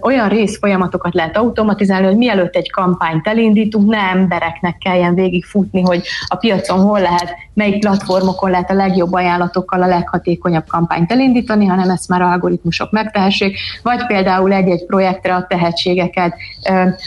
olyan 0.00 0.28
részfolyamatokat 0.28 1.14
lehet 1.14 1.36
automatizálni, 1.36 2.06
hogy 2.06 2.16
mielőtt 2.16 2.56
egy 2.56 2.70
kampányt 2.70 3.26
elindítunk, 3.26 3.90
ne 3.90 3.98
embereknek 3.98 4.78
kelljen 4.78 5.14
végigfutni, 5.14 5.80
hogy 5.80 6.02
a 6.26 6.36
piacon 6.36 6.80
hol 6.80 7.00
lehet, 7.00 7.34
melyik 7.54 7.78
platformokon 7.78 8.50
lehet 8.50 8.70
a 8.70 8.74
legjobb 8.74 9.12
ajánlatokkal 9.12 9.82
a 9.82 9.86
leghatékonyabb 9.86 10.66
kampányt 10.66 11.12
elindítani, 11.12 11.66
hanem 11.66 11.90
ezt 11.90 12.08
már 12.08 12.22
algoritmusok 12.22 12.90
megtehessék, 12.90 13.58
vagy 13.82 14.06
például 14.06 14.52
egy-egy 14.52 14.84
projektre 15.20 15.34
a 15.34 15.46
tehetségeket 15.46 16.34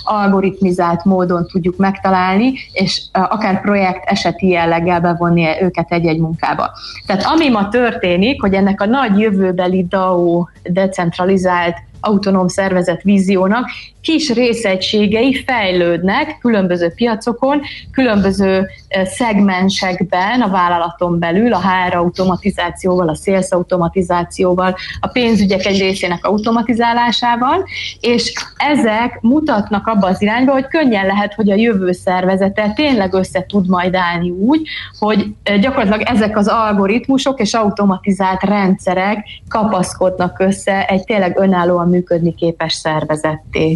algoritmizált 0.03 1.05
módon 1.05 1.47
tudjuk 1.47 1.77
megtalálni, 1.77 2.53
és 2.71 3.01
akár 3.11 3.61
projekt 3.61 4.09
eseti 4.09 4.47
jelleggel 4.47 5.01
bevonni 5.01 5.47
őket 5.61 5.91
egy-egy 5.91 6.19
munkába. 6.19 6.71
Tehát 7.05 7.23
ami 7.23 7.49
ma 7.49 7.69
történik, 7.69 8.41
hogy 8.41 8.53
ennek 8.53 8.81
a 8.81 8.85
nagy 8.85 9.19
jövőbeli 9.19 9.85
DAO 9.89 10.45
decentralizált 10.63 11.75
autonóm 11.99 12.47
szervezet 12.47 13.01
víziónak 13.01 13.65
kis 14.07 14.33
részegységei 14.33 15.43
fejlődnek 15.45 16.37
különböző 16.41 16.91
piacokon, 16.95 17.61
különböző 17.91 18.67
szegmensekben 19.03 20.41
a 20.41 20.49
vállalaton 20.49 21.19
belül, 21.19 21.53
a 21.53 21.61
HR 21.61 21.95
automatizációval, 21.95 23.09
a 23.09 23.15
sales 23.15 23.49
automatizációval, 23.49 24.75
a 24.99 25.07
pénzügyek 25.07 25.65
egy 25.65 25.79
részének 25.79 26.25
automatizálásával, 26.25 27.65
és 27.99 28.33
ezek 28.57 29.19
mutatnak 29.21 29.87
abba 29.87 30.07
az 30.07 30.21
irányba, 30.21 30.51
hogy 30.51 30.67
könnyen 30.67 31.05
lehet, 31.05 31.33
hogy 31.33 31.51
a 31.51 31.55
jövő 31.55 31.91
szervezete 31.91 32.71
tényleg 32.75 33.13
össze 33.13 33.45
tud 33.45 33.67
majd 33.69 33.95
állni 33.95 34.29
úgy, 34.29 34.61
hogy 34.99 35.25
gyakorlatilag 35.59 36.01
ezek 36.01 36.37
az 36.37 36.47
algoritmusok 36.47 37.39
és 37.39 37.53
automatizált 37.53 38.43
rendszerek 38.43 39.25
kapaszkodnak 39.49 40.39
össze 40.39 40.85
egy 40.85 41.03
tényleg 41.03 41.39
önállóan 41.39 41.89
működni 41.89 42.35
képes 42.35 42.73
szervezetté. 42.73 43.71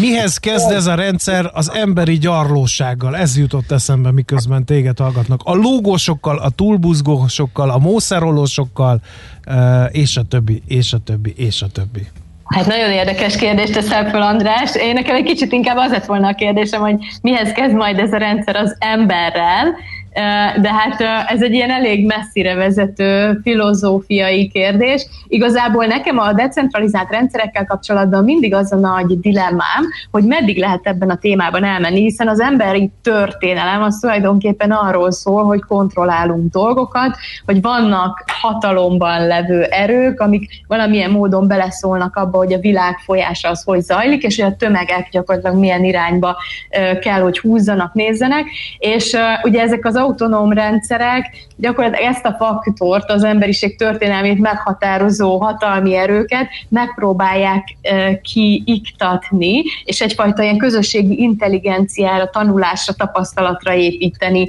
Mihez 0.00 0.38
kezd 0.38 0.70
ez 0.70 0.86
a 0.86 0.94
rendszer 0.94 1.50
az 1.52 1.70
emberi 1.72 2.18
gyarlósággal? 2.18 3.16
Ez 3.16 3.38
jutott 3.38 3.70
eszembe, 3.70 4.12
miközben 4.12 4.64
téged 4.64 4.98
hallgatnak. 4.98 5.40
A 5.44 5.54
lógósokkal, 5.54 6.38
a 6.38 6.50
túlbuzgósokkal, 6.50 7.70
a 7.70 7.78
mószerolósokkal, 7.78 9.00
és 9.90 10.16
a 10.16 10.22
többi, 10.22 10.62
és 10.66 10.92
a 10.92 10.98
többi, 10.98 11.34
és 11.36 11.62
a 11.62 11.66
többi. 11.68 12.06
Hát 12.44 12.66
nagyon 12.66 12.90
érdekes 12.90 13.36
kérdést 13.36 13.72
teszel 13.72 14.10
fel, 14.10 14.22
András. 14.22 14.74
Én 14.74 14.92
nekem 14.92 15.16
egy 15.16 15.24
kicsit 15.24 15.52
inkább 15.52 15.76
az 15.76 15.90
lett 15.90 16.04
volna 16.04 16.28
a 16.28 16.34
kérdésem, 16.34 16.80
hogy 16.80 16.94
mihez 17.22 17.52
kezd 17.52 17.74
majd 17.74 17.98
ez 17.98 18.12
a 18.12 18.16
rendszer 18.16 18.56
az 18.56 18.76
emberrel, 18.78 19.74
de 20.60 20.72
hát 20.72 21.00
ez 21.26 21.42
egy 21.42 21.52
ilyen 21.52 21.70
elég 21.70 22.06
messzire 22.06 22.54
vezető 22.54 23.40
filozófiai 23.42 24.48
kérdés. 24.48 25.06
Igazából 25.28 25.84
nekem 25.84 26.18
a 26.18 26.32
decentralizált 26.32 27.10
rendszerekkel 27.10 27.66
kapcsolatban 27.66 28.24
mindig 28.24 28.54
az 28.54 28.72
a 28.72 28.76
nagy 28.76 29.20
dilemmám, 29.20 29.84
hogy 30.10 30.24
meddig 30.24 30.58
lehet 30.58 30.86
ebben 30.86 31.10
a 31.10 31.16
témában 31.16 31.64
elmenni, 31.64 32.00
hiszen 32.00 32.28
az 32.28 32.40
emberi 32.40 32.90
történelem 33.02 33.82
az 33.82 33.98
tulajdonképpen 33.98 34.70
arról 34.70 35.10
szól, 35.10 35.44
hogy 35.44 35.60
kontrollálunk 35.60 36.52
dolgokat, 36.52 37.16
hogy 37.46 37.62
vannak 37.62 38.24
hatalomban 38.40 39.26
levő 39.26 39.62
erők, 39.62 40.20
amik 40.20 40.50
valamilyen 40.66 41.10
módon 41.10 41.46
beleszólnak 41.46 42.16
abba, 42.16 42.38
hogy 42.38 42.52
a 42.52 42.58
világ 42.58 42.98
folyása 43.04 43.48
az 43.48 43.62
hogy 43.64 43.80
zajlik, 43.80 44.22
és 44.22 44.40
hogy 44.40 44.52
a 44.52 44.56
tömegek 44.56 45.08
gyakorlatilag 45.10 45.58
milyen 45.58 45.84
irányba 45.84 46.36
kell, 47.00 47.20
hogy 47.20 47.38
húzzanak, 47.38 47.94
nézzenek, 47.94 48.44
és 48.78 49.16
ugye 49.42 49.60
ezek 49.60 49.84
az 49.84 49.96
autonóm 50.00 50.52
rendszerek 50.52 51.48
gyakorlatilag 51.56 52.10
ezt 52.10 52.24
a 52.24 52.36
faktort, 52.38 53.10
az 53.10 53.24
emberiség 53.24 53.76
történelmét 53.76 54.38
meghatározó 54.38 55.38
hatalmi 55.38 55.94
erőket 55.94 56.48
megpróbálják 56.68 57.76
kiiktatni, 58.22 59.62
és 59.84 60.00
egyfajta 60.00 60.42
ilyen 60.42 60.58
közösségi 60.58 61.20
intelligenciára, 61.20 62.30
tanulásra, 62.30 62.92
tapasztalatra 62.92 63.74
építeni 63.74 64.48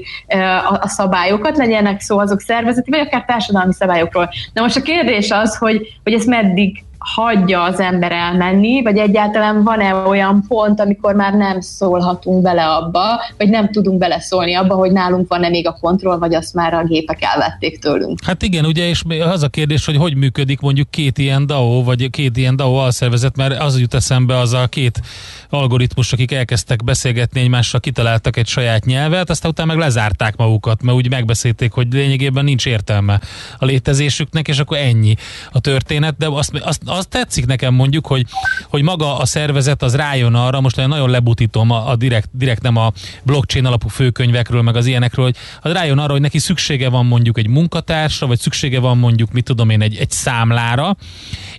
a 0.79 0.87
szabályokat, 0.87 1.57
legyenek 1.57 1.99
szó 1.99 2.17
azok 2.19 2.39
szervezeti, 2.39 2.91
vagy 2.91 2.99
akár 2.99 3.25
társadalmi 3.25 3.73
szabályokról. 3.73 4.29
Na 4.53 4.61
most 4.61 4.77
a 4.77 4.81
kérdés 4.81 5.31
az, 5.31 5.57
hogy, 5.57 5.99
hogy 6.03 6.13
ezt 6.13 6.27
meddig 6.27 6.83
hagyja 7.03 7.63
az 7.63 7.79
ember 7.79 8.11
elmenni, 8.11 8.81
vagy 8.81 8.97
egyáltalán 8.97 9.63
van-e 9.63 9.95
olyan 9.95 10.43
pont, 10.47 10.79
amikor 10.79 11.15
már 11.15 11.33
nem 11.33 11.61
szólhatunk 11.61 12.41
bele 12.41 12.65
abba, 12.67 13.19
vagy 13.37 13.49
nem 13.49 13.71
tudunk 13.71 13.97
beleszólni 13.97 14.53
abba, 14.53 14.75
hogy 14.75 14.91
nálunk 14.91 15.27
van-e 15.27 15.49
még 15.49 15.67
a 15.67 15.77
kontroll, 15.81 16.17
vagy 16.17 16.35
azt 16.35 16.53
már 16.53 16.73
a 16.73 16.83
gépek 16.83 17.17
elvették 17.21 17.79
tőlünk. 17.79 18.23
Hát 18.25 18.43
igen, 18.43 18.65
ugye, 18.65 18.87
és 18.87 19.03
az 19.31 19.43
a 19.43 19.47
kérdés, 19.47 19.85
hogy 19.85 19.95
hogy 19.95 20.15
működik 20.15 20.59
mondjuk 20.59 20.89
két 20.89 21.17
ilyen 21.17 21.45
DAO, 21.45 21.83
vagy 21.83 22.09
két 22.09 22.37
ilyen 22.37 22.55
DAO 22.55 22.73
alszervezet, 22.73 23.35
mert 23.35 23.61
az 23.61 23.79
jut 23.79 23.93
eszembe 23.93 24.37
az 24.37 24.53
a 24.53 24.67
két 24.67 25.01
algoritmus, 25.49 26.13
akik 26.13 26.31
elkezdtek 26.31 26.83
beszélgetni 26.83 27.39
egymással, 27.39 27.79
kitaláltak 27.79 28.37
egy 28.37 28.47
saját 28.47 28.85
nyelvet, 28.85 29.29
aztán 29.29 29.51
utána 29.51 29.73
meg 29.73 29.77
lezárták 29.77 30.35
magukat, 30.35 30.81
mert 30.81 30.97
úgy 30.97 31.09
megbeszélték, 31.09 31.71
hogy 31.71 31.87
lényegében 31.93 32.43
nincs 32.43 32.65
értelme 32.65 33.19
a 33.57 33.65
létezésüknek, 33.65 34.47
és 34.47 34.59
akkor 34.59 34.77
ennyi 34.77 35.15
a 35.51 35.59
történet, 35.59 36.17
de 36.17 36.27
azt, 36.27 36.51
azt, 36.63 36.81
azt 36.91 37.09
tetszik 37.09 37.45
nekem 37.45 37.73
mondjuk, 37.73 38.07
hogy, 38.07 38.25
hogy 38.69 38.81
maga 38.81 39.17
a 39.17 39.25
szervezet 39.25 39.83
az 39.83 39.95
rájön 39.95 40.33
arra, 40.33 40.61
most 40.61 40.75
nagyon 40.75 41.09
lebutítom 41.09 41.71
a, 41.71 41.89
a 41.89 41.95
direkt, 41.95 42.29
direkt 42.31 42.61
nem 42.61 42.75
a 42.75 42.91
blockchain 43.23 43.65
alapú 43.65 43.87
főkönyvekről, 43.87 44.61
meg 44.61 44.75
az 44.75 44.85
ilyenekről, 44.85 45.25
hogy 45.25 45.35
az 45.61 45.71
rájön 45.71 45.97
arra, 45.97 46.11
hogy 46.11 46.21
neki 46.21 46.39
szüksége 46.39 46.89
van 46.89 47.05
mondjuk 47.05 47.37
egy 47.37 47.47
munkatársra, 47.47 48.27
vagy 48.27 48.39
szüksége 48.39 48.79
van 48.79 48.97
mondjuk, 48.97 49.31
mit 49.31 49.43
tudom 49.43 49.69
én, 49.69 49.81
egy, 49.81 49.95
egy 49.95 50.11
számlára, 50.11 50.95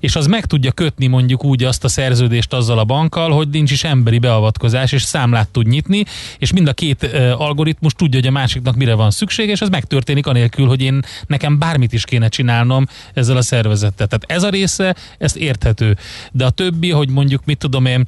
és 0.01 0.16
az 0.16 0.26
meg 0.26 0.45
tudja 0.45 0.72
kötni 0.72 1.07
mondjuk 1.07 1.45
úgy 1.45 1.64
azt 1.64 1.85
a 1.85 1.89
szerződést 1.89 2.53
azzal 2.53 2.78
a 2.78 2.85
bankkal, 2.85 3.30
hogy 3.30 3.49
nincs 3.49 3.70
is 3.70 3.85
emberi 3.85 4.18
beavatkozás, 4.18 4.93
és 4.93 5.03
számlát 5.03 5.49
tud 5.49 5.66
nyitni, 5.66 6.05
és 6.39 6.53
mind 6.53 6.68
a 6.68 6.72
két 6.72 7.03
algoritmus 7.37 7.93
tudja, 7.93 8.18
hogy 8.18 8.28
a 8.28 8.33
másiknak 8.33 8.76
mire 8.76 8.95
van 8.95 9.11
szüksége, 9.11 9.53
és 9.53 9.61
ez 9.61 9.68
megtörténik 9.68 10.26
anélkül, 10.26 10.66
hogy 10.66 10.83
én 10.83 11.03
nekem 11.26 11.59
bármit 11.59 11.93
is 11.93 12.05
kéne 12.05 12.28
csinálnom 12.28 12.87
ezzel 13.14 13.37
a 13.37 13.43
szervezettel. 13.43 14.07
Tehát 14.07 14.24
ez 14.26 14.43
a 14.43 14.49
része, 14.49 14.95
ezt 15.23 15.37
érthető. 15.37 15.97
De 16.33 16.45
a 16.45 16.51
többi, 16.51 16.91
hogy 16.91 17.09
mondjuk 17.09 17.45
mit 17.45 17.59
tudom 17.59 17.87
én, 17.87 18.05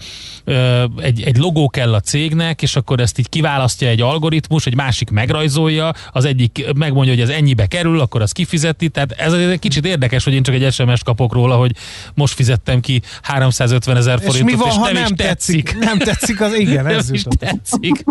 egy, 0.97 1.23
egy 1.23 1.37
logó 1.37 1.69
kell 1.69 1.95
a 1.95 2.01
cégnek, 2.01 2.63
és 2.63 2.77
akkor 2.77 3.01
ezt 3.01 3.19
így 3.19 3.29
kiválasztja 3.29 3.89
egy 3.89 4.01
algoritmus, 4.01 4.67
egy 4.67 4.75
másik 4.75 5.11
megrajzolja, 5.11 5.93
az 6.13 6.25
egyik 6.25 6.67
megmondja, 6.77 7.13
hogy 7.13 7.23
ez 7.23 7.29
ennyibe 7.29 7.67
kerül, 7.67 8.01
akkor 8.01 8.23
az 8.23 8.33
kifizeti. 8.33 8.89
Tehát 8.89 9.13
ez 9.13 9.33
egy 9.33 9.59
kicsit 9.59 9.87
érdekes, 9.87 10.25
hogy 10.25 10.35
én 10.35 10.43
csak 10.43 10.55
egy 10.55 10.73
SMS-t 10.73 11.05
kapok 11.05 11.33
róla, 11.33 11.57
hogy 11.57 11.73
most 12.15 12.35
fizettem 12.35 12.81
ki 12.81 13.03
350 13.23 13.97
ezer 13.97 14.19
forintot, 14.19 14.49
és, 14.49 14.55
mi 14.55 14.61
van, 14.61 14.69
és 14.69 14.77
ha 14.77 14.85
nem, 14.85 15.03
nem 15.03 15.15
tetszik. 15.15 15.65
tetszik. 15.65 15.85
Nem 15.85 15.99
tetszik 15.99 16.41
az, 16.41 16.55
igen, 16.55 16.87
ez 16.87 17.11
is 17.11 17.23
tetszik. 17.39 18.05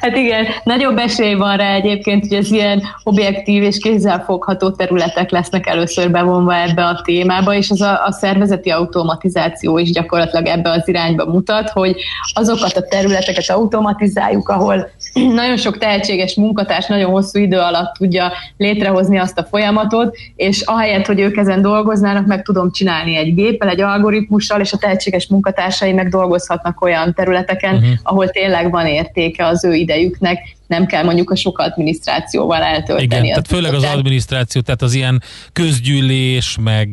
Hát 0.00 0.16
igen, 0.16 0.46
nagyobb 0.64 0.98
esély 0.98 1.34
van 1.34 1.56
rá 1.56 1.74
egyébként, 1.74 2.26
hogy 2.26 2.36
az 2.36 2.50
ilyen 2.50 2.82
objektív 3.02 3.62
és 3.62 3.78
kézzelfogható 3.78 4.70
területek 4.70 5.30
lesznek 5.30 5.66
először 5.66 6.10
bevonva 6.10 6.56
ebbe 6.56 6.84
a 6.84 6.93
témába, 7.02 7.54
és 7.54 7.70
az 7.70 7.80
a, 7.80 8.04
a 8.04 8.12
szervezeti 8.12 8.70
automatizáció 8.70 9.78
is 9.78 9.90
gyakorlatilag 9.90 10.46
ebbe 10.46 10.70
az 10.70 10.88
irányba 10.88 11.24
mutat, 11.24 11.70
hogy 11.70 11.96
azokat 12.34 12.76
a 12.76 12.82
területeket 12.82 13.50
automatizáljuk, 13.50 14.48
ahol 14.48 14.90
nagyon 15.40 15.56
sok 15.56 15.78
tehetséges 15.78 16.34
munkatárs 16.34 16.86
nagyon 16.86 17.10
hosszú 17.10 17.38
idő 17.38 17.58
alatt 17.58 17.94
tudja 17.94 18.32
létrehozni 18.56 19.18
azt 19.18 19.38
a 19.38 19.44
folyamatot, 19.44 20.16
és 20.36 20.60
ahelyett, 20.60 21.06
hogy 21.06 21.20
ők 21.20 21.36
ezen 21.36 21.62
dolgoznának, 21.62 22.26
meg 22.26 22.42
tudom 22.42 22.70
csinálni 22.70 23.16
egy 23.16 23.34
géppel, 23.34 23.68
egy 23.68 23.80
algoritmussal, 23.80 24.60
és 24.60 24.72
a 24.72 24.76
tehetséges 24.76 25.26
munkatársai 25.26 25.92
meg 25.92 26.08
dolgozhatnak 26.08 26.82
olyan 26.82 27.14
területeken, 27.14 27.74
uh-huh. 27.74 27.90
ahol 28.02 28.28
tényleg 28.28 28.70
van 28.70 28.86
értéke 28.86 29.46
az 29.46 29.64
ő 29.64 29.74
idejüknek, 29.74 30.38
nem 30.66 30.86
kell 30.86 31.04
mondjuk 31.04 31.30
a 31.30 31.36
sok 31.36 31.58
adminisztrációval 31.58 32.62
eltölteni. 32.62 33.02
Igen, 33.02 33.22
tehát 33.22 33.46
főleg 33.46 33.74
az 33.74 33.82
adminisztráció, 33.82 34.60
tehát 34.60 34.82
az 34.82 34.94
ilyen 34.94 35.22
közgyűlés, 35.52 36.56
meg 36.62 36.83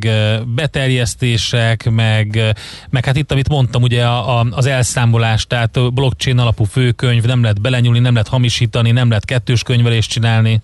beterjesztések, 0.56 1.90
meg, 1.90 2.56
meg 2.90 3.06
hát 3.06 3.16
itt, 3.16 3.32
amit 3.32 3.50
mondtam, 3.50 3.82
ugye 3.82 4.06
a, 4.06 4.40
a, 4.40 4.48
az 4.52 4.66
elszámolás, 4.66 5.46
tehát 5.46 5.94
blockchain 5.94 6.38
alapú 6.38 6.64
főkönyv, 6.64 7.24
nem 7.24 7.42
lehet 7.42 7.62
belenyúlni, 7.62 8.00
nem 8.00 8.14
lehet 8.14 8.28
hamisítani, 8.28 8.92
nem 8.92 9.08
lehet 9.08 9.26
kettős 9.26 9.64
könyvelést 9.64 10.10
csinálni. 10.10 10.62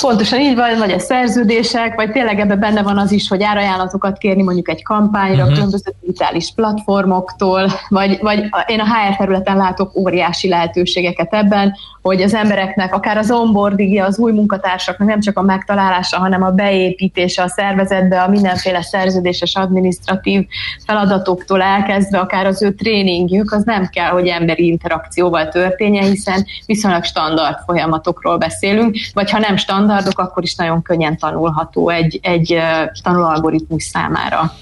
Pontosan 0.00 0.40
így 0.40 0.54
van, 0.54 0.78
vagy 0.78 0.90
a 0.90 0.98
szerződések, 0.98 1.94
vagy 1.94 2.10
tényleg 2.10 2.40
ebben 2.40 2.58
benne 2.58 2.82
van 2.82 2.98
az 2.98 3.12
is, 3.12 3.28
hogy 3.28 3.42
árajánlatokat 3.42 4.18
kérni 4.18 4.42
mondjuk 4.42 4.68
egy 4.68 4.82
kampányra, 4.82 5.42
uh-huh. 5.42 5.54
különböző 5.54 5.92
digitális 6.00 6.52
platformoktól, 6.54 7.72
vagy, 7.88 8.18
vagy 8.20 8.44
én 8.66 8.80
a 8.80 8.84
HR 8.84 9.16
területen 9.16 9.56
látok 9.56 9.96
óriási 9.96 10.48
lehetőségeket 10.48 11.34
ebben, 11.34 11.74
hogy 12.02 12.22
az 12.22 12.34
embereknek 12.34 12.94
akár 12.94 13.16
az 13.16 13.30
onboarding 13.30 13.98
az 13.98 14.18
új 14.18 14.32
munkatársaknak 14.32 15.08
nem 15.08 15.20
csak 15.20 15.38
a 15.38 15.42
megtalálása, 15.42 16.18
hanem 16.18 16.42
a 16.42 16.50
beépítése 16.50 17.42
a 17.42 17.48
szervezetbe, 17.48 18.22
a 18.22 18.28
mindenféle 18.28 18.82
szerződéses 18.82 19.54
adminisztratív 19.54 20.46
feladatoktól 20.86 21.62
elkezdve, 21.62 22.18
akár 22.18 22.46
az 22.46 22.62
ő 22.62 22.72
tréningjük, 22.72 23.52
az 23.52 23.62
nem 23.64 23.86
kell, 23.86 24.10
hogy 24.10 24.26
emberi 24.26 24.66
interakcióval 24.66 25.48
történjen, 25.48 26.04
hiszen 26.04 26.46
viszonylag 26.66 27.04
standard 27.04 27.58
folyamatokról 27.66 28.38
beszélünk, 28.38 28.96
vagy 29.14 29.30
ha 29.30 29.38
nem 29.38 29.56
standardok, 29.56 30.18
akkor 30.18 30.42
is 30.42 30.54
nagyon 30.54 30.82
könnyen 30.82 31.18
tanulható 31.18 31.88
egy, 31.88 32.18
egy 32.22 32.58
tanulóalgoritmus 33.02 33.82
számára. 33.82 34.52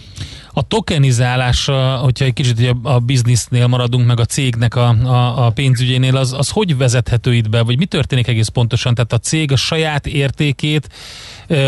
A 0.54 0.62
tokenizálás, 0.62 1.70
hogyha 2.02 2.24
egy 2.24 2.32
kicsit 2.32 2.70
a, 2.84 2.88
a 2.88 2.98
biznisznél 2.98 3.66
maradunk, 3.66 4.06
meg 4.06 4.20
a 4.20 4.24
cégnek 4.24 4.74
a, 4.74 4.88
a, 4.88 5.46
a 5.46 5.50
pénzügyénél, 5.50 6.16
az, 6.16 6.32
az 6.32 6.50
hogy 6.50 6.76
vezethető 6.76 7.34
itt 7.34 7.48
be, 7.48 7.62
vagy 7.62 7.78
mi 7.78 7.84
történik 7.84 8.28
egész 8.28 8.48
pontosan? 8.48 8.94
Tehát 8.94 9.12
a 9.12 9.18
cég 9.18 9.52
a 9.52 9.56
saját 9.56 10.06
értékét 10.06 10.88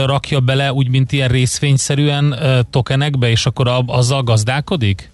rakja 0.05 0.41
bele, 0.41 0.73
úgy, 0.73 0.91
mint 0.91 1.13
ilyen 1.13 1.29
részvényszerűen 1.29 2.35
tokenekbe, 2.71 3.31
és 3.31 3.47
akkor 3.47 3.85
azzal 3.87 4.23
gazdálkodik? 4.23 5.11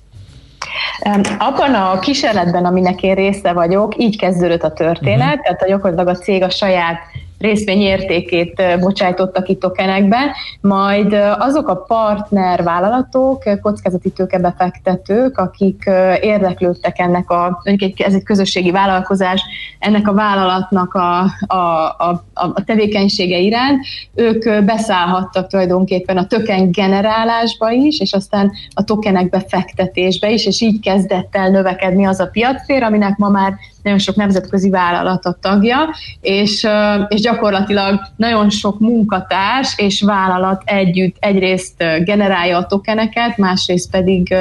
Abban 1.39 1.75
a 1.75 1.99
kísérletben, 1.99 2.65
aminek 2.65 3.03
én 3.03 3.15
része 3.15 3.53
vagyok, 3.53 3.95
így 3.99 4.17
kezdődött 4.19 4.63
a 4.63 4.73
történet, 4.73 5.29
uh-huh. 5.29 5.43
tehát 5.43 5.63
a 5.63 5.69
gyakorlatilag 5.69 6.17
a 6.17 6.19
cég 6.19 6.43
a 6.43 6.51
saját 6.51 6.99
részvény 7.41 7.81
értékét 7.81 8.63
bocsájtottak 8.81 9.45
ki 9.45 9.55
tokenekbe, 9.55 10.37
majd 10.61 11.13
azok 11.39 11.69
a 11.69 11.77
partner 11.77 12.63
vállalatok, 12.63 13.43
kockázati 13.63 14.11
tőkebefektetők, 14.11 15.39
akik 15.39 15.91
érdeklődtek 16.21 16.99
ennek 16.99 17.31
a, 17.31 17.63
ez 17.97 18.15
egy 18.15 18.23
közösségi 18.23 18.71
vállalkozás, 18.71 19.43
ennek 19.79 20.09
a 20.09 20.13
vállalatnak 20.13 20.95
a, 20.95 21.21
a, 21.47 21.57
a, 21.99 22.25
a 22.35 22.65
tevékenysége 22.65 23.39
iránt, 23.39 23.85
ők 24.15 24.65
beszállhattak 24.65 25.47
tulajdonképpen 25.47 26.17
a 26.17 26.27
token 26.27 26.71
generálásba 26.71 27.71
is, 27.71 28.01
és 28.01 28.13
aztán 28.13 28.53
a 28.75 28.85
tokenek 28.85 29.29
befektetésbe 29.29 30.31
is, 30.31 30.47
és 30.47 30.61
így 30.61 30.81
kezdett 30.81 31.37
el 31.37 31.51
növekedni 31.51 32.07
az 32.07 32.21
a 32.21 32.27
piactér, 32.27 32.83
aminek 32.83 33.17
ma 33.17 33.29
már 33.29 33.55
nagyon 33.83 33.99
sok 33.99 34.17
nemzetközi 34.17 34.71
vállalat 34.71 35.25
a 35.25 35.37
tagja, 35.41 35.95
és, 36.21 36.69
és 37.09 37.21
gyakorlatilag 37.21 38.01
nagyon 38.17 38.51
sok 38.51 38.79
munkatárs 38.79 39.75
és 39.77 40.03
vállalat 40.03 40.63
együtt 40.65 41.17
egyrészt 41.19 41.77
generálja 42.05 42.57
a 42.57 42.67
tokeneket, 42.67 43.37
másrészt 43.37 43.91
pedig 43.91 44.35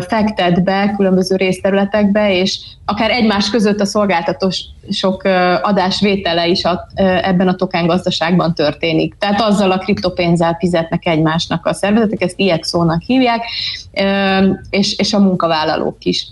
fektet 0.00 0.64
be 0.64 0.94
különböző 0.96 1.36
részterületekbe, 1.36 2.36
és 2.36 2.60
akár 2.84 3.10
egymás 3.10 3.50
között 3.50 3.80
a 3.80 3.84
szolgáltatós 3.84 4.60
sok 4.90 5.22
adásvétele 5.62 6.46
is 6.46 6.64
a, 6.64 6.86
ebben 7.22 7.48
a 7.48 7.54
token 7.54 7.86
gazdaságban 7.86 8.54
történik. 8.54 9.14
Tehát 9.18 9.40
azzal 9.40 9.70
a 9.70 9.78
kriptopénzzel 9.78 10.56
fizetnek 10.58 11.06
egymásnak 11.06 11.66
a 11.66 11.72
szervezetek, 11.72 12.22
ezt 12.22 12.38
IXO-nak 12.38 13.02
hívják, 13.02 13.44
és, 14.70 14.96
és 14.96 15.12
a 15.12 15.18
munkavállalók 15.18 16.04
is. 16.04 16.26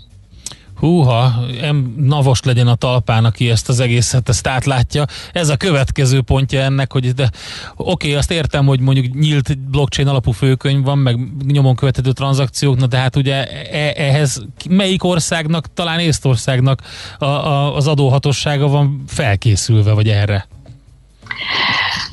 Húha, 0.83 1.33
em, 1.61 1.93
navos 1.97 2.41
legyen 2.41 2.67
a 2.67 2.75
talpán, 2.75 3.25
aki 3.25 3.49
ezt 3.49 3.69
az 3.69 3.79
egészet 3.79 4.29
ezt 4.29 4.47
átlátja. 4.47 5.05
Ez 5.31 5.49
a 5.49 5.57
következő 5.57 6.21
pontja 6.21 6.61
ennek, 6.61 6.91
hogy 6.91 7.13
de 7.13 7.29
oké, 7.75 7.91
okay, 8.07 8.13
azt 8.13 8.31
értem, 8.31 8.65
hogy 8.65 8.79
mondjuk 8.79 9.13
nyílt 9.13 9.59
blockchain 9.59 10.07
alapú 10.07 10.31
főkönyv 10.31 10.83
van, 10.83 10.97
meg 10.97 11.19
nyomon 11.45 11.75
követhető 11.75 12.11
tranzakciók, 12.11 12.77
na 12.77 12.87
de 12.87 12.97
hát 12.97 13.15
ugye 13.15 13.47
e- 13.71 13.93
ehhez 13.95 14.45
melyik 14.69 15.03
országnak, 15.03 15.73
talán 15.73 15.99
Észtországnak 15.99 16.81
a, 17.17 17.25
a, 17.25 17.75
az 17.75 17.87
adóhatósága 17.87 18.67
van 18.67 19.03
felkészülve, 19.07 19.91
vagy 19.91 20.09
erre? 20.09 20.47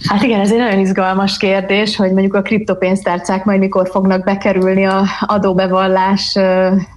Hát 0.09 0.23
igen, 0.23 0.41
ez 0.41 0.53
egy 0.53 0.59
nagyon 0.59 0.79
izgalmas 0.79 1.37
kérdés, 1.37 1.97
hogy 1.97 2.13
mondjuk 2.13 2.35
a 2.35 2.43
kriptopénztárcák 2.43 3.45
majd 3.45 3.59
mikor 3.59 3.89
fognak 3.89 4.25
bekerülni 4.25 4.85
a 4.87 5.05
adóbevallás 5.21 6.37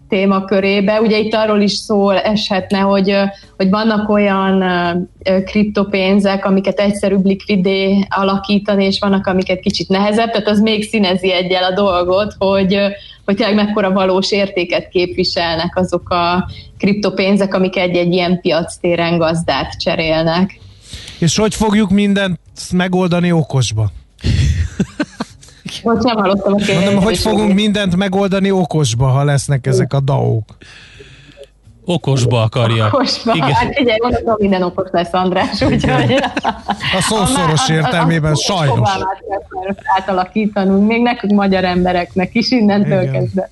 témakörébe. 0.10 1.02
Ugye 1.02 1.18
itt 1.18 1.34
arról 1.34 1.62
is 1.62 1.72
szól 1.72 2.18
eshetne, 2.18 2.80
hogy, 2.80 3.16
hogy 3.58 3.70
vannak 3.70 4.10
olyan 4.10 4.64
kriptopénzek, 5.46 6.46
amiket 6.46 6.80
egyszerűbb 6.80 7.26
likvidé 7.26 8.08
alakítani, 8.10 8.86
és 8.86 9.00
vannak, 9.00 9.28
amiket 9.28 9.60
kicsit 9.60 9.90
nehezebb, 9.90 10.32
tehát 10.32 10.48
az 10.48 10.60
még 10.60 10.84
színezi 10.84 11.34
egyel 11.34 11.64
a 11.64 11.74
dolgot, 11.74 12.36
hogy, 12.38 12.78
hogy 13.26 13.36
tényleg 13.36 13.56
mekkora 13.56 13.92
valós 13.92 14.32
értéket 14.32 14.90
képviselnek 14.90 15.78
azok 15.78 16.10
a 16.10 16.50
kriptopénzek, 16.78 17.54
amik 17.54 17.78
egy-egy 17.78 18.14
ilyen 18.14 18.42
piactéren 18.42 19.18
gazdát 19.18 19.80
cserélnek. 19.80 20.62
És 21.24 21.38
hogy 21.38 21.56
fogjuk 21.56 21.90
mindent 21.90 22.40
megoldani 22.72 23.32
okosba? 23.32 23.92
Most 25.84 26.04
nem 26.04 26.16
hallottam 26.16 26.54
a 26.54 26.56
kérdést. 26.56 26.84
Mondom, 26.84 27.04
hogy 27.04 27.18
fogunk 27.18 27.54
mindent 27.54 27.96
megoldani 27.96 28.52
okosba, 28.52 29.08
ha 29.08 29.24
lesznek 29.24 29.68
ezek 29.68 29.94
a 29.94 30.00
DAO-k? 30.00 30.46
Okosba 31.86 32.42
akarja. 32.42 32.86
Okosba. 32.86 33.34
Igen. 33.34 33.52
Hát 33.52 33.80
ugye, 33.80 33.96
gondolom 33.98 34.36
minden 34.40 34.64
okos 34.64 34.88
lesz 34.92 35.14
András, 35.14 35.62
úgyhogy... 35.62 36.14
A 36.98 37.02
szó 37.02 37.26
szoros 37.26 37.70
értelmében 37.70 38.36
sajnos. 38.36 38.90
fogalmát 38.90 39.24
kell 39.30 39.76
átalakítanunk, 39.98 40.88
még 40.88 41.02
nekünk 41.02 41.34
magyar 41.34 41.64
embereknek 41.64 42.34
is 42.34 42.52
innentől 42.52 43.02
Igen. 43.02 43.14
kezdve. 43.14 43.50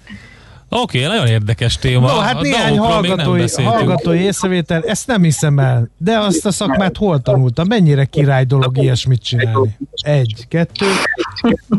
Oké, 0.74 1.04
okay, 1.04 1.18
nagyon 1.18 1.28
érdekes 1.28 1.76
téma. 1.76 2.08
No, 2.08 2.20
hát 2.20 2.36
A 2.36 2.42
néhány 2.42 2.78
hallgatói, 2.78 3.44
hallgatói 3.64 4.20
észrevétel, 4.20 4.84
ezt 4.84 5.08
nem 5.08 5.24
hiszem 5.24 5.60
el, 5.60 5.90
de 5.98 6.18
azt 6.18 6.46
a 6.46 6.52
szakmát 6.52 6.98
hol 6.98 7.22
tanultam? 7.22 7.68
Mennyire 7.68 8.06
király 8.06 8.44
dolog 8.44 8.78
ilyesmit 8.78 9.24
csinálni? 9.24 9.78
Egy, 10.04 10.46
kettő. 10.48 10.86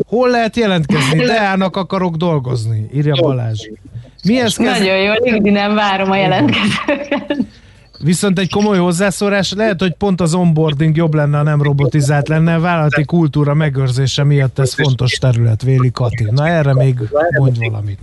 Hol 0.07 0.29
lehet 0.29 0.55
jelentkezni? 0.55 1.23
Deának 1.23 1.75
akarok 1.75 2.15
dolgozni, 2.15 2.89
írja 2.93 3.13
Balázs. 3.21 3.59
Mihez 4.23 4.55
kezd... 4.55 4.79
Nagyon 4.79 4.97
jó, 4.97 5.13
nyugdi 5.23 5.49
nem 5.49 5.73
várom 5.73 6.11
a 6.11 6.15
jelentkezőket. 6.15 7.37
Viszont 7.99 8.39
egy 8.39 8.49
komoly 8.49 8.77
hozzászórás, 8.77 9.53
lehet, 9.53 9.79
hogy 9.79 9.93
pont 9.93 10.21
az 10.21 10.33
onboarding 10.33 10.95
jobb 10.95 11.13
lenne, 11.13 11.37
ha 11.37 11.43
nem 11.43 11.61
robotizált 11.61 12.27
lenne, 12.27 12.59
vállalati 12.59 13.05
kultúra 13.05 13.53
megőrzése 13.53 14.23
miatt 14.23 14.59
ez 14.59 14.73
fontos 14.73 15.11
terület, 15.11 15.61
Véli 15.63 15.91
Kati. 15.91 16.27
Na 16.31 16.47
erre 16.47 16.73
még 16.73 16.95
mondj 17.37 17.67
valamit. 17.67 17.99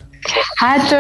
Hát 0.55 0.93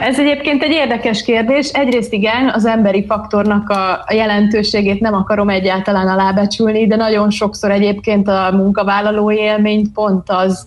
ez 0.00 0.18
egyébként 0.18 0.62
egy 0.62 0.70
érdekes 0.70 1.22
kérdés. 1.22 1.68
Egyrészt 1.68 2.12
igen, 2.12 2.50
az 2.54 2.66
emberi 2.66 3.04
faktornak 3.06 3.70
a 3.70 4.12
jelentőségét 4.12 5.00
nem 5.00 5.14
akarom 5.14 5.48
egyáltalán 5.48 6.08
alábecsülni, 6.08 6.86
de 6.86 6.96
nagyon 6.96 7.30
sokszor 7.30 7.70
egyébként 7.70 8.28
a 8.28 8.50
munkavállalói 8.52 9.36
élményt 9.36 9.92
pont 9.92 10.30
az 10.30 10.66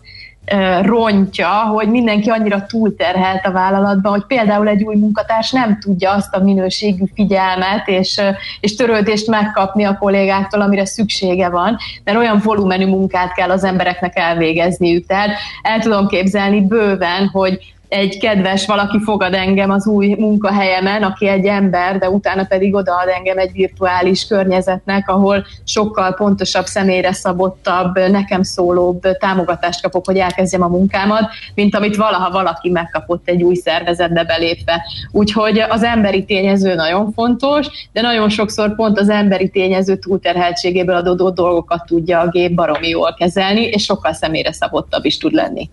rontja, 0.81 1.49
hogy 1.49 1.89
mindenki 1.89 2.29
annyira 2.29 2.65
túlterhelt 2.65 3.45
a 3.45 3.51
vállalatban, 3.51 4.11
hogy 4.11 4.25
például 4.25 4.67
egy 4.67 4.83
új 4.83 4.95
munkatárs 4.95 5.51
nem 5.51 5.79
tudja 5.79 6.11
azt 6.11 6.35
a 6.35 6.43
minőségű 6.43 7.03
figyelmet 7.15 7.87
és, 7.87 8.21
és 8.59 8.75
törődést 8.75 9.27
megkapni 9.27 9.83
a 9.83 9.97
kollégáktól, 9.97 10.61
amire 10.61 10.85
szüksége 10.85 11.49
van, 11.49 11.77
mert 12.03 12.17
olyan 12.17 12.41
volumenű 12.43 12.85
munkát 12.85 13.33
kell 13.33 13.49
az 13.49 13.63
embereknek 13.63 14.17
elvégezniük. 14.17 15.05
Tehát 15.05 15.29
el 15.61 15.79
tudom 15.79 16.07
képzelni 16.07 16.61
bőven, 16.67 17.27
hogy 17.27 17.73
egy 17.91 18.17
kedves 18.17 18.65
valaki 18.65 18.99
fogad 18.99 19.33
engem 19.33 19.69
az 19.71 19.87
új 19.87 20.15
munkahelyemen, 20.19 21.03
aki 21.03 21.27
egy 21.27 21.45
ember, 21.45 21.97
de 21.97 22.09
utána 22.09 22.43
pedig 22.43 22.75
odaad 22.75 23.07
engem 23.07 23.37
egy 23.37 23.51
virtuális 23.51 24.27
környezetnek, 24.27 25.09
ahol 25.09 25.45
sokkal 25.63 26.13
pontosabb, 26.13 26.65
személyre 26.65 27.13
szabottabb, 27.13 27.99
nekem 28.09 28.43
szólóbb 28.43 29.01
támogatást 29.17 29.81
kapok, 29.81 30.05
hogy 30.05 30.17
elkezdjem 30.17 30.61
a 30.61 30.67
munkámat, 30.67 31.29
mint 31.55 31.75
amit 31.75 31.95
valaha 31.95 32.31
valaki 32.31 32.69
megkapott 32.69 33.29
egy 33.29 33.43
új 33.43 33.55
szervezetbe 33.55 34.23
belépve. 34.23 34.85
Úgyhogy 35.11 35.59
az 35.59 35.83
emberi 35.83 36.25
tényező 36.25 36.75
nagyon 36.75 37.11
fontos, 37.11 37.67
de 37.93 38.01
nagyon 38.01 38.29
sokszor 38.29 38.75
pont 38.75 38.99
az 38.99 39.09
emberi 39.09 39.49
tényező 39.49 39.95
túlterheltségéből 39.95 40.95
adódó 40.95 41.29
dolgokat 41.29 41.85
tudja 41.85 42.19
a 42.19 42.29
gép 42.29 42.53
baromi 42.53 42.87
jól 42.87 43.13
kezelni, 43.13 43.61
és 43.61 43.83
sokkal 43.83 44.13
személyre 44.13 44.51
szabottabb 44.51 45.05
is 45.05 45.17
tud 45.17 45.33
lenni. 45.33 45.69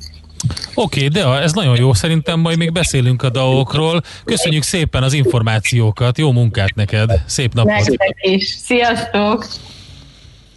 Oké, 0.75 1.09
de 1.09 1.27
ez 1.27 1.53
nagyon 1.53 1.77
jó, 1.77 1.93
szerintem 1.93 2.41
majd 2.41 2.59
még 2.59 2.73
beszélünk 2.73 3.23
a 3.23 3.31
DAO-król. 3.31 4.03
Köszönjük 4.25 4.63
szépen 4.63 5.03
az 5.03 5.13
információkat, 5.13 6.19
jó 6.19 6.33
munkát 6.33 6.75
neked, 6.75 7.23
szép 7.27 7.55
napot! 7.55 7.73
Nektek 7.73 8.17
is. 8.21 8.47
Sziasztok! 8.47 9.47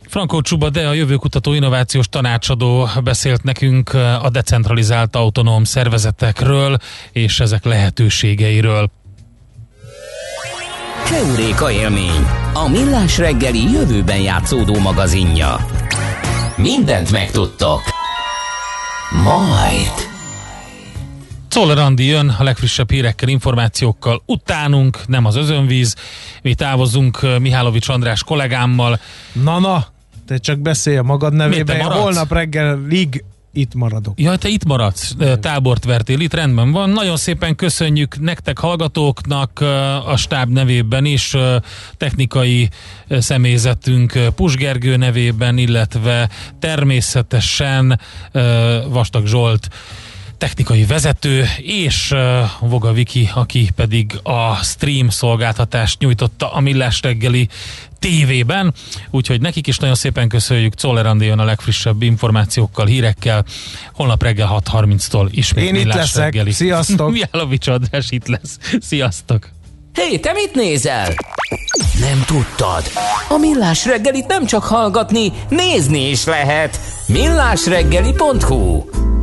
Frankó 0.07 0.41
Csuba, 0.41 0.69
de 0.69 0.87
a 0.87 0.93
jövőkutató 0.93 1.53
innovációs 1.53 2.07
tanácsadó 2.09 2.87
beszélt 3.03 3.43
nekünk 3.43 3.93
a 3.93 4.29
decentralizált 4.31 5.15
autonóm 5.15 5.63
szervezetekről 5.63 6.77
és 7.11 7.39
ezek 7.39 7.63
lehetőségeiről. 7.63 8.91
Heuréka 11.05 11.71
élmény, 11.71 12.25
a 12.53 12.69
millás 12.69 13.17
reggeli 13.17 13.71
jövőben 13.71 14.21
játszódó 14.21 14.79
magazinja. 14.79 15.65
Mindent 16.55 17.11
megtudtok. 17.11 18.00
Majd. 19.11 20.09
Czoller 21.47 21.77
Andi 21.77 22.05
jön 22.05 22.29
a 22.39 22.43
legfrissebb 22.43 22.91
hírekkel, 22.91 23.29
információkkal. 23.29 24.21
Utánunk 24.25 25.07
nem 25.07 25.25
az 25.25 25.35
özönvíz, 25.35 25.95
mi 26.41 26.53
távozunk 26.53 27.19
Mihálovics 27.39 27.89
András 27.89 28.23
kollégámmal. 28.23 28.99
Na, 29.31 29.59
na, 29.59 29.85
te 30.27 30.37
csak 30.37 30.59
beszélj 30.59 30.97
a 30.97 31.03
magad 31.03 31.33
nevében. 31.33 31.81
Holnap 31.81 32.31
reggelig 32.31 33.23
itt 33.53 33.73
maradok. 33.73 34.19
Ja, 34.19 34.35
te 34.35 34.47
itt 34.47 34.65
maradsz, 34.65 35.15
tábort 35.39 35.85
vertél, 35.85 36.19
itt 36.19 36.33
rendben 36.33 36.71
van. 36.71 36.89
Nagyon 36.89 37.17
szépen 37.17 37.55
köszönjük 37.55 38.19
nektek 38.19 38.57
hallgatóknak 38.57 39.59
a 40.05 40.17
stáb 40.17 40.49
nevében 40.49 41.05
is, 41.05 41.35
technikai 41.97 42.69
személyzetünk 43.09 44.19
Pus 44.35 44.55
Gergő 44.55 44.95
nevében, 44.95 45.57
illetve 45.57 46.29
természetesen 46.59 47.99
Vastag 48.89 49.27
Zsolt 49.27 49.67
technikai 50.41 50.85
vezető, 50.85 51.45
és 51.57 52.13
Voga 52.59 52.91
Viki, 52.91 53.29
aki 53.33 53.69
pedig 53.75 54.19
a 54.23 54.55
stream 54.55 55.09
szolgáltatást 55.09 55.99
nyújtotta 55.99 56.53
a 56.53 56.59
Millás 56.59 57.01
reggeli 57.01 57.49
tévében, 57.99 58.73
úgyhogy 59.09 59.41
nekik 59.41 59.67
is 59.67 59.77
nagyon 59.77 59.95
szépen 59.95 60.27
köszönjük. 60.27 60.75
Czoller 60.75 61.05
Andi 61.05 61.25
jön 61.25 61.39
a 61.39 61.43
legfrissebb 61.43 62.01
információkkal, 62.01 62.85
hírekkel. 62.85 63.45
Holnap 63.93 64.23
reggel 64.23 64.61
6.30-tól 64.65 65.27
ismét 65.31 65.63
Én 65.63 65.75
itt 65.75 65.81
Millás 65.81 65.95
leszek. 65.95 66.23
reggeli. 66.23 66.51
Sziasztok! 66.51 67.11
Mihálovics 67.31 67.67
András 67.67 68.11
itt 68.11 68.27
lesz. 68.27 68.57
Sziasztok! 68.79 69.49
Hé, 69.93 70.01
hey, 70.01 70.19
te 70.19 70.31
mit 70.33 70.53
nézel? 70.53 71.13
Nem 71.99 72.23
tudtad? 72.25 72.83
A 73.29 73.37
Millás 73.37 73.85
reggelit 73.85 74.27
nem 74.27 74.45
csak 74.45 74.63
hallgatni, 74.63 75.31
nézni 75.49 76.09
is 76.09 76.25
lehet. 76.25 76.79
millásreggeli.hu 77.07 78.83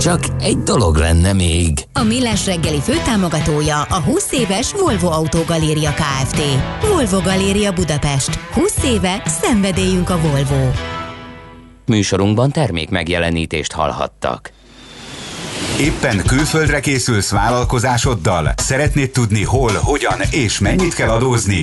Csak 0.00 0.20
egy 0.40 0.58
dolog 0.58 0.96
lenne 0.96 1.32
még. 1.32 1.72
A 1.92 2.02
Millás 2.02 2.46
reggeli 2.46 2.80
főtámogatója 2.80 3.82
a 3.82 4.00
20 4.00 4.32
éves 4.32 4.72
Volvo 4.72 5.10
Autogaléria 5.10 5.90
Kft. 5.90 6.42
Volvo 6.88 7.20
Galéria 7.20 7.72
Budapest. 7.72 8.34
20 8.52 8.84
éve 8.84 9.22
szenvedélyünk 9.26 10.10
a 10.10 10.18
Volvo. 10.20 10.70
Műsorunkban 11.86 12.50
termék 12.50 12.90
megjelenítést 12.90 13.72
hallhattak. 13.72 14.52
Éppen 15.80 16.22
külföldre 16.26 16.80
készülsz 16.80 17.30
vállalkozásoddal? 17.30 18.52
Szeretnéd 18.56 19.10
tudni 19.10 19.42
hol, 19.42 19.72
hogyan 19.82 20.20
és 20.30 20.58
mennyit 20.58 20.94
kell 20.94 21.10
adózni? 21.10 21.62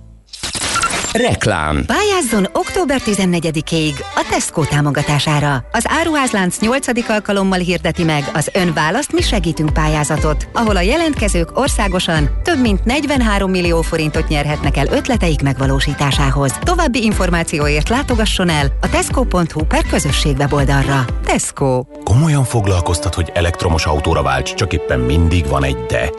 Reklám. 1.13 1.85
Pályázzon 1.85 2.47
október 2.53 3.01
14-ig 3.05 3.93
a 4.15 4.27
Tesco 4.29 4.65
támogatására. 4.65 5.63
Az 5.71 5.85
áruházlánc 5.87 6.59
8. 6.59 7.09
alkalommal 7.09 7.59
hirdeti 7.59 8.03
meg 8.03 8.29
az 8.33 8.49
Ön 8.53 8.73
választ 8.73 9.11
mi 9.11 9.21
segítünk 9.21 9.73
pályázatot, 9.73 10.47
ahol 10.53 10.75
a 10.75 10.81
jelentkezők 10.81 11.57
országosan 11.57 12.29
több 12.43 12.61
mint 12.61 12.85
43 12.85 13.51
millió 13.51 13.81
forintot 13.81 14.27
nyerhetnek 14.27 14.77
el 14.77 14.87
ötleteik 14.87 15.41
megvalósításához. 15.41 16.51
További 16.63 17.03
információért 17.03 17.89
látogasson 17.89 18.49
el 18.49 18.67
a 18.81 18.89
tesco.hu 18.89 19.65
per 19.67 19.85
közösség 19.89 20.37
weboldalra. 20.37 21.05
Tesco. 21.25 21.83
Komolyan 22.03 22.43
foglalkoztat, 22.43 23.15
hogy 23.15 23.31
elektromos 23.33 23.85
autóra 23.85 24.21
válts, 24.21 24.53
csak 24.53 24.73
éppen 24.73 24.99
mindig 24.99 25.47
van 25.47 25.63
egy 25.63 25.85
de. 25.87 26.09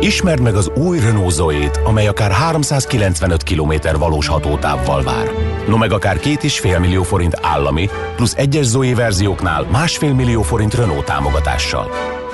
Ismerd 0.00 0.40
meg 0.40 0.54
az 0.54 0.70
új 0.74 0.98
Renault 0.98 1.32
Zoe-t, 1.32 1.80
amely 1.84 2.06
akár 2.06 2.30
395 2.30 3.42
km 3.42 3.72
valós 3.98 4.26
hatótávval 4.26 5.02
vár. 5.02 5.30
No 5.68 5.76
meg 5.76 5.92
akár 5.92 6.18
két 6.18 6.44
és 6.44 6.58
fél 6.58 6.78
millió 6.78 7.02
forint 7.02 7.38
állami, 7.42 7.88
plusz 8.16 8.34
egyes 8.36 8.64
Zoe 8.64 8.94
verzióknál 8.94 9.66
másfél 9.70 10.14
millió 10.14 10.42
forint 10.42 10.74
Renault 10.74 11.04
támogatással. 11.04 11.90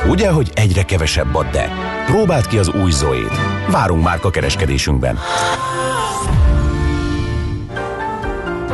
Ugye, 0.08 0.30
hogy 0.30 0.50
egyre 0.54 0.82
kevesebb 0.82 1.34
a 1.34 1.42
de? 1.52 1.68
Próbáld 2.06 2.46
ki 2.46 2.58
az 2.58 2.70
új 2.82 2.90
Zoe-t. 2.90 3.38
Várunk 3.70 4.02
már 4.02 4.18
a 4.22 4.30
kereskedésünkben. 4.30 5.18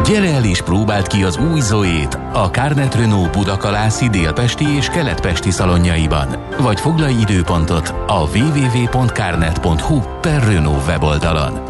Gyere 0.08 0.32
el 0.32 0.44
és 0.44 0.62
próbáld 0.62 1.06
ki 1.06 1.22
az 1.22 1.36
új 1.52 1.60
Zoét 1.60 2.14
a 2.32 2.48
Carnet 2.52 2.94
Renault 2.94 3.32
Budakalászi, 3.32 4.08
Délpesti 4.08 4.76
és 4.76 4.88
Keletpesti 4.88 5.50
szalonjaiban, 5.50 6.46
vagy 6.60 6.80
foglalj 6.80 7.14
időpontot 7.20 7.88
a 8.06 8.28
www.carnet.hu 8.36 10.00
per 10.20 10.42
Renault 10.42 10.86
weboldalon. 10.86 11.62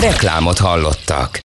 Reklámot 0.00 0.58
hallottak. 0.58 1.38